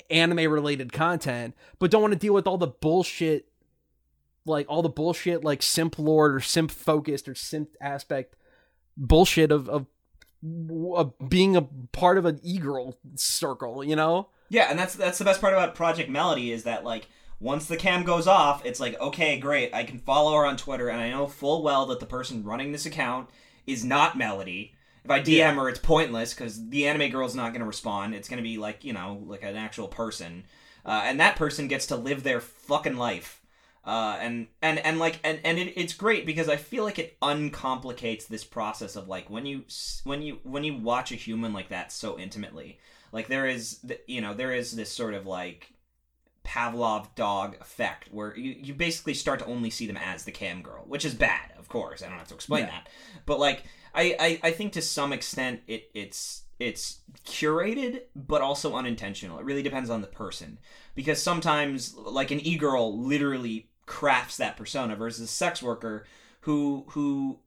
[0.10, 3.48] anime related content, but don't want to deal with all the bullshit,
[4.45, 8.36] like all the bullshit like simp lord or simp focused or simp aspect
[8.98, 9.88] bullshit of of,
[10.95, 11.61] of being a
[11.91, 13.84] part of an e girl circle.
[13.84, 14.30] You know.
[14.49, 17.07] Yeah, and that's that's the best part about Project Melody is that like
[17.40, 20.90] once the cam goes off, it's like okay, great, I can follow her on Twitter,
[20.90, 23.30] and I know full well that the person running this account
[23.68, 24.74] is not Melody.
[25.04, 28.16] If I DM her, it's pointless because the anime girl's not going to respond.
[28.16, 30.46] It's going to be like you know, like an actual person,
[30.86, 33.42] uh, and that person gets to live their fucking life.
[33.86, 37.18] Uh, and and and like and and it, it's great because I feel like it
[37.22, 39.66] uncomplicates this process of like when you
[40.06, 42.80] when you when you watch a human like that so intimately,
[43.12, 45.72] like there is you know there is this sort of like
[46.46, 50.62] Pavlov dog effect where you, you basically start to only see them as the cam
[50.62, 52.02] girl, which is bad, of course.
[52.04, 52.72] I don't have to explain Yeah.
[52.72, 52.90] that,
[53.26, 53.64] but like
[53.94, 59.40] I, I I think to some extent it it's it's curated but also unintentional.
[59.40, 60.60] It really depends on the person
[60.96, 66.06] because sometimes like an e-girl literally crafts that persona versus a sex worker
[66.42, 67.40] who who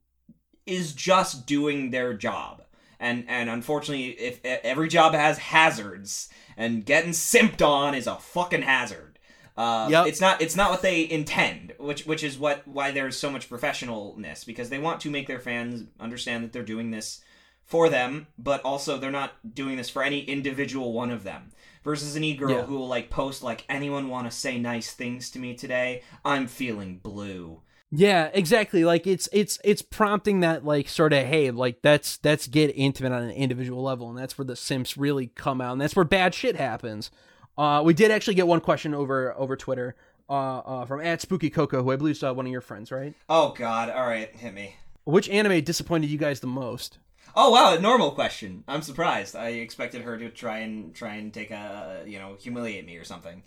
[0.66, 2.62] is just doing their job.
[3.00, 8.16] And and unfortunately, if e- every job has hazards, and getting simped on is a
[8.16, 9.18] fucking hazard.
[9.56, 10.06] Uh, Yep.
[10.08, 13.48] It's not it's not what they intend, which which is what why there's so much
[13.48, 17.22] professionalness because they want to make their fans understand that they're doing this
[17.64, 21.50] for them, but also they're not doing this for any individual one of them.
[21.84, 22.62] Versus an e-girl Yeah.
[22.62, 26.02] who will like post like anyone want to say nice things to me today?
[26.24, 27.62] I'm feeling blue.
[27.90, 28.84] Yeah, exactly.
[28.84, 33.12] Like it's it's it's prompting that like sort of hey, like that's that's get intimate
[33.12, 36.04] on an individual level, and that's where the simps really come out, and that's where
[36.04, 37.10] bad shit happens.
[37.56, 39.96] Uh, we did actually get one question over over Twitter
[40.28, 42.92] uh, uh, from at Spooky Coco, who I believe is uh, one of your friends,
[42.92, 43.14] right?
[43.28, 43.88] Oh God!
[43.88, 44.76] All right, hit me.
[45.04, 46.98] Which anime disappointed you guys the most?
[47.34, 48.64] Oh wow, a normal question.
[48.68, 49.34] I'm surprised.
[49.34, 53.04] I expected her to try and try and take a you know humiliate me or
[53.04, 53.42] something.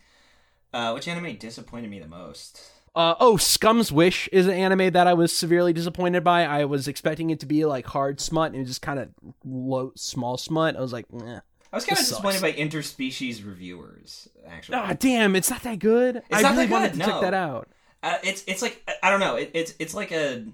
[0.74, 2.72] Uh, which anime disappointed me the most?
[2.94, 6.44] Uh, oh, Scum's Wish is an anime that I was severely disappointed by.
[6.46, 9.10] I was expecting it to be like hard smut and it just kind of
[9.46, 10.76] low, small smut.
[10.76, 11.40] I was like, eh.
[11.72, 12.54] I was kind of disappointed sucks.
[12.54, 14.28] by interspecies reviewers.
[14.46, 16.22] Actually, Ah, damn, it's not that good.
[16.30, 17.70] I not really that wanted good, to check that out.
[18.04, 19.38] uh, it's it's like I don't know.
[19.38, 20.46] It, it's it's like a.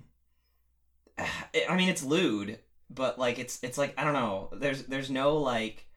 [1.17, 2.59] I mean, it's lewd,
[2.91, 4.49] but like it's it's like I don't know.
[4.53, 5.87] There's there's no like.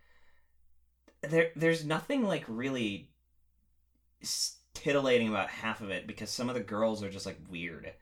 [1.22, 3.10] There there's nothing like really
[4.22, 7.92] s- titillating about half of it because some of the girls are just like weird.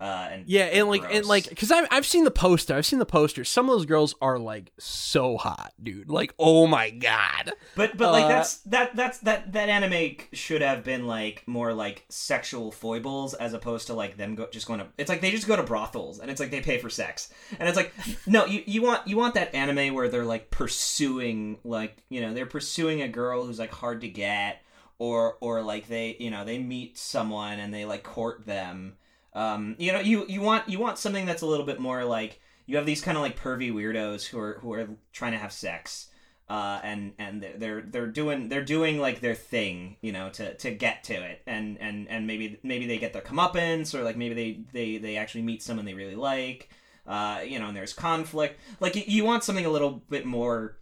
[0.00, 2.74] Uh, and Yeah, and like and like because I've I've seen the poster.
[2.74, 3.44] I've seen the poster.
[3.44, 6.08] Some of those girls are like so hot, dude.
[6.08, 7.52] Like, oh my god.
[7.76, 11.74] But but like Uh, that's that that's that that anime should have been like more
[11.74, 15.32] like sexual foibles as opposed to like them go just going to it's like they
[15.32, 17.92] just go to brothels and it's like they pay for sex and it's like
[18.26, 22.32] no you you want you want that anime where they're like pursuing like you know
[22.32, 24.62] they're pursuing a girl who's like hard to get
[25.00, 28.94] or or like they you know they meet someone and they like court them.
[29.34, 32.40] Um you know you you want you want something that's a little bit more like
[32.66, 35.52] you have these kind of like pervy weirdos who are who are trying to have
[35.52, 36.06] sex
[36.48, 40.72] uh, and and they're- they're doing they're doing like their thing, you know, to, to
[40.72, 44.34] get to it, and and and maybe maybe they get their comeuppance, or like maybe
[44.34, 46.68] they they they actually meet someone they really like,
[47.06, 48.58] uh, you know, and there's conflict.
[48.80, 50.76] Like you, you want something a little bit more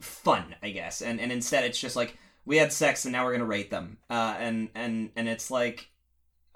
[0.00, 3.32] fun, I guess, and and instead it's just like we had sex and now we're
[3.32, 5.90] gonna rate them, uh, and and and it's like,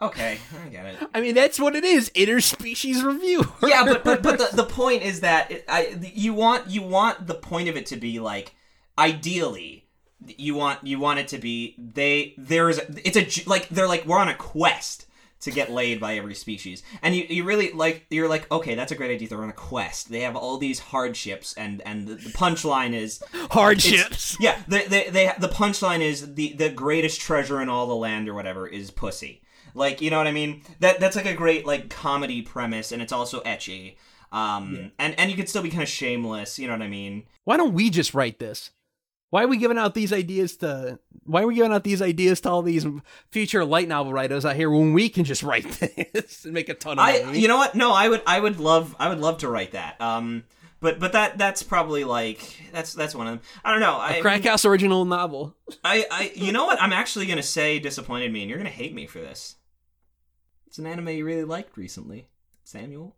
[0.00, 0.98] okay, I get it.
[1.14, 2.10] I mean, that's what it is.
[2.10, 3.44] Interspecies review.
[3.62, 7.26] yeah, but but but the, the point is that it, I you want you want
[7.26, 8.54] the point of it to be like
[8.98, 9.86] ideally
[10.24, 14.18] you want you want it to be they there's it's a like they're like we're
[14.18, 15.05] on a quest
[15.40, 18.92] to get laid by every species and you, you really like you're like okay that's
[18.92, 22.14] a great idea they're on a quest they have all these hardships and and the,
[22.14, 24.36] the punchline is Hardships.
[24.40, 28.28] yeah, they, they, they, the punchline is the the greatest treasure in all the land
[28.28, 29.42] or whatever is pussy.
[29.74, 30.62] Like, you know what I mean?
[30.80, 33.96] That that's like a great like comedy premise, and it's also ecchi.
[34.32, 36.58] Um, and and you could still be kind of shameless.
[36.58, 37.24] You know what I mean?
[37.44, 38.70] Why don't we just write this?
[39.30, 40.98] Why are we giving out these ideas to?
[41.26, 42.86] Why are we giving out these ideas to all these
[43.30, 45.64] future light novel writers out here when we can just write
[46.12, 47.40] this and make a ton of I, money?
[47.40, 47.74] you know what?
[47.74, 50.00] No, I would, I would love, I would love to write that.
[50.00, 50.44] Um,
[50.80, 52.38] but but that that's probably like
[52.70, 53.40] that's that's one of them.
[53.64, 53.98] I don't know.
[53.98, 55.56] I, Crack House original novel.
[55.82, 56.80] I, I, you know what?
[56.80, 59.56] I'm actually gonna say disappointed me, and you're gonna hate me for this.
[60.66, 62.28] It's an anime you really liked recently,
[62.64, 63.16] Samuel.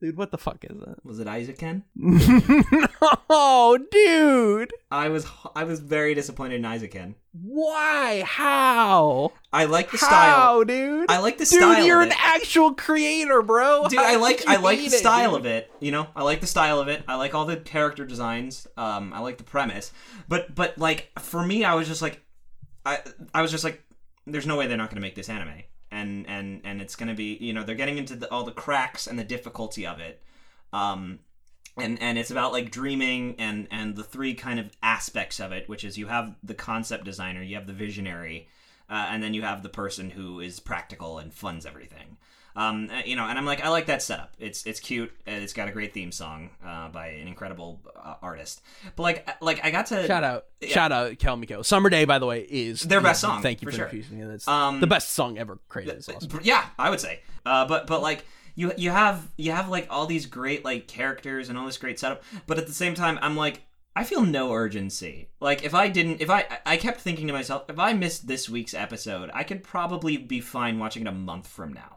[0.00, 1.04] Dude, what the fuck is that?
[1.06, 1.82] Was it Eizouken?
[3.30, 4.70] no, dude.
[4.90, 7.14] I was I was very disappointed in Eizouken.
[7.32, 8.22] Why?
[8.26, 9.32] How?
[9.54, 10.64] I like the How, style.
[10.64, 11.10] dude?
[11.10, 13.86] I like the dude, style you're of an actual creator, bro.
[13.88, 15.70] Dude, How I like I like the hate it, style of it.
[15.80, 17.02] You know, I like the style of it.
[17.08, 18.66] I like all the character designs.
[18.76, 19.92] Um, I like the premise.
[20.28, 22.22] But but like for me, I was just like,
[22.84, 22.98] I
[23.32, 23.82] I was just like,
[24.26, 25.62] there's no way they're not going to make this anime.
[25.96, 28.52] And and and it's going to be you know they're getting into the, all the
[28.52, 30.22] cracks and the difficulty of it.
[30.72, 31.20] Um,
[31.76, 35.68] and and it's about like dreaming and and the three kind of aspects of it,
[35.68, 38.48] which is you have the concept designer, you have the visionary,
[38.90, 42.16] uh, and then you have the person who is practical and funds everything.
[42.56, 44.32] Um, uh, you know, and I'm like, I like that setup.
[44.38, 45.12] It's it's cute.
[45.26, 48.62] It's got a great theme song uh, by an incredible uh, artist.
[48.96, 50.68] But like, like I got to Shout out, Yeah.
[50.68, 51.62] shout out, chelmico.
[51.64, 53.92] Summer Day, by the way, is Their best yeah, song, Thank you for for, sure.
[54.10, 54.24] me.
[54.24, 56.02] That's Um, the best song ever created.
[56.08, 56.40] Awesome.
[56.42, 57.20] Yeah, I would say.
[57.44, 58.24] Uh, but but like
[58.54, 61.98] you you have you have like all these great like characters and all this great
[61.98, 63.62] setup, but at the same time, I'm like.
[63.98, 65.30] I feel no urgency.
[65.40, 68.46] Like if I didn't, if I, I kept thinking to myself, if I missed this
[68.46, 71.95] week's episode, I could probably be fine watching it a month from now,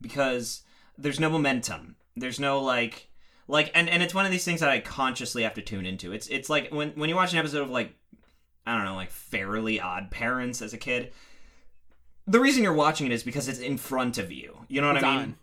[0.00, 0.62] because
[0.96, 1.96] there's no momentum.
[2.16, 3.08] There's no like,
[3.46, 6.12] like, and and it's one of these things that I consciously have to tune into.
[6.12, 7.94] It's it's like when when you watch an episode of like,
[8.66, 11.12] I don't know, like Fairly Odd Parents as a kid.
[12.26, 14.58] The reason you're watching it is because it's in front of you.
[14.68, 15.18] You know what It's I mean?
[15.20, 15.36] on.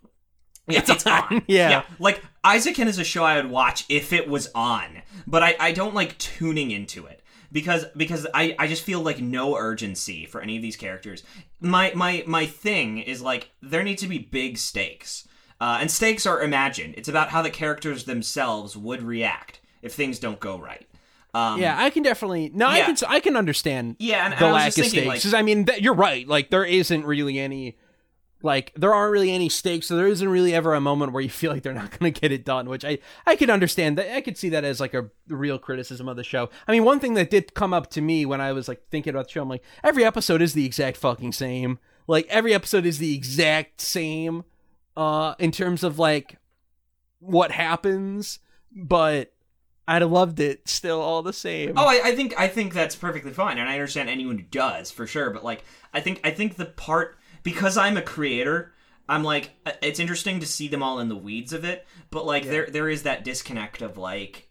[0.68, 1.42] Yeah, it's, on.
[1.48, 1.82] Yeah.
[1.98, 5.72] Like Eizouken is a show I would watch if it was on, but I, I
[5.72, 7.22] don't like tuning into it
[7.56, 11.22] because because I, I just feel like no urgency for any of these characters.
[11.60, 15.26] My my my thing is like there need to be big stakes.
[15.58, 16.94] Uh, and stakes are imagined.
[16.98, 20.86] It's about how the characters themselves would react if things don't go right.
[21.32, 22.50] Um, Yeah, I can definitely.
[22.52, 22.96] No, I can.
[23.08, 23.96] I can understand.
[23.98, 25.24] Yeah, and- and the I was lack of thinking, stakes.
[25.32, 26.28] like- I mean, that, you're right.
[26.28, 27.76] Like there isn't really any.
[28.46, 31.28] Like there aren't really any stakes, so there isn't really ever a moment where you
[31.28, 32.68] feel like they're not going to get it done.
[32.68, 34.14] Which I I could understand that.
[34.14, 36.48] I could see that as like a real criticism of the show.
[36.68, 39.10] I mean, one thing that did come up to me when I was like thinking
[39.10, 41.80] about the show, I'm like, every episode is the exact fucking same.
[42.06, 44.44] Like every episode is the exact same.
[44.96, 46.38] Uh, in terms of like
[47.18, 48.38] what happens,
[48.72, 49.34] but
[49.88, 51.74] I'd have loved it still all the same.
[51.76, 54.90] Oh, I, I think I think that's perfectly fine, and I understand anyone who does
[54.92, 55.30] for sure.
[55.30, 58.72] But like, I think I think the part because I'm a creator,
[59.08, 61.86] I'm like, uh, it's interesting to see them all in the weeds of it.
[62.10, 64.48] But like, there there is that disconnect of like,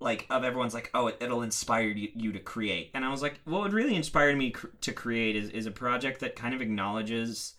[0.00, 3.22] like of everyone's like, oh, it, it'll inspire you, you to create, and I was
[3.22, 6.54] like, what would really inspire me cr- to create is is a project that kind
[6.54, 7.54] of acknowledges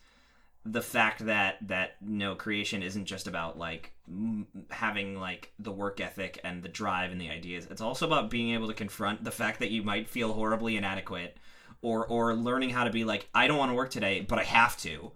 [0.64, 6.00] the fact that that no creation isn't just about like m- having like the work
[6.00, 9.30] ethic and the drive and the ideas it's also about being able to confront the
[9.30, 11.38] fact that you might feel horribly inadequate
[11.86, 14.44] or or learning how to be like i don't want to work today but i
[14.44, 15.12] have to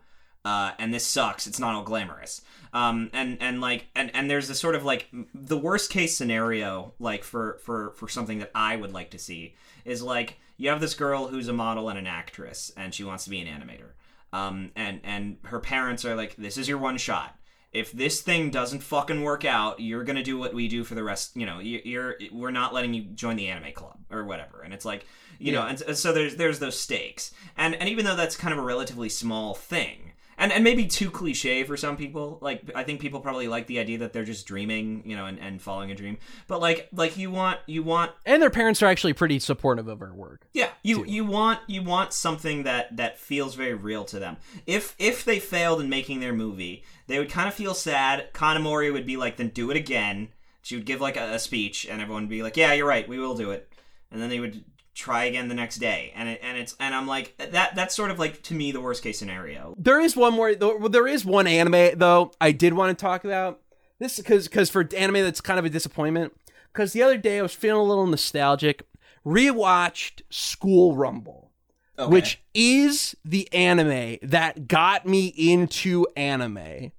[0.45, 2.41] uh, and this sucks it's not all glamorous
[2.71, 6.93] um, and and like and and there's this sort of like the worst case scenario
[6.97, 10.79] like for for for something that i would like to see is like you have
[10.79, 13.91] this girl who's a model and an actress and she wants to be an animator
[14.31, 17.35] um, and and her parents are like, "This is your one shot.
[17.71, 21.03] If this thing doesn't fucking work out, you're gonna do what we do for the
[21.03, 21.35] rest.
[21.35, 24.73] You know, you, you're we're not letting you join the anime club or whatever." And
[24.73, 25.05] it's like,
[25.37, 28.53] you know, and, and so there's there's those stakes, and and even though that's kind
[28.53, 30.08] of a relatively small thing,
[30.39, 32.39] and and maybe too cliche for some people.
[32.41, 35.37] Like I think people probably like the idea that they're just dreaming, you know, and,
[35.39, 36.17] and following a dream.
[36.47, 39.99] But like like you want you want and their parents are actually pretty supportive of
[39.99, 40.47] her work.
[40.53, 44.37] yeah, you you want you want something that that feels very real to them.
[44.65, 48.33] If if they failed in making their movie, they would kind of feel sad.
[48.33, 50.29] Kanamori would be like, "Then do it again."
[50.61, 53.07] She would give like a, a speech, and everyone would be like, "Yeah, you're right.
[53.07, 53.71] We will do it."
[54.11, 54.63] And then they would
[54.99, 58.11] try again the next day, and it, and it's and I'm like that that's sort
[58.11, 59.73] of like to me the worst case scenario.
[59.77, 60.53] There is one more.
[60.55, 63.61] there is one anime though I did want to talk about
[63.99, 66.33] this because because for anime that's kind of a disappointment.
[66.71, 68.85] Because the other day I was feeling a little nostalgic.
[69.25, 71.51] Rewatched School Rumble,
[71.97, 72.09] Okay.
[72.11, 76.91] which is the anime that got me into anime.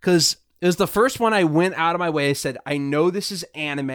[0.00, 2.30] Because it was the first one I went out of my way.
[2.30, 3.90] I said I know this is anime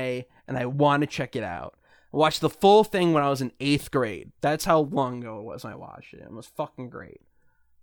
[0.47, 1.75] and I want to check it out.
[2.13, 4.31] I watched the full thing when I was in eighth grade.
[4.41, 6.21] That's how long ago it was when I watched it.
[6.21, 7.21] It was fucking great.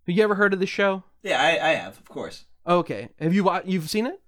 [0.07, 1.05] Have you ever heard of the show?
[1.23, 2.45] yeah, I, I have of course.
[2.67, 3.11] Okay.
[3.21, 3.67] Have you watched?
[3.67, 4.21] you've seen it?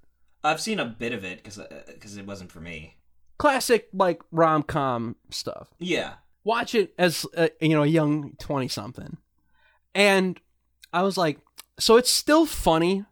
[0.44, 1.58] I've seen a bit of it because
[1.88, 2.96] because uh, it wasn't for me.
[3.38, 5.68] Classic like rom com stuff.
[5.78, 6.14] Yeah.
[6.44, 9.16] Watch it as a, you know a young twenty something,
[9.94, 10.40] and
[10.92, 11.40] I was like,
[11.78, 13.04] so it's still funny,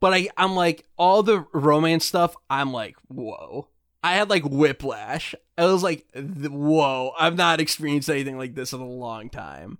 [0.00, 2.34] but I I'm like all the romance stuff.
[2.48, 3.68] I'm like, whoa.
[4.02, 5.34] I had like whiplash.
[5.56, 7.12] I was like, whoa.
[7.18, 9.78] I've not experienced anything like this in a long time,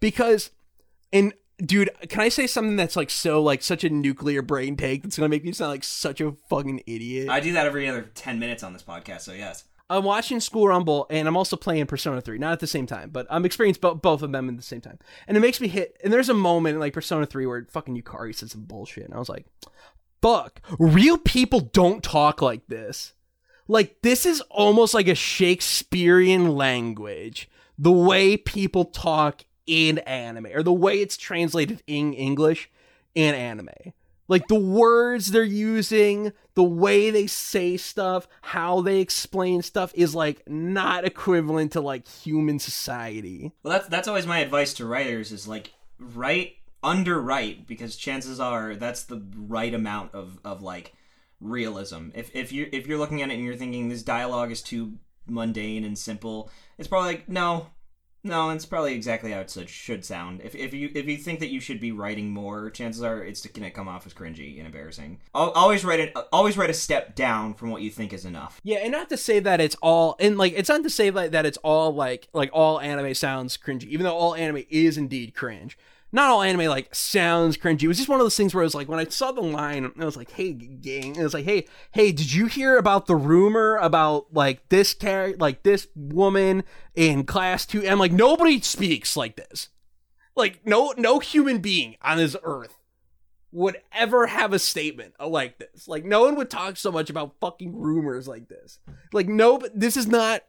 [0.00, 0.50] because,
[1.12, 5.02] and dude, can I say something that's like so like such a nuclear brain take
[5.02, 7.28] that's gonna make me sound like such a fucking idiot?
[7.28, 9.64] I do that every other ten minutes on this podcast, so yes.
[9.90, 13.10] I'm watching School Rumble and I'm also playing Persona 3, not at the same time,
[13.10, 15.00] but I'm experiencing bo- both of them at the same time.
[15.26, 15.96] And it makes me hit.
[16.04, 19.04] And there's a moment in like Persona 3 where fucking Yukari said some bullshit.
[19.06, 19.46] And I was like,
[20.22, 23.14] fuck, real people don't talk like this.
[23.70, 27.48] Like, this is almost like a Shakespearean language.
[27.78, 32.68] The way people talk in anime, or the way it's translated in English
[33.14, 33.68] in anime.
[34.26, 40.14] Like the words they're using, the way they say stuff, how they explain stuff is
[40.14, 43.52] like not equivalent to like human society.
[43.62, 48.74] Well, that's that's always my advice to writers is like write underwrite because chances are
[48.74, 50.92] that's the right amount of of like
[51.40, 52.08] realism.
[52.14, 54.94] If if you if you're looking at it and you're thinking this dialogue is too
[55.26, 57.66] mundane and simple, it's probably like no.
[58.22, 60.42] No, it's probably exactly how it should- sound.
[60.44, 63.40] If, if you if you think that you should be writing more, chances are it's
[63.40, 65.20] to come off as cringy and embarrassing.
[65.32, 66.14] Always write it.
[66.30, 68.60] Always write a step down from what you think is enough.
[68.62, 71.30] Yeah, and not to say that it's all and like it's not to say like
[71.30, 75.34] that it's all like like all anime sounds cringy, even though all anime is indeed
[75.34, 75.78] cringe.
[76.12, 77.84] Not all anime like sounds cringy.
[77.84, 79.42] It was just one of those things where it was like when I saw the
[79.42, 83.06] line, I was like, "Hey, gang!" It was like, "Hey, hey, did you hear about
[83.06, 86.64] the rumor about like this character, like this woman
[86.96, 87.80] in class two?
[87.80, 89.68] And I'm like, nobody speaks like this.
[90.34, 92.76] Like no no human being on this earth
[93.52, 95.88] would ever have a statement like this.
[95.88, 98.78] Like no one would talk so much about fucking rumors like this.
[99.12, 100.42] Like no, this is not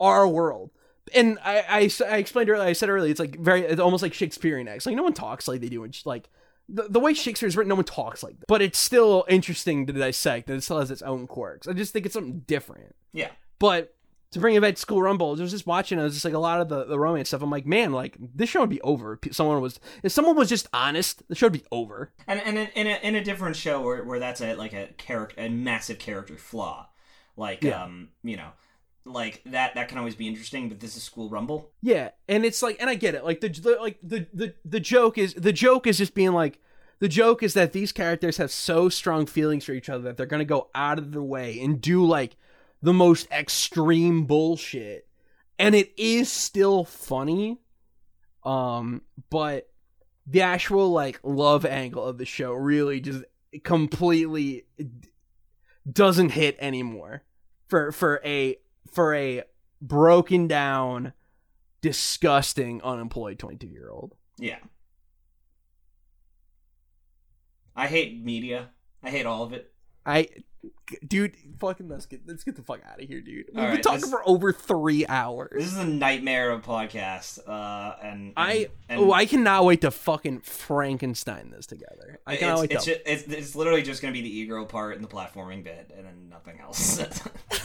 [0.00, 0.70] our world.
[1.14, 2.66] And I, I, I explained earlier.
[2.66, 4.86] I said earlier, it's like very, it's almost like Shakespearean acts.
[4.86, 6.30] Like no one talks like they do, and like
[6.68, 8.46] the, the way Shakespeare is written, no one talks like that.
[8.48, 11.68] But it's still interesting to dissect, and it still has its own quirks.
[11.68, 12.94] I just think it's something different.
[13.12, 13.30] Yeah.
[13.58, 13.94] But
[14.30, 16.00] to bring it back to School Rumble, I was just watching.
[16.00, 17.42] I was just like a lot of the, the romance stuff.
[17.42, 19.18] I'm like, man, like this show would be over.
[19.22, 22.12] if Someone was if someone was just honest, the show would be over.
[22.26, 24.88] And and in, in a in a different show where, where that's a like a
[24.96, 26.88] character a massive character flaw,
[27.36, 27.84] like Yeah.
[27.84, 28.48] um you know,
[29.04, 30.68] like that that can always be interesting.
[30.68, 31.70] But this is School Rumble.
[31.82, 33.24] Yeah, and it's like, and I get it.
[33.24, 36.60] Like the, the like the the the joke is the joke is just being like
[37.00, 40.26] the joke is that these characters have so strong feelings for each other that they're
[40.26, 42.36] to go out of their way and do like
[42.82, 45.06] the most extreme bullshit
[45.58, 47.58] and it is still funny
[48.44, 49.70] um but
[50.26, 53.24] the actual like love angle of the show really just
[53.62, 54.64] completely
[55.90, 57.22] doesn't hit anymore
[57.68, 58.56] for for a
[58.92, 59.42] for a
[59.80, 61.12] broken down
[61.80, 64.58] disgusting unemployed 22 year old Yeah.
[67.76, 68.68] I hate media.
[69.02, 69.72] I hate all of it.
[70.06, 70.28] i
[71.06, 73.74] dude fucking let's get let's get the fuck out of here dude we've All been
[73.74, 77.38] right, talking this- for over three hours This is a nightmare of a podcast.
[77.46, 82.18] Uh, and I and oh I cannot wait to fucking Frankenstein this together.
[82.26, 82.94] I cannot it's, wait it's, to.
[82.94, 86.06] ju- it's, it's literally just gonna be the e-girl part and the platforming bit, and
[86.06, 86.98] then nothing else.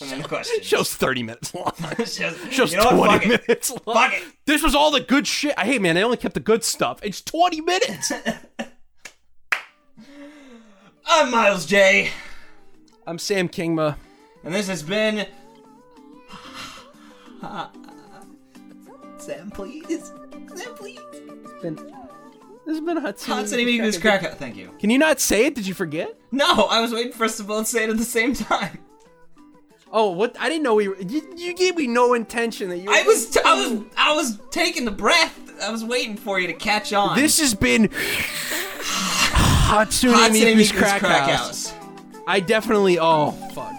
[0.00, 0.62] and then the question.
[0.62, 1.72] Show's thirty minutes long.
[1.98, 2.20] Just-
[2.52, 3.20] Show's you know what?
[3.22, 3.48] twenty Fuck it.
[3.48, 3.96] minutes long.
[3.96, 4.22] Fuck it.
[4.46, 5.54] This was all the good shit.
[5.58, 5.94] I hate man.
[5.94, 7.00] They only kept the good stuff.
[7.02, 8.12] It's twenty minutes.
[11.10, 12.10] I'm Miles J,
[13.06, 13.96] I'm Sam Kingma.
[14.44, 15.26] and this has been.
[19.18, 20.12] Sam, please.
[20.54, 20.98] Sam, please.
[21.12, 21.74] It's been
[22.66, 23.42] this has been Hatsune.
[23.42, 24.22] Hatsune Miku's crack.
[24.38, 24.70] Thank you.
[24.78, 25.54] Can you not say it?
[25.54, 26.14] Did you forget?
[26.30, 28.78] No, I was waiting for us to both say it at the same time.
[29.90, 30.36] Oh, what?
[30.38, 30.96] I didn't know we were.
[30.96, 32.86] You, you gave me no intention that you.
[32.86, 35.38] Were I was, t- I was, I was taking the breath.
[35.62, 37.16] I was waiting for you to catch on.
[37.16, 37.88] This has been
[39.68, 41.70] Hatsune, Hatsune Miku's Miku's crack, crack house.
[41.70, 41.88] house.
[42.26, 42.98] I definitely.
[43.00, 43.72] Oh fuck.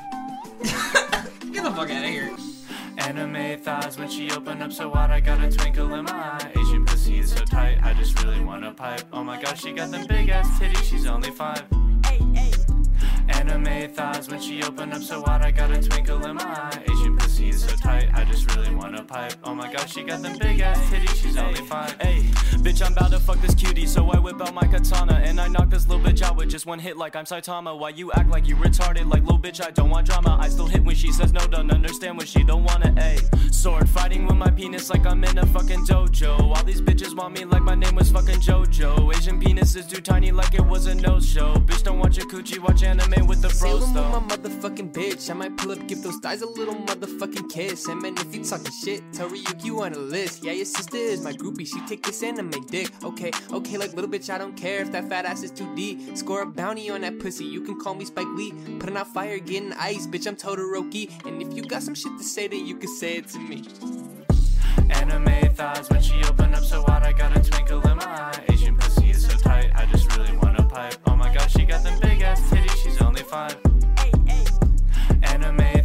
[1.52, 2.36] Get the fuck out of here.
[2.98, 6.52] Anime thighs when she open up so wide, I got a twinkle in my eye.
[6.57, 9.03] Asian pussy is so tight, I just really wanna pipe.
[9.14, 11.64] Oh my gosh, she got them big ass titties, she's only five.
[13.30, 16.84] Anime thighs when she open up so wide, I got a twinkle in my eye.
[16.84, 19.34] Asian is so tight, I just really wanna pipe.
[19.44, 21.95] Oh my gosh, she got them big ass titties, she's only five.
[22.02, 22.24] Hey,
[22.64, 25.48] bitch, I'm about to fuck this cutie, so I whip out my katana and I
[25.48, 27.78] knock this little bitch out with just one hit, like I'm Saitama.
[27.80, 29.66] Why you act like you retarded, like little bitch?
[29.66, 30.38] I don't want drama.
[30.40, 32.94] I still hit when she says no, don't understand when she don't wanna.
[32.98, 33.18] A
[33.53, 36.40] sword fighting with my penis like I'm in a fucking dojo.
[36.40, 39.16] All these bitches want me like my name was fucking JoJo.
[39.16, 41.53] Asian penis is too tiny, like it was a no show.
[41.56, 44.10] Bitch, don't watch your coochie, watch anime with the bros though.
[44.10, 45.30] my motherfucking bitch.
[45.30, 47.88] I might pull up, give those thighs a little motherfucking fucking kiss.
[47.88, 50.44] And man, if you talking shit, tell you on a list.
[50.44, 51.68] Yeah, your sister is my groupie.
[51.68, 52.92] She take this anime dick.
[53.04, 56.18] Okay, okay, like little bitch, I don't care if that fat ass is too deep.
[56.18, 57.46] Score a bounty on that pussy.
[57.46, 58.54] You can call me Spike Lee.
[58.80, 60.28] Putting out fire, getting ice, bitch.
[60.28, 61.10] I'm Todoroki.
[61.26, 63.64] And if you got some shit to say, then you can say it to me.
[64.90, 68.44] Anime thighs when she opened up so wide, I got a twinkle in my eye.
[68.50, 70.96] Asian pussy is so tight, I just really wanna pipe.
[71.06, 72.84] Oh my gosh, she got them big ass titties.
[72.84, 73.69] She's only five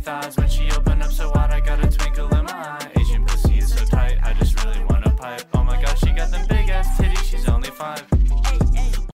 [0.05, 1.51] thighs when she opened up so wide.
[1.51, 2.91] I got a twinkle in my eye.
[3.01, 4.19] Asian pussy is so tight.
[4.23, 5.45] I just really wanna pipe.
[5.55, 7.25] Oh my god, she got them big ass titties.
[7.25, 8.05] She's only five.